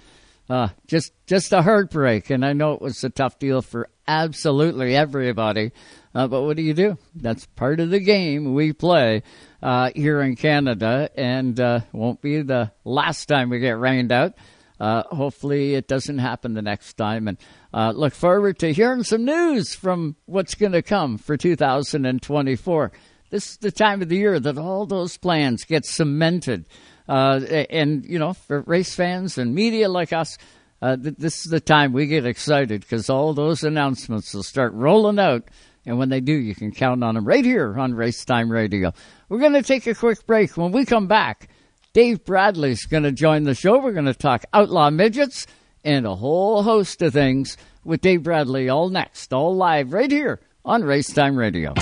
[0.48, 4.94] Uh, just just a heartbreak, and I know it was a tough deal for absolutely
[4.94, 5.73] everybody.
[6.14, 6.97] Uh, but what do you do?
[7.14, 9.23] That's part of the game we play
[9.62, 14.35] uh, here in Canada, and uh, won't be the last time we get rained out.
[14.78, 17.28] Uh, hopefully, it doesn't happen the next time.
[17.28, 17.39] And
[17.73, 22.93] uh, look forward to hearing some news from what's going to come for 2024.
[23.31, 26.66] This is the time of the year that all those plans get cemented.
[27.08, 30.38] Uh, and, you know, for race fans and media like us,
[30.82, 34.72] uh, th- this is the time we get excited because all those announcements will start
[34.74, 35.48] rolling out.
[35.86, 38.92] And when they do, you can count on them right here on Race Time Radio.
[39.28, 40.56] We're going to take a quick break.
[40.56, 41.48] When we come back,
[41.92, 43.78] Dave Bradley's going to join the show.
[43.78, 45.46] We're going to talk outlaw midgets
[45.84, 50.40] and a whole host of things with Dave Bradley all next, all live right here
[50.64, 51.72] on Race Time Radio.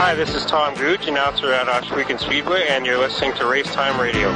[0.00, 4.30] Hi, this is Tom Gooch, announcer at Ohsweken Speedway, and you're listening to Racetime Radio.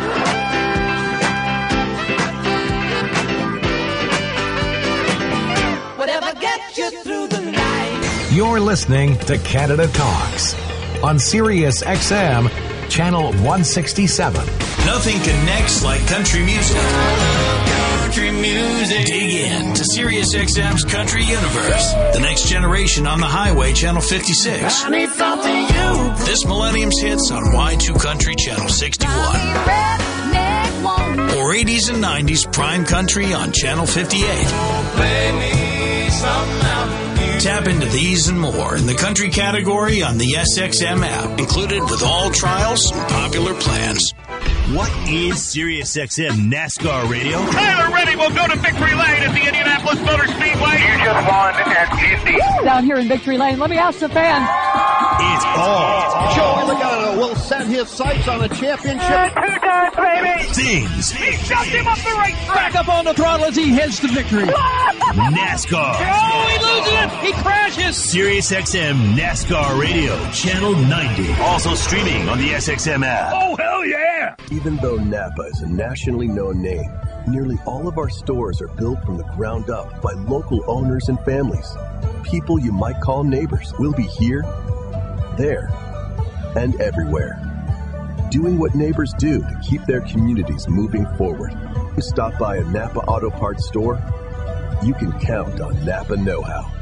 [5.96, 8.28] Whatever gets you through the night.
[8.32, 10.56] You're listening to Canada Talks
[11.04, 12.50] on Sirius XM
[12.90, 14.44] Channel 167.
[14.84, 17.81] Nothing connects like country music.
[18.12, 19.06] Country music.
[19.06, 21.94] Dig in to Sirius XM's Country Universe.
[22.12, 24.84] The next generation on the highway, Channel 56.
[26.26, 29.16] This millennium's hits on Y2 Country, Channel 61.
[31.38, 34.28] Or 80s and 90s Prime Country on Channel 58.
[37.42, 42.00] Tap into these and more in the country category on the SXM app, included with
[42.04, 44.12] all trials and popular plans.
[44.70, 47.38] What is SiriusXM NASCAR Radio?
[47.50, 50.78] Tyler Reddick will go to victory lane at the Indianapolis Motor Speedway.
[50.86, 52.38] You just won at Indy.
[52.64, 54.48] Down here in victory lane, let me ask the fans.
[54.48, 56.34] it all.
[56.34, 59.34] Joey Logano will set his sights on a championship.
[59.34, 60.52] Two times, baby.
[60.54, 61.10] Things.
[61.10, 62.54] He shoved him up the racetrack.
[62.54, 64.46] Back up on the throttle as he heads to victory.
[65.12, 65.96] NASCAR.
[65.98, 67.10] Oh, he loses it.
[67.26, 67.96] He crashes.
[67.96, 71.32] Sirius XM NASCAR Radio, Channel 90.
[71.42, 73.32] Also streaming on the SXM app.
[73.34, 74.34] Oh, hell yeah.
[74.50, 76.90] Even though Napa is a nationally known name,
[77.26, 81.18] nearly all of our stores are built from the ground up by local owners and
[81.20, 81.76] families.
[82.22, 84.42] People you might call neighbors will be here,
[85.36, 85.70] there,
[86.56, 87.38] and everywhere.
[88.30, 91.52] Doing what neighbors do to keep their communities moving forward.
[91.96, 94.02] You stop by a Napa Auto Parts store,
[94.82, 96.81] you can count on Napa Know How.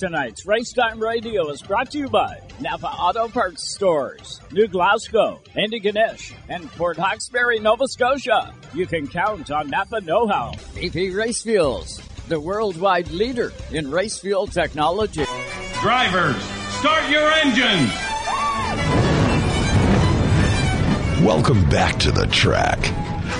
[0.00, 6.32] Tonight's Racetime Radio is brought to you by Napa Auto Parts Stores, New Glasgow, Antigonish,
[6.48, 8.54] and Port Hawkesbury, Nova Scotia.
[8.72, 10.52] You can count on Napa Know How.
[10.72, 15.26] VP Race Fuels, the worldwide leader in race fuel technology.
[15.82, 16.42] Drivers,
[16.78, 17.92] start your engines!
[21.22, 22.78] Welcome back to the track.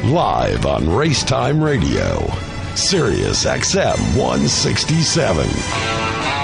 [0.05, 2.31] Live on Racetime Radio.
[2.75, 6.41] Sirius XM 167.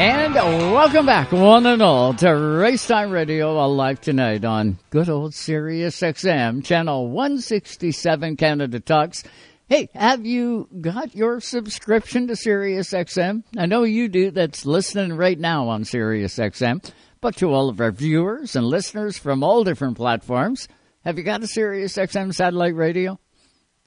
[0.00, 6.00] And welcome back, one and all, to Racetime Radio, Alive tonight on good old Sirius
[6.00, 9.24] XM, channel 167, Canada Talks.
[9.68, 13.42] Hey, have you got your subscription to Sirius XM?
[13.58, 16.82] I know you do that's listening right now on Sirius XM,
[17.20, 20.66] but to all of our viewers and listeners from all different platforms,
[21.04, 23.20] have you got a Sirius XM satellite radio?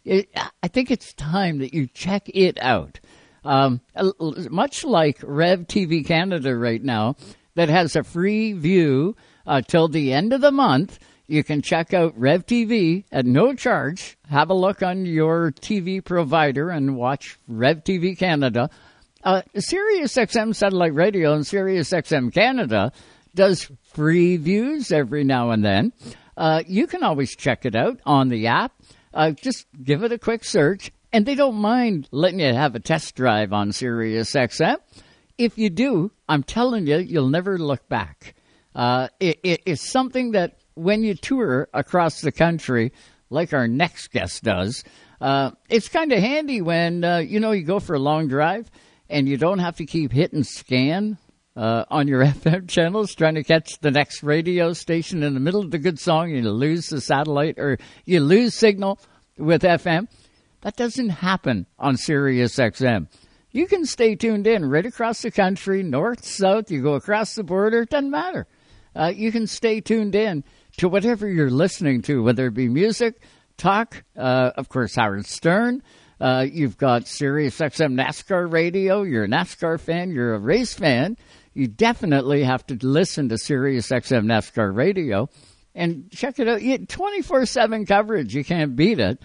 [0.05, 2.99] I think it's time that you check it out.
[3.45, 3.81] Um,
[4.49, 7.15] much like Rev TV Canada right now,
[7.55, 9.15] that has a free view
[9.45, 10.99] uh, till the end of the month.
[11.27, 14.17] You can check out Rev TV at no charge.
[14.29, 18.69] Have a look on your TV provider and watch Rev TV Canada.
[19.23, 22.91] Uh, Sirius XM satellite radio and Sirius XM Canada
[23.33, 25.93] does free views every now and then.
[26.35, 28.73] Uh, you can always check it out on the app.
[29.13, 32.79] Uh, just give it a quick search, and they don't mind letting you have a
[32.79, 34.77] test drive on Sirius XM.
[35.37, 38.33] If you do, I'm telling you, you'll never look back.
[38.75, 42.91] Uh, it, it, it's something that when you tour across the country,
[43.29, 44.83] like our next guest does,
[45.21, 48.69] uh, it's kind of handy when uh, you know you go for a long drive
[49.09, 51.17] and you don't have to keep hitting scan
[51.55, 55.61] uh, on your FM channels trying to catch the next radio station in the middle
[55.61, 56.31] of the good song.
[56.31, 58.99] You lose the satellite or you lose signal
[59.37, 60.07] with FM.
[60.63, 63.07] That doesn't happen on Sirius XM.
[63.51, 66.71] You can stay tuned in right across the country, north, south.
[66.71, 68.47] You go across the border, it doesn't matter.
[68.95, 70.43] Uh, you can stay tuned in
[70.77, 73.21] to whatever you're listening to, whether it be music,
[73.57, 75.83] talk, uh, of course, Howard Stern.
[76.19, 79.03] Uh, you've got Sirius XM NASCAR radio.
[79.03, 80.11] You're a NASCAR fan.
[80.11, 81.17] You're a race fan
[81.53, 85.29] you definitely have to listen to Sirius XM NASCAR radio
[85.75, 86.89] and check it out.
[86.89, 88.35] 24 7 coverage.
[88.35, 89.21] You can't beat it.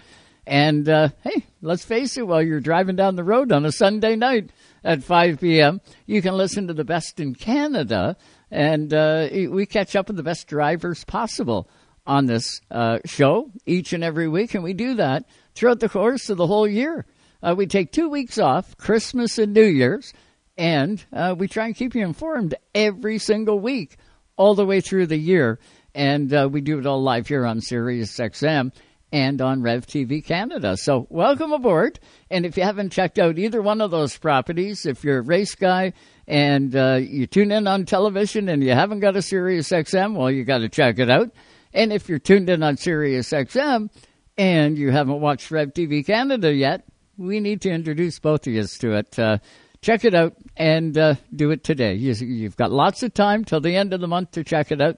[0.49, 4.15] And uh, hey, let's face it, while you're driving down the road on a Sunday
[4.15, 4.49] night
[4.83, 8.17] at 5 p.m., you can listen to the best in Canada.
[8.49, 11.69] And uh, we catch up with the best drivers possible
[12.07, 14.55] on this uh, show each and every week.
[14.55, 17.05] And we do that throughout the course of the whole year.
[17.43, 20.13] Uh, we take two weeks off, Christmas and New Year's
[20.59, 23.95] and uh, we try and keep you informed every single week,
[24.35, 25.57] all the way through the year.
[25.95, 28.73] And uh, we do it all live here on Sirius XM
[29.11, 30.77] and on Rev TV Canada.
[30.77, 31.99] So welcome aboard.
[32.29, 35.55] And if you haven't checked out either one of those properties, if you're a race
[35.55, 35.93] guy
[36.27, 40.29] and uh, you tune in on television and you haven't got a Sirius XM, well,
[40.29, 41.31] you got to check it out.
[41.73, 43.89] And if you're tuned in on Sirius XM
[44.37, 46.83] and you haven't watched Rev TV Canada yet,
[47.17, 49.19] we need to introduce both of you to it.
[49.19, 49.39] Uh,
[49.81, 51.93] check it out and uh, do it today.
[51.93, 54.81] You, have got lots of time till the end of the month to check it
[54.81, 54.97] out,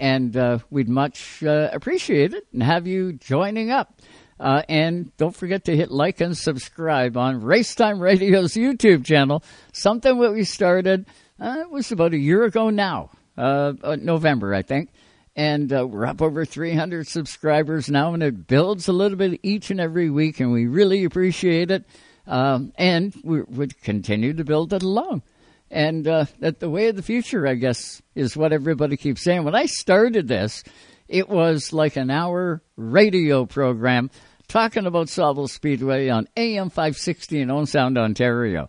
[0.00, 4.00] and uh, we'd much uh, appreciate it and have you joining up.
[4.40, 9.44] Uh, and don't forget to hit like and subscribe on Racetime Radio's YouTube channel.
[9.72, 11.06] Something that we started
[11.38, 14.90] uh, it was about a year ago now, uh, November, I think.
[15.36, 19.80] And we're up over 300 subscribers now, and it builds a little bit each and
[19.80, 21.84] every week, and we really appreciate it.
[22.26, 25.22] Um, and we would continue to build it along.
[25.70, 29.44] And uh, that the way of the future, I guess, is what everybody keeps saying.
[29.44, 30.64] When I started this,
[31.08, 34.10] it was like an hour radio program
[34.48, 38.68] talking about Sauble Speedway on AM 560 in Owen Sound, Ontario.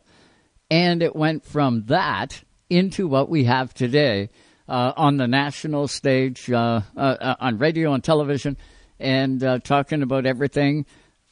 [0.70, 4.30] And it went from that into what we have today
[4.70, 8.58] uh, on the national stage, uh, uh, uh on radio and television,
[9.00, 10.86] and uh, talking about everything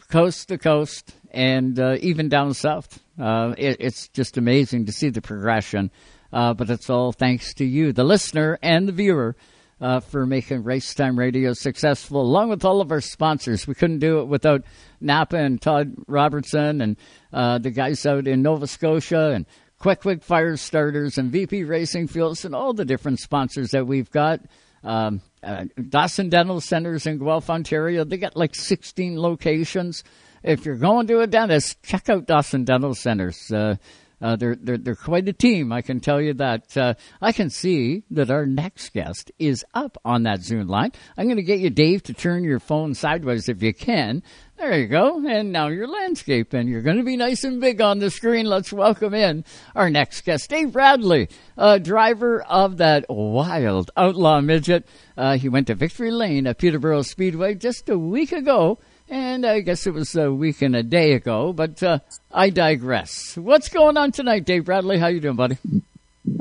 [0.09, 2.99] coast to coast and uh, even down south.
[3.19, 5.91] Uh, it, it's just amazing to see the progression.
[6.31, 9.35] Uh, but it's all thanks to you, the listener and the viewer,
[9.81, 13.65] uh, for making Racetime Radio successful, along with all of our sponsors.
[13.65, 14.63] We couldn't do it without
[15.01, 16.97] Napa and Todd Robertson and
[17.31, 19.45] uh, the guys out in Nova Scotia and
[19.79, 24.11] Quick Quick Fire Starters and VP Racing Fuels and all the different sponsors that we've
[24.11, 24.41] got.
[24.83, 28.03] Um, uh, Dawson Dental Centers in Guelph, Ontario.
[28.03, 30.03] They got like 16 locations.
[30.43, 33.51] If you're going to a dentist, check out Dawson Dental Centers.
[33.51, 33.75] Uh,
[34.21, 36.75] uh, they're, they're, they're quite a team, I can tell you that.
[36.75, 40.91] Uh, I can see that our next guest is up on that Zoom line.
[41.17, 44.21] I'm going to get you, Dave, to turn your phone sideways if you can.
[44.57, 45.25] There you go.
[45.25, 48.45] And now your landscape, and you're going to be nice and big on the screen.
[48.45, 54.85] Let's welcome in our next guest, Dave Bradley, uh, driver of that wild outlaw midget.
[55.15, 58.79] Uh, he went to Victory Lane at Peterborough Speedway just a week ago
[59.09, 61.99] and I guess it was a week and a day ago, but uh,
[62.31, 63.35] I digress.
[63.35, 64.97] What's going on tonight, Dave Bradley?
[64.99, 65.57] How you doing, buddy?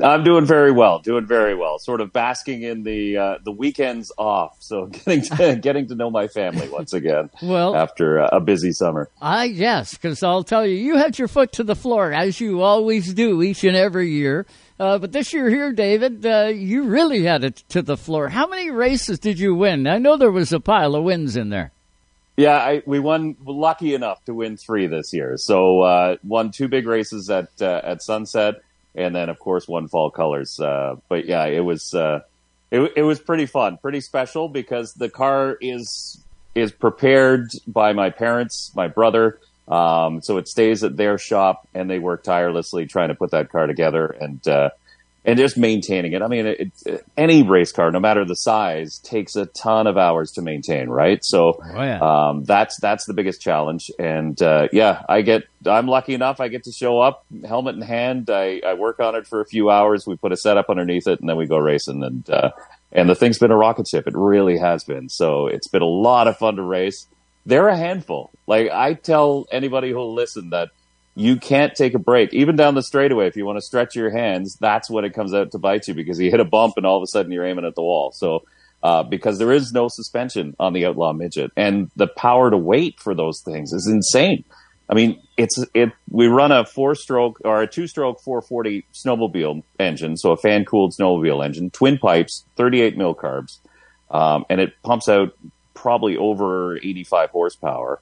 [0.03, 1.79] I'm doing very well, doing very well.
[1.79, 6.09] Sort of basking in the uh, the weekends off, so getting to, getting to know
[6.09, 7.29] my family once again.
[7.41, 11.51] well, after a busy summer, I yes, because I'll tell you, you had your foot
[11.53, 14.45] to the floor as you always do each and every year.
[14.79, 18.29] Uh, but this year here, David, uh, you really had it to the floor.
[18.29, 19.87] How many races did you win?
[19.87, 21.73] I know there was a pile of wins in there.
[22.39, 25.35] Yeah, I, we won lucky enough to win three this year.
[25.35, 28.63] So uh, won two big races at uh, at Sunset,
[28.95, 30.57] and then of course one Fall Colors.
[30.57, 32.21] Uh, but yeah, it was uh,
[32.71, 36.23] it, it was pretty fun, pretty special because the car is
[36.55, 39.37] is prepared by my parents, my brother.
[39.67, 43.51] Um, so it stays at their shop, and they work tirelessly trying to put that
[43.51, 44.05] car together.
[44.05, 44.69] And uh,
[45.25, 46.21] and just maintaining it.
[46.21, 49.97] I mean, it, it, any race car, no matter the size, takes a ton of
[49.97, 51.23] hours to maintain, right?
[51.23, 51.99] So oh, yeah.
[51.99, 53.91] um, that's that's the biggest challenge.
[53.99, 57.81] And uh, yeah, I get I'm lucky enough I get to show up, helmet in
[57.81, 58.29] hand.
[58.29, 60.07] I, I work on it for a few hours.
[60.07, 62.03] We put a setup underneath it, and then we go racing.
[62.03, 62.51] And uh,
[62.91, 64.07] and the thing's been a rocket ship.
[64.07, 65.09] It really has been.
[65.09, 67.07] So it's been a lot of fun to race.
[67.45, 68.31] They're a handful.
[68.47, 70.69] Like I tell anybody who'll listen that
[71.19, 72.33] you can't take a break.
[72.33, 75.33] Even down the straightaway, if you want to stretch your hands, that's when it comes
[75.33, 77.45] out to bite you because you hit a bump and all of a sudden you're
[77.45, 78.13] aiming at the wall.
[78.13, 78.43] So,
[78.81, 83.01] uh, because there is no suspension on the Outlaw Midget and the power to weight
[83.01, 84.45] for those things is insane.
[84.89, 89.63] I mean, it's, it, we run a four stroke or a two stroke 440 snowmobile
[89.77, 90.15] engine.
[90.15, 93.59] So a fan cooled snowmobile engine, twin pipes, 38 mil carbs.
[94.09, 95.37] Um, and it pumps out
[95.73, 97.99] probably over 85 horsepower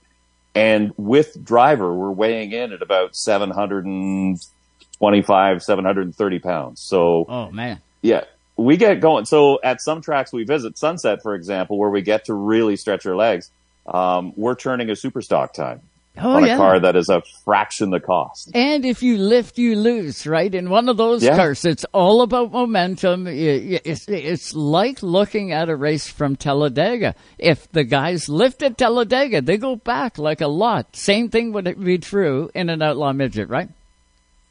[0.57, 6.81] and with driver, we're weighing in at about 725, 730 pounds.
[6.81, 7.79] So, oh man.
[8.01, 8.23] Yeah.
[8.55, 9.25] We get going.
[9.25, 13.05] So at some tracks we visit, Sunset, for example, where we get to really stretch
[13.05, 13.51] our legs,
[13.85, 15.81] um, we're turning a super stock time
[16.19, 16.57] oh, on a yeah.
[16.57, 18.51] car that is a fraction the cost.
[18.53, 20.53] And if you lift, you lose, right?
[20.53, 21.35] In one of those Yeah.
[21.35, 23.27] cars, it's all about momentum.
[23.27, 27.15] It's, it's like looking at a race from Talladega.
[27.37, 30.95] If the guys lift at Talladega, they go back like a lot.
[30.95, 33.69] Same thing would be true in an outlaw midget, right?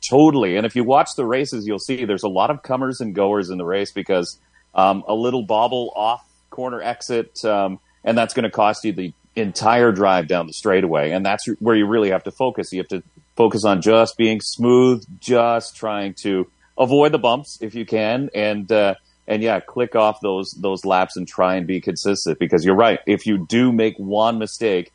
[0.08, 0.56] Totally.
[0.56, 3.50] And if you watch the races, you'll see there's a lot of comers and goers
[3.50, 4.38] in the race because
[4.74, 9.12] um, a little bobble off corner exit, um, and that's going to cost you the
[9.36, 11.10] entire drive down the straightaway.
[11.12, 12.72] And that's where you really have to focus.
[12.72, 13.02] You have to
[13.36, 18.70] focus on just being smooth, just trying to avoid the bumps if you can, and
[18.72, 18.94] uh,
[19.28, 22.38] and yeah, click off those those laps and try and be consistent.
[22.38, 24.92] Because you're right, if you do make one mistake,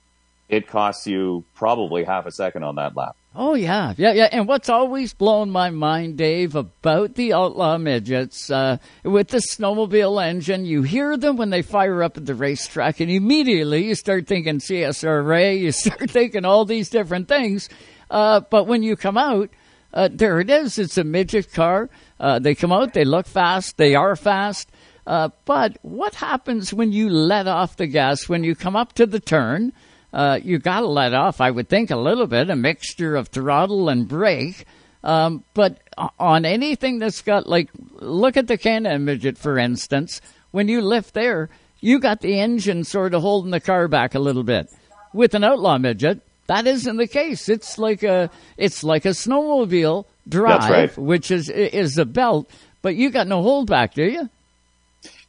[0.49, 3.15] it costs you probably half a second on that lap.
[3.33, 4.27] Oh yeah, yeah, yeah.
[4.29, 8.75] And what's always blown my mind, Dave, about the outlaw midgets uh,
[9.05, 13.09] with the snowmobile engine, you hear them when they fire up at the racetrack, and
[13.09, 17.69] immediately you start thinking CSRA, you start thinking all these different things.
[18.09, 19.49] Uh, but when you come out,
[19.93, 20.77] uh, there it is.
[20.77, 21.89] It's a midget car.
[22.19, 24.69] Uh, they come out, they look fast, they are fast.
[25.07, 29.05] Uh, but what happens when you let off the gas when you come up to
[29.05, 29.71] the turn?
[30.13, 33.29] Uh, you got to let off, I would think, a little bit, a mixture of
[33.29, 34.65] throttle and brake.
[35.03, 35.79] Um, but
[36.19, 40.21] on anything that's got, like, look at the Can-Am midget, for instance.
[40.51, 44.19] When you lift there, you got the engine sort of holding the car back a
[44.19, 44.69] little bit.
[45.13, 47.49] With an outlaw midget, that isn't the case.
[47.49, 50.97] It's like a, it's like a snowmobile drive, right.
[50.97, 52.49] which is is a belt,
[52.81, 54.29] but you got no hold back, do you?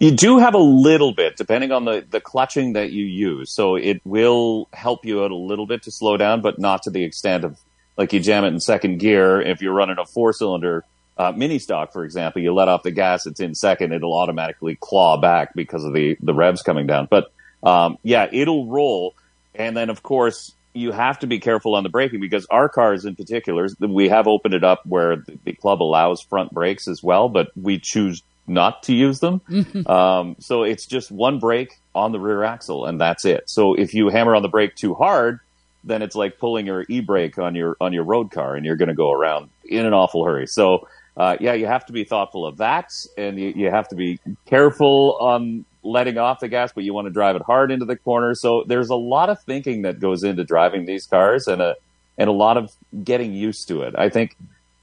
[0.02, 3.52] You do have a little bit, depending on the, the clutching that you use.
[3.52, 6.90] So it will help you out a little bit to slow down, but not to
[6.90, 7.56] the extent of
[7.96, 9.40] like you jam it in second gear.
[9.40, 10.84] If you're running a four cylinder
[11.16, 14.74] uh, mini stock, for example, you let off the gas, it's in second, it'll automatically
[14.74, 17.06] claw back because of the, the revs coming down.
[17.08, 19.14] But um, yeah, it'll roll.
[19.54, 23.04] And then, of course, you have to be careful on the braking because our cars
[23.04, 27.04] in particular, we have opened it up where the, the club allows front brakes as
[27.04, 29.40] well, but we choose not to use them.
[29.86, 33.48] um, so it's just one brake on the rear axle and that's it.
[33.48, 35.40] So if you hammer on the brake too hard,
[35.84, 38.88] then it's like pulling your e-brake on your on your road car and you're going
[38.88, 40.46] to go around in an awful hurry.
[40.46, 43.96] So uh, yeah, you have to be thoughtful of that and you, you have to
[43.96, 47.84] be careful on letting off the gas, but you want to drive it hard into
[47.84, 48.34] the corner.
[48.34, 51.76] So there's a lot of thinking that goes into driving these cars and a
[52.18, 53.94] and a lot of getting used to it.
[53.96, 54.36] I think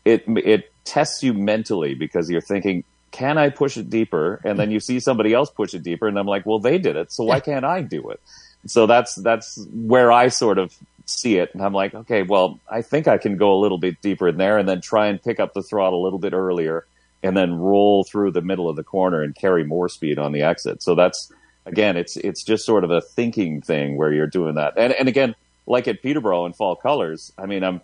[0.06, 4.40] it it tests you mentally because you're thinking, can I push it deeper?
[4.44, 6.96] And then you see somebody else push it deeper, and I'm like, well, they did
[6.96, 8.20] it, so why can't I do it?
[8.68, 10.76] So that's that's where I sort of
[11.06, 14.02] see it, and I'm like, okay, well, I think I can go a little bit
[14.02, 16.86] deeper in there, and then try and pick up the throttle a little bit earlier,
[17.24, 20.42] and then roll through the middle of the corner and carry more speed on the
[20.42, 20.84] exit.
[20.84, 21.32] So that's
[21.66, 25.08] again, it's it's just sort of a thinking thing where you're doing that, and and
[25.08, 27.82] again, like at Peterborough in fall colors, I mean, I'm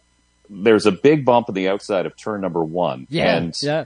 [0.49, 3.85] there's a big bump on the outside of turn number one, Yeah, and yeah.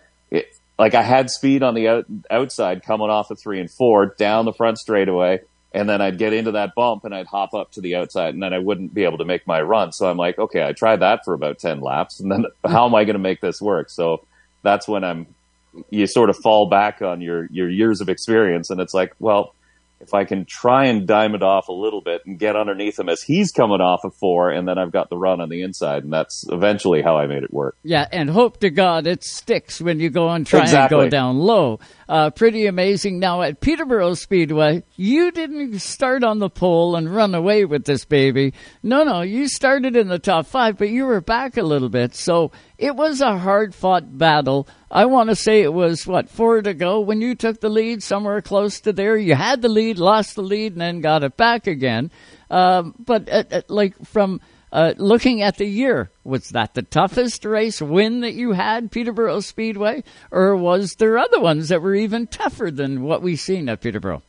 [0.80, 4.46] Like I had speed on the out, outside coming off of three and four down
[4.46, 5.42] the front straightaway.
[5.72, 8.42] And then I'd get into that bump and I'd hop up to the outside and
[8.42, 9.92] then I wouldn't be able to make my run.
[9.92, 12.96] So I'm like, okay, I tried that for about 10 laps and then how am
[12.96, 13.90] I going to make this work?
[13.92, 14.26] So
[14.64, 15.28] that's when I'm,
[15.92, 18.72] you sort of fall back on your, your years of experience.
[18.72, 19.54] And it's like, well,
[20.02, 23.10] if I can try and dime it off a little bit and get underneath him
[23.10, 26.04] as he's coming off of four, and then I've got the run on the inside,
[26.04, 27.78] and that's eventually how I made it work.
[27.84, 31.00] Yeah, and hope to God it sticks when you go and try Exactly.
[31.02, 31.80] and go down low.
[32.08, 33.20] Uh, pretty amazing.
[33.20, 38.06] Now at Peterborough Speedway, you didn't start on the pole and run away with this
[38.06, 38.54] baby.
[38.82, 42.16] No, no, you started in the top five, but you were back a little bit.
[42.16, 44.66] So it was a hard fought battle.
[44.90, 48.02] I want to say it was what four to go when you took the lead,
[48.02, 49.18] somewhere close to there.
[49.18, 52.10] You had the lead, lost the lead, and then got it back again.
[52.50, 54.40] Um, but uh, uh, like from
[54.72, 59.42] uh, looking at the year, was that the toughest race win that you had, Peterborough
[59.42, 63.82] Speedway, or was there other ones that were even tougher than what we've seen at
[63.82, 64.24] Peterborough?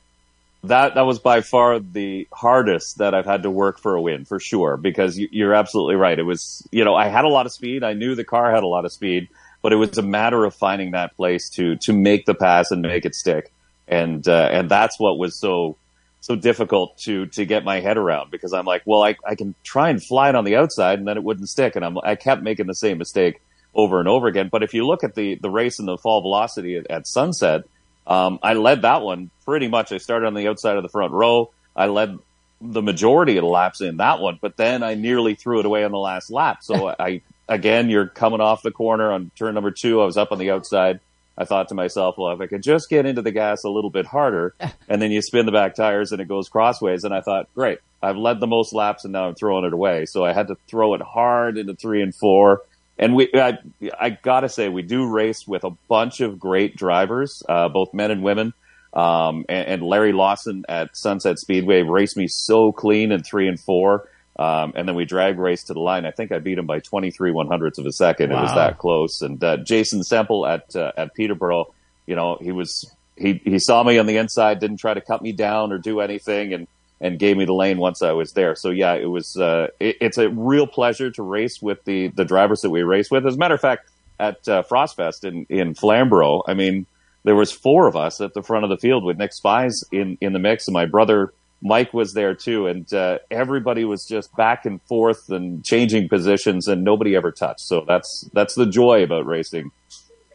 [0.65, 4.25] That that was by far the hardest that I've had to work for a win
[4.25, 6.19] for sure because you, you're absolutely right.
[6.19, 7.83] It was you know I had a lot of speed.
[7.83, 9.29] I knew the car had a lot of speed,
[9.63, 12.83] but it was a matter of finding that place to to make the pass and
[12.83, 13.53] make it stick.
[13.89, 15.77] And uh, and that's what was so
[16.21, 19.55] so difficult to to get my head around because I'm like, well, I I can
[19.65, 22.17] try and fly it on the outside and then it wouldn't stick, and I'm I
[22.17, 23.41] kept making the same mistake
[23.75, 24.49] over and over again.
[24.53, 27.65] But if you look at the the race in the fall velocity at, at Sunset,
[28.07, 29.93] um, I led that one pretty much.
[29.93, 31.51] I started on the outside of the front row.
[31.75, 32.19] I led
[32.61, 35.85] the majority of the laps in that one, but then I nearly threw it away
[35.85, 36.59] on the last lap.
[36.63, 40.01] So I, again, you're coming off the corner on turn number two.
[40.01, 41.01] I was up on the outside.
[41.39, 43.89] I thought to myself, well, if I could just get into the gas a little
[43.89, 44.55] bit harder,
[44.89, 47.05] and then you spin the back tires and it goes crossways.
[47.05, 50.05] And I thought, great, I've led the most laps and now I'm throwing it away.
[50.07, 52.63] So I had to throw it hard into three and four.
[53.01, 53.57] And we, I,
[53.99, 58.11] I gotta say, we do race with a bunch of great drivers, uh, both men
[58.11, 58.53] and women.
[58.93, 63.59] Um, and, and Larry Lawson at Sunset Speedway raced me so clean in three and
[63.59, 64.07] four.
[64.39, 66.05] Um, and then we drag race to the line.
[66.05, 68.33] I think I beat him by 23 one hundredths of a second.
[68.33, 69.23] It was that close.
[69.23, 71.73] And, uh, Jason Semple at, uh, at Peterborough,
[72.07, 75.23] you know, he was, he, he saw me on the inside, didn't try to cut
[75.23, 76.53] me down or do anything.
[76.53, 76.67] And,
[77.01, 78.55] and gave me the lane once I was there.
[78.55, 82.25] So yeah, it was, uh, it, it's a real pleasure to race with the, the
[82.25, 83.27] drivers that we race with.
[83.27, 86.87] As a matter of fact, at, uh, Frostfest in, in Flamborough, I mean,
[87.25, 90.19] there was four of us at the front of the field with Nick Spies in,
[90.21, 91.33] in the mix and my brother
[91.63, 92.67] Mike was there too.
[92.67, 97.61] And, uh, everybody was just back and forth and changing positions and nobody ever touched.
[97.61, 99.71] So that's, that's the joy about racing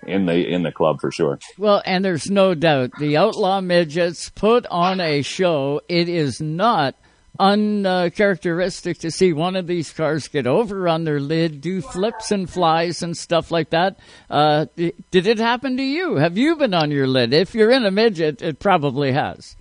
[0.05, 1.39] in the, in the club for sure.
[1.57, 5.81] Well, and there's no doubt the Outlaw Midgets put on a show.
[5.87, 6.95] It is not
[7.39, 12.49] uncharacteristic to see one of these cars get over on their lid, do flips and
[12.49, 13.99] flies and stuff like that.
[14.29, 16.15] Uh, did it happen to you?
[16.15, 17.33] Have you been on your lid?
[17.33, 19.55] If you're in a midget, it probably has.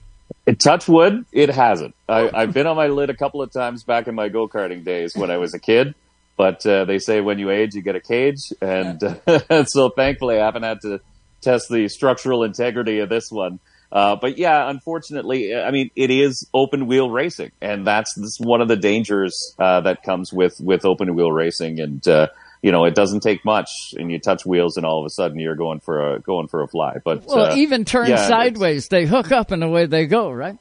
[0.46, 1.94] It, touch wood, it hasn't.
[2.08, 4.84] I, I've been on my lid a couple of times back in my go karting
[4.84, 5.94] days when I was a kid,
[6.36, 10.38] but uh, they say when you age, you get a cage, and uh, so thankfully
[10.38, 11.00] I haven't had to
[11.40, 13.60] test the structural integrity of this one.
[13.92, 18.60] Uh, but yeah, unfortunately, I mean, it is open wheel racing, and that's, that's one
[18.60, 21.78] of the dangers uh, that comes with with open wheel racing.
[21.78, 22.28] And uh,
[22.60, 25.38] you know, it doesn't take much, and you touch wheels, and all of a sudden
[25.38, 26.96] you're going for a going for a fly.
[27.04, 30.58] But Well, uh, even turn yeah, sideways, they hook up and away they go, right?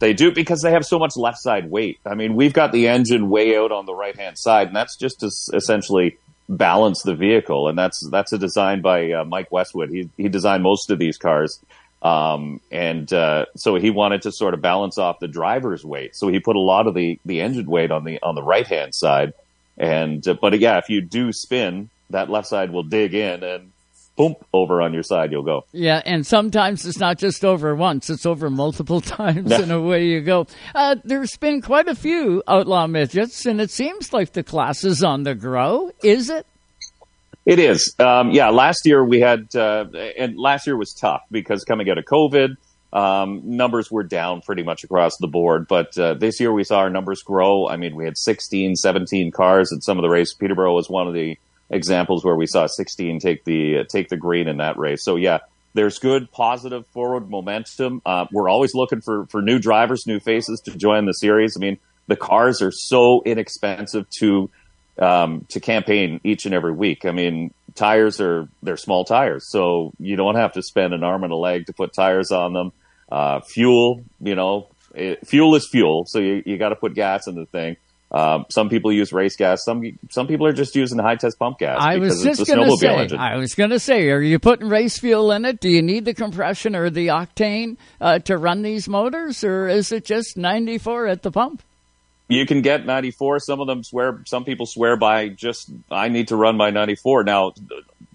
[0.00, 2.00] They do because they have so much left side weight.
[2.04, 4.96] I mean, we've got the engine way out on the right hand side, and that's
[4.96, 6.18] just to essentially
[6.48, 7.68] balance the vehicle.
[7.68, 9.90] And that's that's a design by uh, Mike Westwood.
[9.90, 11.60] He he designed most of these cars,
[12.02, 16.16] Um, and uh, so he wanted to sort of balance off the driver's weight.
[16.16, 18.66] So he put a lot of the, the engine weight on the on the right
[18.66, 19.34] hand side.
[19.76, 23.69] And uh, but yeah, if you do spin, that left side will dig in and
[24.20, 25.64] boom over on your side you'll go.
[25.72, 30.20] Yeah, and sometimes it's not just over once; it's over multiple times, and away you
[30.20, 30.46] go.
[30.74, 35.02] Uh, there's been quite a few outlaw midgets, and it seems like the class is
[35.02, 35.90] on the grow.
[36.02, 36.46] Is it?
[37.46, 37.94] It is.
[37.98, 39.86] Um, yeah, last year we had, uh,
[40.18, 42.56] and last year was tough because coming out of COVID,
[42.92, 45.66] um, numbers were down pretty much across the board.
[45.66, 47.66] But uh, this year we saw our numbers grow.
[47.66, 50.34] I mean, we had 16, 17 cars at some of the races.
[50.34, 51.38] Peterborough was one of the
[51.70, 55.02] examples where we saw 16 take the uh, take the green in that race.
[55.02, 55.38] So yeah,
[55.74, 58.02] there's good positive forward momentum.
[58.04, 61.56] Uh, we're always looking for for new drivers, new faces to join the series.
[61.56, 61.78] I mean,
[62.08, 64.50] the cars are so inexpensive to
[64.98, 67.04] um, to campaign each and every week.
[67.04, 71.24] I mean, tires are they're small tires, so you don't have to spend an arm
[71.24, 72.72] and a leg to put tires on them.
[73.10, 77.26] Uh, fuel, you know, it, fuel is fuel, so you, you got to put gas
[77.26, 77.76] in the thing.
[78.12, 79.64] Um, some people use race gas.
[79.64, 81.78] Some some people are just using high test pump gas.
[81.80, 82.96] I was just going to say.
[82.96, 83.18] Engine.
[83.18, 85.60] I was going to say, are you putting race fuel in it?
[85.60, 89.92] Do you need the compression or the octane uh, to run these motors, or is
[89.92, 91.62] it just 94 at the pump?
[92.30, 93.40] you can get 94.
[93.40, 97.24] Some of them swear, some people swear by just, I need to run my 94.
[97.24, 97.52] Now,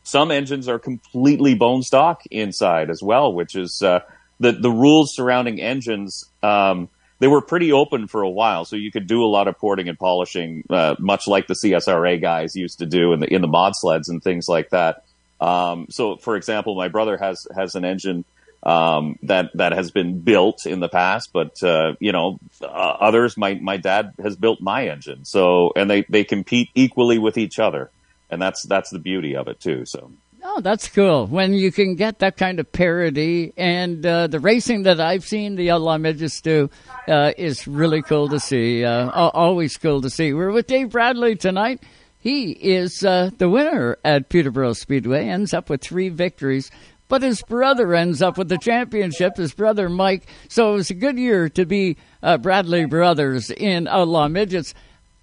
[0.04, 4.00] some engines are completely bone stock inside as well, which is, uh,
[4.40, 6.88] the, the rules surrounding engines, um,
[7.26, 9.90] they were pretty open for a while, so you could do a lot of porting
[9.90, 13.48] and polishing, uh, much like the CSRA guys used to do in the in the
[13.48, 15.06] mod sleds and things like that.
[15.42, 18.26] Um, so, for example, my brother has has an engine
[18.62, 23.36] um, that that has been built in the past, but uh, you know, uh, others.
[23.38, 27.58] My my dad has built my engine, so and they they compete equally with each
[27.58, 27.90] other,
[28.30, 29.88] and that's that's the beauty of it too.
[29.88, 30.12] So.
[30.48, 31.26] Oh, that's cool.
[31.26, 35.56] When you can get that kind of parity, and uh, the racing that I've seen
[35.56, 36.70] the Outlaw Midgets do
[37.08, 38.86] uh, is really cool to see.
[38.86, 40.34] Uh, always cool to see.
[40.34, 41.82] We're with Dave Bradley tonight.
[42.20, 46.70] He is uh, the winner at Peterborough Speedway, ends up with three victories
[47.08, 50.26] but his brother ends up with the championship, his brother Mike.
[50.50, 54.74] So it was a good year to be uh, Bradley Brothers in Outlaw Midgets.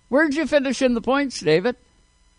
[0.09, 1.75] Where'd you finish in the points, David?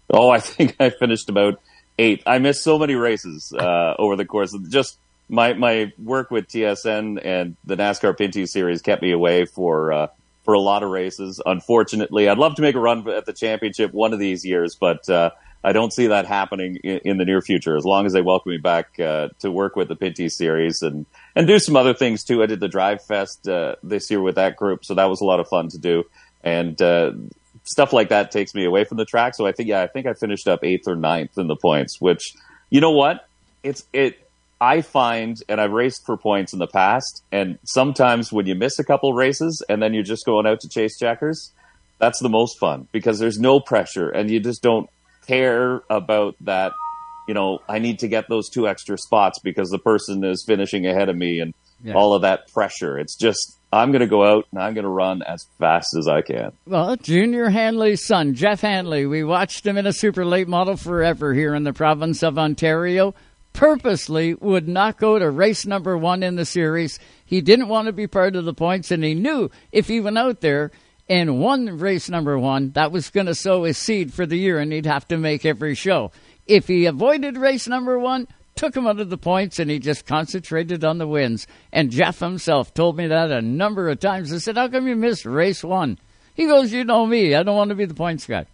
[0.10, 1.60] Oh, I think I finished about
[1.98, 2.24] eight.
[2.26, 4.98] I missed so many races uh, over the course of just
[5.30, 10.08] my my work with TSN and the NASCAR Pinty Series kept me away for uh,
[10.44, 11.42] for a lot of races.
[11.46, 15.08] Unfortunately, I'd love to make a run at the championship one of these years, but
[15.10, 15.32] uh,
[15.64, 17.78] I don't see that happening in, in, the near future.
[17.78, 21.06] As long as they welcome me back uh, to work with the Pinty series and
[21.36, 22.44] and do some other things too.
[22.44, 25.26] I did the Drive Fest uh, this year with that group, so that was a
[25.26, 26.04] lot of fun to do.
[26.44, 27.14] And uh,
[27.64, 29.36] stuff like that takes me away from the track.
[29.36, 32.00] So I think yeah, I think I finished up eighth or ninth in the points.
[32.00, 32.34] Which
[32.70, 33.28] you know what,
[33.64, 34.20] it's it.
[34.62, 38.80] I find, and I've raced for points in the past, and sometimes when you miss
[38.80, 41.52] a couple races and then you're just going out to chase checkers,
[42.00, 44.90] that's the most fun because there's no pressure and you just don't
[45.28, 46.72] care about that.
[47.28, 50.86] You know, I need to get those two extra spots because the person is finishing
[50.86, 51.54] ahead of me and
[51.84, 51.94] yeah.
[51.94, 52.98] all of that pressure.
[53.00, 56.08] It's just, I'm going to go out and I'm going to run as fast as
[56.08, 56.52] I can.
[56.68, 61.34] Well, Junior Hanley's son, Jeff Hanley, we watched him in a super late model forever
[61.34, 63.16] here in the province of Ontario.
[63.52, 67.00] Purposely would not go to race number one in the series.
[67.26, 70.18] He didn't want to be part of the points, and he knew if he went
[70.20, 70.72] out there,
[71.10, 74.60] and won race number one, that was going to sow his seed for the year,
[74.60, 76.12] and he'd have to make every show.
[76.48, 80.84] If he avoided race number one, took him under the points, and he just concentrated
[80.84, 81.48] on the wins.
[81.72, 84.32] And Jeff himself told me that a number of times.
[84.32, 85.98] I said, How come you missed race one?
[86.36, 87.36] He goes, You know me.
[87.36, 88.46] I don't want to be the points guy.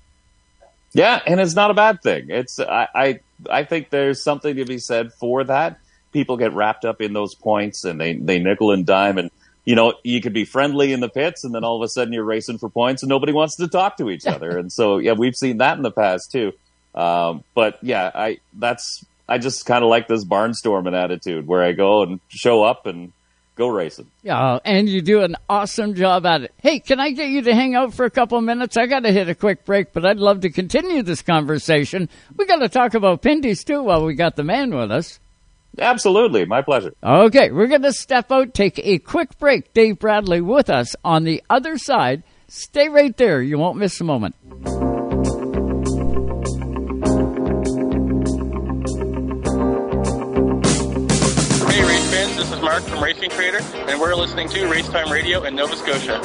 [0.93, 2.27] Yeah, and it's not a bad thing.
[2.29, 3.19] It's I, I
[3.49, 5.79] I think there's something to be said for that.
[6.11, 9.29] People get wrapped up in those points and they, they nickel and dime and
[9.65, 12.11] you know, you could be friendly in the pits and then all of a sudden
[12.11, 14.57] you're racing for points and nobody wants to talk to each other.
[14.57, 16.53] and so, yeah, we've seen that in the past too.
[16.95, 21.71] Um, but yeah, I, that's, I just kind of like this barnstorming attitude where I
[21.71, 23.13] go and show up and
[23.55, 24.07] go racing.
[24.23, 26.53] Yeah, uh, and you do an awesome job at it.
[26.63, 28.75] Hey, can I get you to hang out for a couple minutes?
[28.75, 32.09] I got to hit a quick break, but I'd love to continue this conversation.
[32.35, 35.19] We got to talk about Pinties too while we got the man with us.
[35.77, 36.45] Absolutely.
[36.45, 36.93] My pleasure.
[37.03, 39.73] Okay, we're going to step out, take a quick break.
[39.73, 42.23] Dave Bradley with us on the other side.
[42.47, 43.41] Stay right there.
[43.41, 44.35] You won't miss a moment.
[52.39, 55.75] This is Mark from Racing Trader, and we're listening to Race Time Radio in Nova
[55.75, 56.21] Scotia.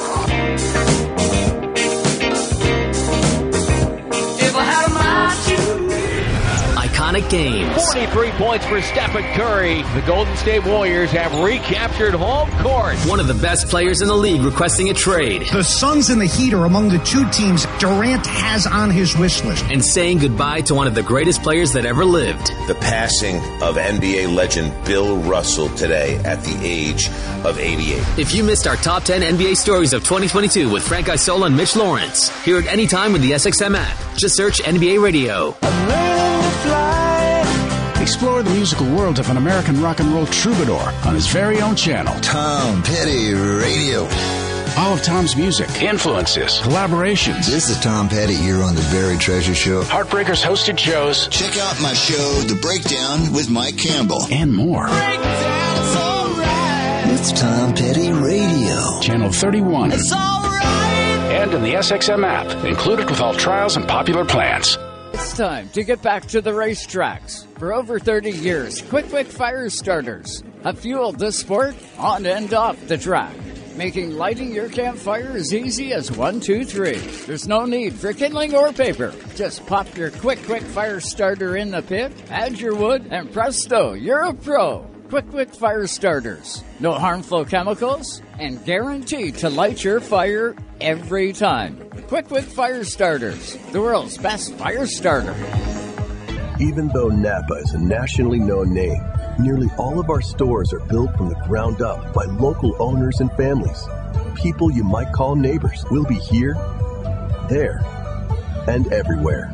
[7.05, 7.91] Iconic games.
[7.93, 9.81] 43 points for Stephen Curry.
[9.93, 12.95] The Golden State Warriors have recaptured home court.
[13.07, 15.43] One of the best players in the league requesting a trade.
[15.51, 19.43] The Suns and the Heat are among the two teams Durant has on his wish
[19.43, 19.65] list.
[19.65, 22.47] And saying goodbye to one of the greatest players that ever lived.
[22.67, 27.07] The passing of NBA legend Bill Russell today at the age
[27.45, 28.03] of 88.
[28.17, 31.75] If you missed our top 10 NBA stories of 2022 with Frank Isola and Mitch
[31.75, 33.97] Lawrence, hear it anytime with the SXM app.
[34.17, 35.55] Just search NBA Radio.
[38.05, 41.75] Explore the musical world of an American rock and roll troubadour on his very own
[41.75, 42.13] channel.
[42.21, 44.01] Tom Petty Radio.
[44.77, 47.47] All of Tom's music, influences, collaborations.
[47.47, 49.81] This is Tom Petty here on the Buried Treasure Show.
[49.81, 51.27] Heartbreakers hosted shows.
[51.29, 54.27] Check out my show, The Breakdown with Mike Campbell.
[54.31, 54.85] And more.
[57.11, 58.99] It's Tom Petty Radio.
[59.01, 59.93] Channel 31.
[59.93, 60.63] It's alright.
[61.33, 64.77] And in the SXM app, included with all trials and popular plans.
[65.17, 67.45] It's time to get back to the racetracks.
[67.57, 72.85] For over 30 years, Quick Quick Fire Starters have fueled the sport on and off
[72.87, 73.33] the track,
[73.77, 76.97] making lighting your campfire as easy as one, two, three.
[76.97, 79.13] There's no need for kindling or paper.
[79.35, 83.93] Just pop your Quick Quick Fire Starter in the pit, add your wood, and presto,
[83.93, 84.94] you're a pro.
[85.09, 86.63] Quick Quick Fire Starters.
[86.79, 91.77] No harmful chemicals and guaranteed to light your fire every time.
[92.07, 95.35] Quick Quick Fire Starters, the world's best fire starter.
[96.59, 98.99] Even though Napa is a nationally known name,
[99.39, 103.31] nearly all of our stores are built from the ground up by local owners and
[103.33, 103.85] families.
[104.35, 106.55] People you might call neighbors will be here,
[107.47, 107.79] there,
[108.67, 109.51] and everywhere.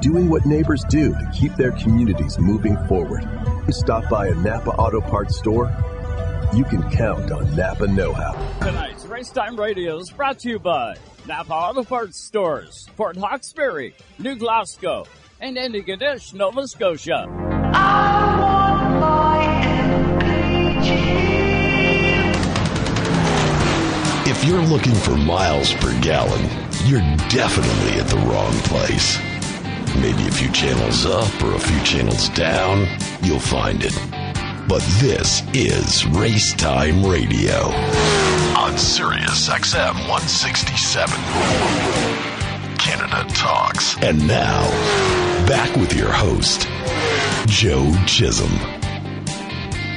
[0.00, 3.28] Doing what neighbors do to keep their communities moving forward.
[3.70, 5.74] Stop by a Napa Auto Parts store.
[6.54, 8.32] You can count on Napa Know How.
[8.60, 10.96] Tonight's Racetime Radio is brought to you by
[11.26, 15.06] Napa Auto Parts Stores, Port Hawkesbury, New Glasgow,
[15.40, 17.26] and Antigonish, Nova Scotia.
[24.26, 26.42] If you're looking for miles per gallon,
[26.84, 29.18] you're definitely at the wrong place.
[30.00, 32.86] Maybe a few channels up or a few channels down,
[33.22, 33.94] you'll find it.
[34.68, 37.66] But this is Race Time Radio
[38.56, 41.14] on Sirius XM 167.
[42.78, 43.96] Canada Talks.
[44.02, 44.62] And now,
[45.46, 46.68] back with your host,
[47.46, 48.73] Joe Chisholm.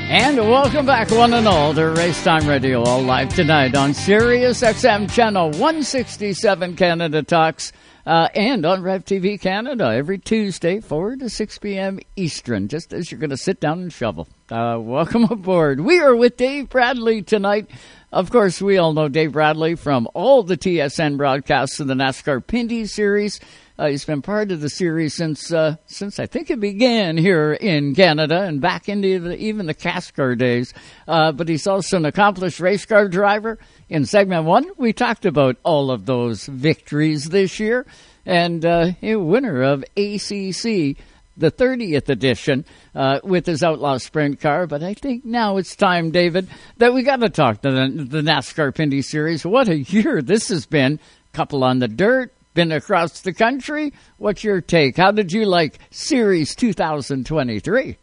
[0.09, 5.11] And welcome back, one and all, to Racetime Radio, all live tonight on Sirius XM
[5.11, 7.73] Channel 167 Canada Talks.
[8.05, 11.99] Uh, and on Rev TV Canada every Tuesday, 4 to 6 p.m.
[12.15, 14.29] Eastern, just as you're going to sit down and shovel.
[14.49, 15.81] Uh, welcome aboard.
[15.81, 17.69] We are with Dave Bradley tonight.
[18.13, 22.41] Of course, we all know Dave Bradley from all the TSN broadcasts of the NASCAR
[22.45, 23.41] Pinty Series.
[23.79, 27.53] Uh, he's been part of the series since uh, since I think it began here
[27.53, 30.73] in Canada and back into the, even the CASCAR days.
[31.07, 33.59] Uh, but he's also an accomplished race car driver.
[33.87, 37.85] In segment one, we talked about all of those victories this year
[38.25, 40.97] and uh, a winner of ACC.
[41.39, 46.09] The 30th edition uh, with his Outlaw Sprint car, but I think now it's time,
[46.09, 46.47] David,
[46.77, 49.45] that we got to talk to the, the NASCAR Pinty Series.
[49.45, 50.99] What a year this has been!
[51.33, 53.93] Couple on the dirt, been across the country.
[54.17, 54.97] What's your take?
[54.97, 57.97] How did you like Series 2023?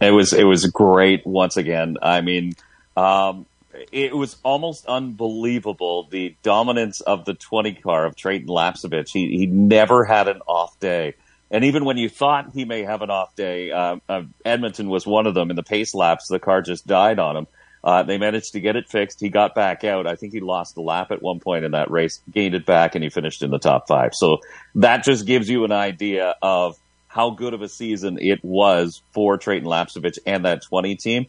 [0.00, 1.98] It was it was great once again.
[2.00, 2.54] I mean,
[2.96, 3.44] um,
[3.92, 9.10] it was almost unbelievable the dominance of the 20 car of Treyten Lapcevich.
[9.12, 11.14] He he never had an off day.
[11.50, 15.06] And even when you thought he may have an off day, uh, uh, Edmonton was
[15.06, 15.50] one of them.
[15.50, 17.46] In the pace laps, the car just died on him.
[17.82, 19.20] Uh, they managed to get it fixed.
[19.20, 20.06] He got back out.
[20.06, 22.94] I think he lost the lap at one point in that race, gained it back,
[22.94, 24.14] and he finished in the top five.
[24.14, 24.38] So
[24.74, 26.76] that just gives you an idea of
[27.08, 31.26] how good of a season it was for Treyten Lapcevich and that 20 team.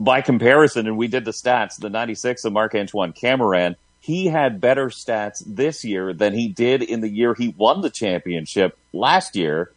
[0.00, 4.60] By comparison, and we did the stats, the 96 of Marc Antoine Camirand, he had
[4.60, 9.34] better stats this year than he did in the year he won the championship last
[9.34, 9.72] year,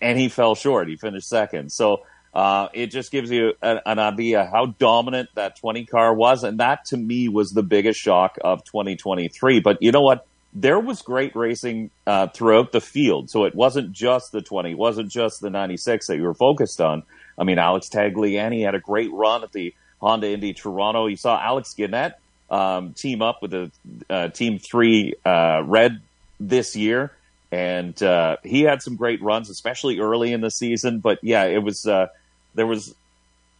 [0.00, 0.88] and he fell short.
[0.88, 1.72] He finished second.
[1.72, 2.04] So
[2.36, 6.44] uh, it just gives you an, an, idea how dominant that 20 car was.
[6.44, 9.60] And that to me was the biggest shock of 2023.
[9.60, 10.26] But you know what?
[10.52, 13.30] There was great racing uh, throughout the field.
[13.30, 16.78] So it wasn't just the 20, it wasn't just the 96 that you were focused
[16.78, 17.04] on.
[17.38, 21.06] I mean, Alex Tagliani had a great run at the Honda Indy Toronto.
[21.06, 22.16] You saw Alex Guenette
[22.50, 23.70] um, team up with the
[24.10, 26.02] uh, Team 3 uh, Red
[26.38, 27.12] this year.
[27.50, 31.00] And uh, he had some great runs, especially early in the season.
[31.00, 32.08] But yeah, it was uh,
[32.56, 32.94] there was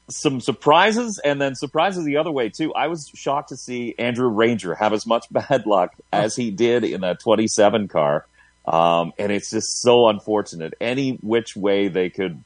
[0.09, 2.75] some surprises and then surprises the other way too.
[2.75, 6.85] I was shocked to see Andrew Ranger have as much bad luck as he did
[6.85, 8.27] in that 27 car.
[8.67, 10.75] Um, and it's just so unfortunate.
[10.81, 12.43] Any which way they could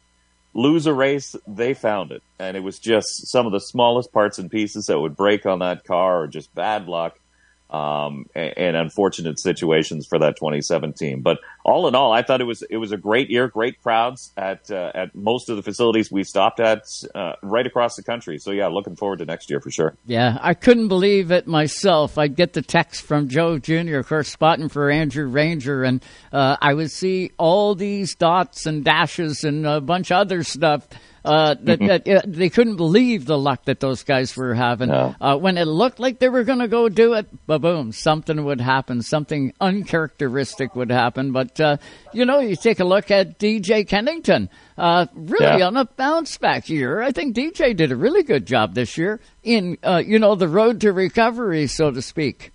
[0.52, 2.22] lose a race, they found it.
[2.38, 5.60] And it was just some of the smallest parts and pieces that would break on
[5.60, 7.18] that car or just bad luck
[7.70, 11.22] um, and, and, unfortunate situations for that 2017.
[11.22, 14.32] But all in all, I thought it was it was a great year, great crowds
[14.36, 16.84] at uh, at most of the facilities we stopped at
[17.14, 18.38] uh, right across the country.
[18.38, 19.96] So yeah, looking forward to next year for sure.
[20.04, 22.18] Yeah, I couldn't believe it myself.
[22.18, 26.56] I'd get the text from Joe Jr., of course, spotting for Andrew Ranger, and uh,
[26.60, 30.88] I would see all these dots and dashes and a bunch of other stuff
[31.24, 34.88] uh, that, that uh, they couldn't believe the luck that those guys were having.
[34.88, 35.14] No.
[35.20, 38.60] Uh, when it looked like they were going to go do it, boom, something would
[38.60, 39.02] happen.
[39.02, 41.32] Something uncharacteristic would happen.
[41.32, 41.76] But, uh,
[42.12, 44.48] you know, you take a look at DJ Kennington.
[44.78, 45.66] Uh, really Yeah.
[45.66, 47.02] on a bounce back year.
[47.02, 50.48] I think DJ did a really good job this year in, uh, you know, the
[50.48, 52.50] road to recovery, so to speak.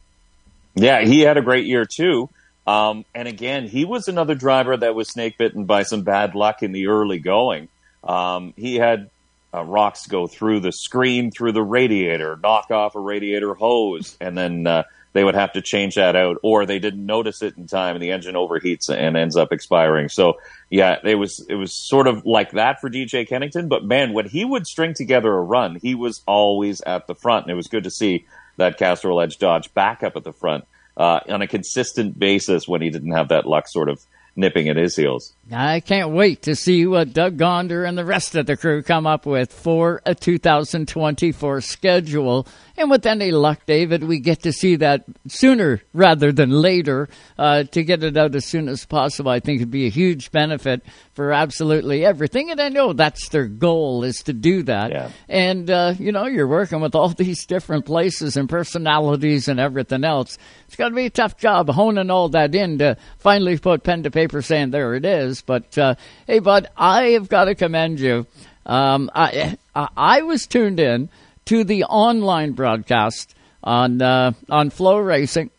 [0.73, 2.29] Yeah, he had a great year too.
[2.67, 6.63] Um, and again, he was another driver that was snake bitten by some bad luck
[6.63, 7.67] in the early going.
[8.05, 9.09] Um, he had
[9.53, 14.37] uh, rocks go through the screen, through the radiator, knock off a radiator hose, and
[14.37, 14.83] then uh,
[15.13, 18.03] they would have to change that out, or they didn't notice it in time, and
[18.03, 20.09] the engine overheats and ends up expiring.
[20.09, 20.33] So,
[20.69, 23.69] yeah, it was it was sort of like that for DJ Kennington.
[23.69, 27.45] But man, when he would string together a run, he was always at the front,
[27.45, 28.25] and it was good to see
[28.57, 30.65] that Castrol Edge Dodge back up at the front
[30.97, 34.01] uh, on a consistent basis when he didn't have that luck sort of
[34.35, 35.33] nipping at his heels.
[35.51, 39.05] I can't wait to see what Doug Gonder and the rest of the crew come
[39.05, 42.47] up with for a 2024 schedule.
[42.77, 47.63] And with any luck, David, we get to see that sooner rather than later uh,
[47.63, 49.29] to get it out as soon as possible.
[49.29, 50.81] I think it'd be a huge benefit
[51.13, 52.49] for absolutely everything.
[52.49, 54.91] And I know that's their goal is to do that.
[55.29, 60.03] And, uh, you know, you're working with all these different places and personalities and everything
[60.03, 60.37] else.
[60.67, 64.03] It's going to be a tough job honing all that in to finally put pen
[64.03, 65.34] to paper saying there it is.
[65.41, 65.95] But, uh,
[66.27, 68.25] hey, bud, I have got to commend you.
[68.65, 71.09] Um, I, I I was tuned in
[71.45, 75.51] to the online broadcast on uh, on FloRacing,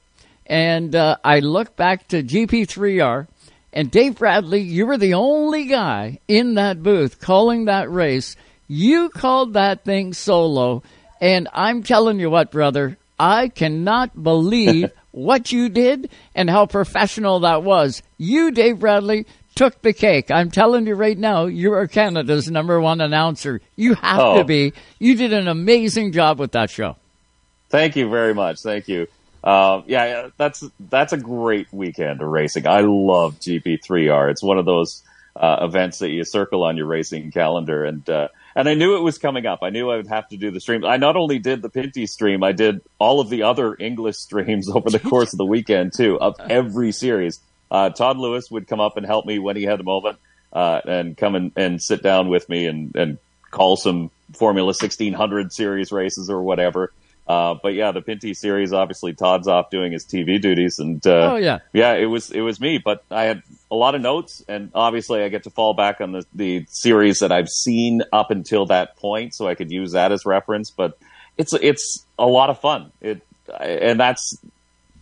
[0.47, 3.29] and uh, I look back to GP3R,
[3.73, 8.37] and Dave Bradley, you were the only guy in that booth calling that race.
[8.69, 10.83] You called that thing solo,
[11.21, 17.41] and I'm telling you what, brother, I cannot believe what you did and how professional
[17.41, 18.03] that was.
[18.19, 19.27] You, Dave Bradley,
[19.57, 20.31] took the cake.
[20.31, 23.61] I'm telling you right now, you are Canada's number one announcer.
[23.75, 24.39] You have Oh.
[24.39, 24.73] to be.
[25.01, 26.97] You did an amazing job with that show.
[27.71, 28.61] Thank you very much.
[28.61, 29.09] Thank you.
[29.43, 32.67] Uh, yeah, that's that's a great weekend of racing.
[32.67, 34.31] I love GP3R.
[34.31, 35.03] It's one of those
[35.35, 39.01] uh, events that you circle on your racing calendar, and uh, and I knew it
[39.03, 39.61] was coming up.
[39.63, 40.85] I knew I would have to do the stream.
[40.85, 44.69] I not only did the Pinty stream, I did all of the other English streams
[44.69, 47.41] over the course of the weekend too, of every series.
[47.71, 50.19] Uh, Todd Lewis would come up and help me when he had a moment,
[50.53, 53.19] uh, and come and, and sit down with me and, and
[53.51, 56.93] call some Formula 1600 series races or whatever.
[57.29, 61.33] Uh, but yeah, the Pinty series, obviously Todd's off doing his TV duties and, uh,
[61.33, 61.59] Oh, yeah.
[61.73, 65.23] yeah, it was, it was me, but I had a lot of notes and obviously
[65.25, 68.97] I get to fall back on the, the series that I've seen up until that
[68.97, 69.35] point.
[69.35, 70.99] So I could use that as reference, but
[71.37, 72.93] it's, it's a lot of fun.
[73.01, 73.23] It,
[73.59, 74.39] and that's,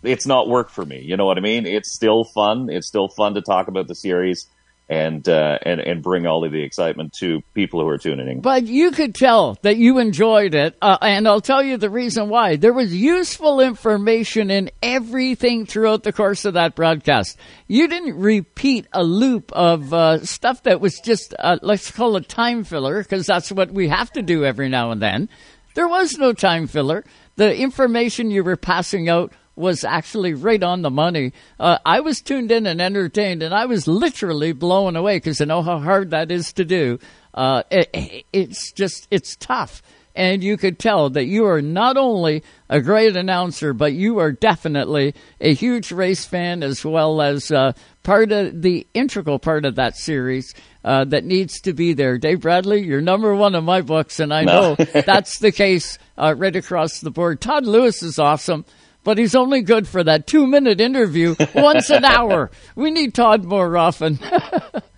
[0.06, 1.00] it's not work for me.
[1.00, 1.66] You know what I mean?
[1.66, 2.68] It's still fun.
[2.70, 4.48] It's still fun to talk about the series
[4.86, 8.40] and, uh, and, and bring all of the excitement to people who are tuning in.
[8.42, 12.28] But you could tell that you enjoyed it, uh, and I'll tell you the reason
[12.28, 12.56] why.
[12.56, 17.38] There was useful information in everything throughout the course of that broadcast.
[17.66, 22.28] You didn't repeat a loop of uh, stuff that was just, uh, let's call it
[22.28, 25.30] time filler, because that's what we have to do every now and then.
[25.74, 27.04] There was no time filler.
[27.36, 31.32] The information you were passing out was actually right on the money.
[31.60, 35.44] Uh, I was tuned in and entertained, and I was literally blown away because I
[35.44, 36.98] know how hard that is to do.
[37.32, 39.82] Uh, it, it's just it's tough,
[40.14, 44.32] and you could tell that you are not only a great announcer, but you are
[44.32, 47.72] definitely a huge race fan as well as uh,
[48.02, 50.54] part of the integral part of that series.
[50.84, 52.18] Uh, that needs to be there.
[52.18, 54.74] Dave Bradley, you're number one in my books, and I No.
[54.76, 57.40] know that's the case uh, right across the board.
[57.40, 58.66] Todd Lewis is awesome,
[59.04, 62.50] but he's only good for that two minute interview once an hour.
[62.74, 64.18] We need Todd more often.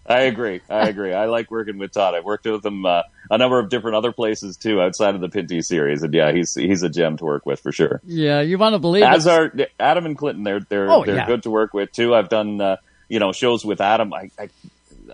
[0.09, 0.61] I agree.
[0.70, 1.12] I agree.
[1.12, 2.15] I like working with Todd.
[2.15, 5.28] I've worked with him uh, a number of different other places too, outside of the
[5.28, 8.01] Pinty series, and yeah, he's he's a gem to work with for sure.
[8.05, 9.31] yeah, you want to believe As it.
[9.33, 10.45] are Adam and Clinton.
[10.45, 11.27] They're they're Oh, they're yeah.
[11.27, 12.15] good to work with too.
[12.15, 12.77] I've done uh,
[13.09, 14.15] you know shows with Adam.
[14.15, 14.49] I, I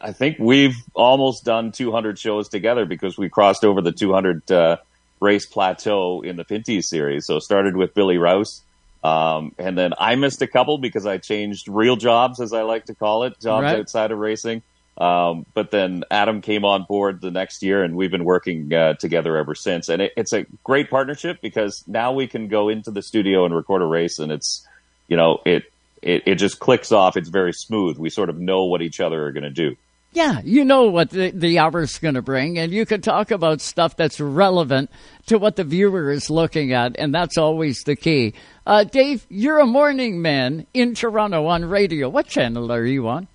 [0.03, 4.77] I think we've almost done 200 shows together because we crossed over the 200 uh,
[5.21, 7.25] race plateau in the Pinty series.
[7.27, 8.61] So started with Billy Rouse
[9.03, 12.87] Um, and then I missed a couple because I changed real jobs, as I like
[12.87, 13.79] to call it, jobs Right.
[13.81, 14.63] outside of racing.
[14.99, 18.95] Um, but then Adam came on board the next year, and we've been working uh,
[18.95, 19.89] together ever since.
[19.89, 23.55] And it, it's a great partnership because now we can go into the studio and
[23.55, 24.67] record a race, and it's
[25.09, 25.65] you know it
[26.03, 27.17] it, it just clicks off.
[27.17, 27.97] It's very smooth.
[27.97, 29.77] We sort of know what each other are going to do.
[30.15, 33.63] Yeah, you know what the, the hour's going to bring, and you can talk about
[33.63, 34.91] stuff that's relevant
[35.27, 38.35] to what the viewer is looking at, and that's always the key.
[38.67, 42.11] Uh, Dave, you're a morning man in Toronto on radio.
[42.11, 43.27] What channel are you on?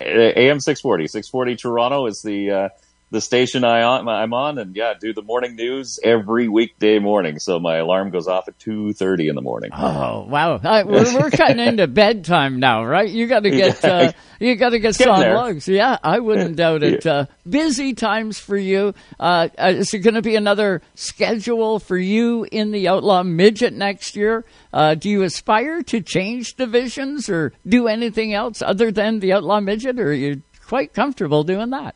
[0.00, 1.06] AM 640.
[1.06, 2.68] 640 Toronto is the uh,
[3.10, 7.38] the station I on, I'm on, and yeah, do the morning news every weekday morning.
[7.38, 9.70] So my alarm goes off at 2:30 in the morning.
[9.72, 13.08] Oh wow, I, we're, we're cutting into bedtime now, right?
[13.08, 15.68] You got to get uh, you got to get Getting some lugs.
[15.68, 17.06] Yeah, I wouldn't doubt it.
[17.06, 18.92] Uh, busy times for you.
[19.20, 23.72] Uh, uh, is it going to be another schedule for you in the Outlaw Midget
[23.72, 24.44] next year?
[24.72, 29.60] Uh, do you aspire to change divisions or do anything else other than the Outlaw
[29.60, 31.94] Midget, or are you quite comfortable doing that?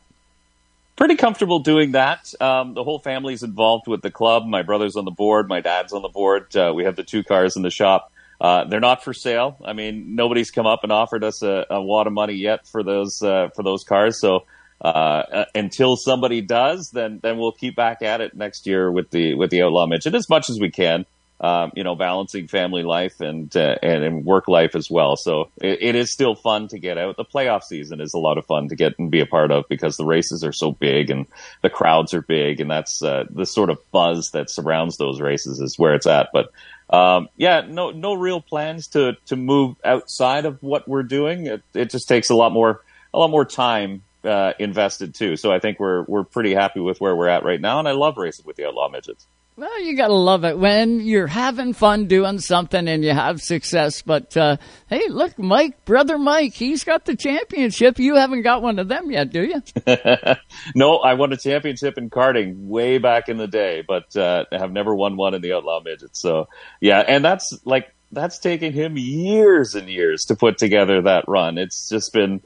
[0.95, 2.33] Pretty comfortable doing that.
[2.39, 4.45] Um, the whole family's involved with the club.
[4.45, 5.47] My brother's on the board.
[5.47, 6.55] My dad's on the board.
[6.55, 8.11] Uh, we have the two cars in the shop.
[8.39, 9.57] Uh, they're not for sale.
[9.63, 12.81] I mean, nobody's come up and offered us a, a wad of money yet for
[12.83, 14.19] those uh, for those cars.
[14.19, 14.45] So
[14.83, 19.11] uh, uh, until somebody does, then then we'll keep back at it next year with
[19.11, 21.05] the with the Outlaw Midget as much as we can.
[21.43, 25.15] Um, you know, balancing family life and uh, and, and work life as well.
[25.15, 27.17] So it, it is still fun to get out.
[27.17, 29.67] The playoff season is a lot of fun to get and be a part of
[29.67, 31.25] because the races are so big and
[31.63, 35.59] the crowds are big, and that's uh, the sort of buzz that surrounds those races
[35.59, 36.29] is where it's at.
[36.31, 36.51] But
[36.91, 41.47] um, yeah, no no real plans to to move outside of what we're doing.
[41.47, 42.81] It, it just takes a lot more
[43.13, 45.37] a lot more time uh, invested too.
[45.37, 47.93] So I think we're we're pretty happy with where we're at right now, and I
[47.93, 49.25] love racing with the Outlaw Midgets.
[49.61, 54.01] Well, you gotta love it when you're having fun doing something and you have success.
[54.01, 54.57] But uh,
[54.87, 57.99] hey, look, Mike, brother Mike, he's got the championship.
[57.99, 59.61] You haven't got one of them yet, do you?
[60.73, 64.71] no, I won a championship in karting way back in the day, but uh, have
[64.71, 66.19] never won one in the Outlaw Midgets.
[66.19, 66.47] So
[66.79, 71.59] yeah, and that's like that's taken him years and years to put together that run.
[71.59, 72.41] It's just been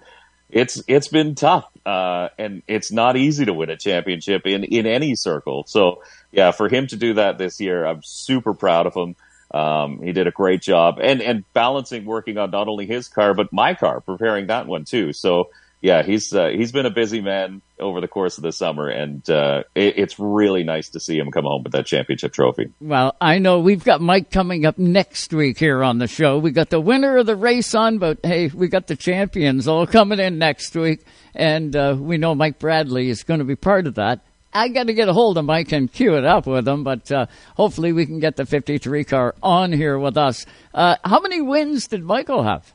[0.50, 4.86] it's it's been tough, uh, and it's not easy to win a championship in in
[4.86, 5.64] any circle.
[5.68, 6.02] So
[6.32, 9.16] yeah, for him to do that this year, I'm super proud of him.
[9.52, 13.34] Um, he did a great job, and and balancing working on not only his car
[13.34, 15.14] but my car, preparing that one too.
[15.14, 15.50] So
[15.86, 19.30] yeah, he's uh, he's been a busy man over the course of the summer, and
[19.30, 22.74] uh, it, it's really nice to see him come home with that championship trophy.
[22.82, 26.40] Well, I know we've got Mike coming up next week here on the show.
[26.40, 29.86] We got the winner of the race on, but hey, we got the champions all
[29.86, 31.06] coming in next week,
[31.36, 34.22] and uh, we know Mike Bradley is going to be part of that.
[34.52, 37.12] I got to get a hold of Mike and cue it up with him, but
[37.12, 40.48] uh, hopefully we can get the 53 car on here with us.
[40.74, 42.74] Uh, how many wins did Michael have?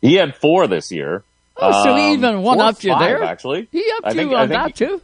[0.00, 1.24] He had four this year.
[1.60, 3.22] Oh, so he Um, even or upped you five, there?
[3.22, 5.00] Actually, He I think- you on that he- too?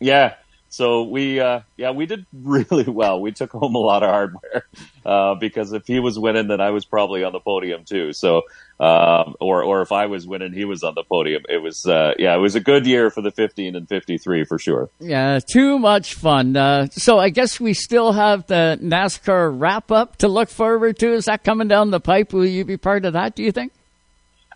[0.00, 0.34] Yeah.
[0.68, 3.20] So we, uh, yeah, we did really well.
[3.20, 4.64] We took home a lot of hardware,
[5.04, 8.14] uh, because if he was winning, then I was probably on the podium too.
[8.14, 8.44] So,
[8.80, 11.42] um, or, or if I was winning, he was on the podium.
[11.50, 14.58] It was, uh, yeah, it was a good year for the 15 and 53 for
[14.58, 14.88] sure.
[14.98, 16.56] Yeah, too much fun.
[16.56, 21.12] Uh, so I guess we still have the NASCAR wrap up to look forward to.
[21.12, 22.32] Is that coming down the pipe?
[22.32, 23.34] Will you be part of that?
[23.36, 23.72] Do you think?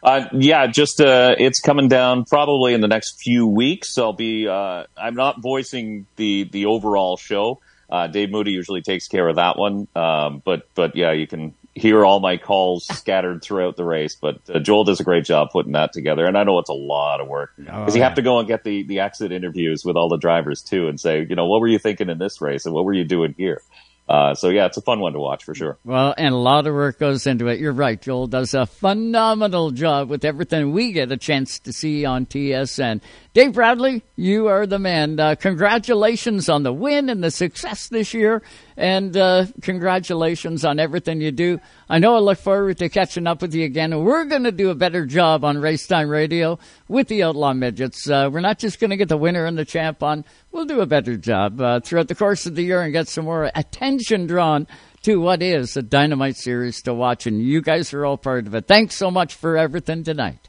[0.06, 3.98] Uh, yeah, just uh, it's coming down probably in the next few weeks.
[3.98, 4.46] I'll be.
[4.46, 7.60] Uh, I'm not voicing the the overall show.
[7.90, 9.88] Uh, Dave Moody usually takes care of that one.
[9.96, 14.14] Um, but but yeah, you can hear all my calls scattered throughout the race.
[14.14, 16.72] But uh, Joel does a great job putting that together, and I know it's a
[16.74, 19.96] lot of work because you have to go and get the the exit interviews with
[19.96, 22.64] all the drivers too, and say, you know, what were you thinking in this race,
[22.64, 23.60] and what were you doing here.
[24.08, 25.78] Uh, so yeah, it's a fun one to watch for sure.
[25.84, 27.58] Well, and a lot of work goes into it.
[27.58, 28.00] You're right.
[28.00, 33.00] Joel does a phenomenal job with everything we get a chance to see on TSN.
[33.34, 35.18] Dave Bradley, you are the man.
[35.18, 38.42] Uh, congratulations on the win and the success this year,
[38.76, 41.58] and uh, congratulations on everything you do.
[41.88, 43.92] I know I look forward to catching up with you again.
[43.92, 46.58] and We're going to do a better job on Racetime Radio
[46.88, 48.08] with the Outlaw Midgets.
[48.08, 50.24] Uh, we're not just going to get the winner and the champ on.
[50.52, 53.24] We'll do a better job uh, throughout the course of the year and get some
[53.24, 54.66] more attention drawn
[55.02, 57.26] to what is a dynamite series to watch.
[57.26, 58.66] And you guys are all part of it.
[58.66, 60.48] Thanks so much for everything tonight.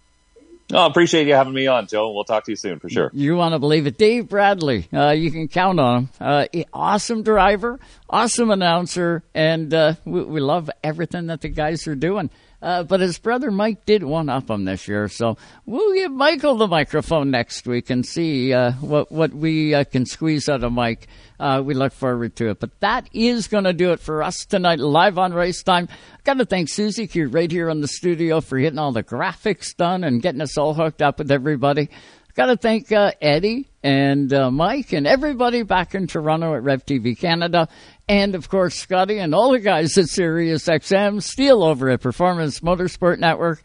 [0.73, 2.11] Oh, appreciate you having me on, Joe.
[2.11, 3.09] We'll talk to you soon for sure.
[3.13, 3.97] You want to believe it.
[3.97, 6.09] Dave Bradley, uh, you can count on him.
[6.19, 7.79] Uh, awesome driver,
[8.09, 12.29] awesome announcer, and uh, we, we love everything that the guys are doing.
[12.61, 16.55] Uh, but his brother Mike did one up him this year, so we'll give Michael
[16.55, 20.73] the microphone next week and see uh, what what we uh, can squeeze out of
[20.73, 21.07] Mike.
[21.39, 22.59] Uh, we look forward to it.
[22.59, 25.87] But that is going to do it for us tonight, live on Race Time.
[26.23, 29.75] Got to thank Susie Q right here in the studio for getting all the graphics
[29.75, 31.89] done and getting us all hooked up with everybody.
[32.37, 36.85] Got to thank uh, Eddie and uh, Mike and everybody back in Toronto at Rev
[36.85, 37.67] TV Canada,
[38.07, 42.59] and of course Scotty and all the guys at Sirius XM, Steel over at Performance
[42.59, 43.63] Motorsport Network.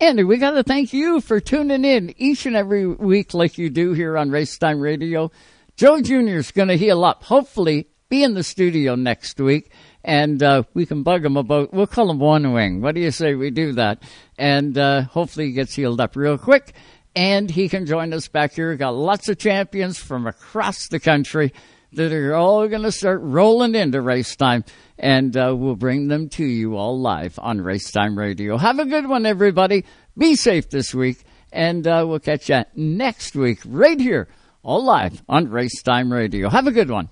[0.00, 3.70] Andy, we got to thank you for tuning in each and every week like you
[3.70, 5.32] do here on Race Time Radio.
[5.76, 6.36] Joe Jr.
[6.36, 9.72] is going to heal up, hopefully be in the studio next week,
[10.04, 12.80] and uh, we can bug him about, we'll call him One Wing.
[12.80, 14.02] What do you say we do that?
[14.38, 16.74] And uh, hopefully he gets healed up real quick
[17.16, 18.70] and he can join us back here.
[18.70, 21.52] We've got lots of champions from across the country
[21.92, 24.64] that are all going to start rolling into race time,
[24.98, 28.56] and uh, we'll bring them to you all live on Race Time Radio.
[28.56, 29.84] Have a good one, everybody.
[30.18, 34.28] Be safe this week, and uh, we'll catch you next week right here,
[34.64, 36.48] all live on Race Time Radio.
[36.48, 37.08] Have a good one.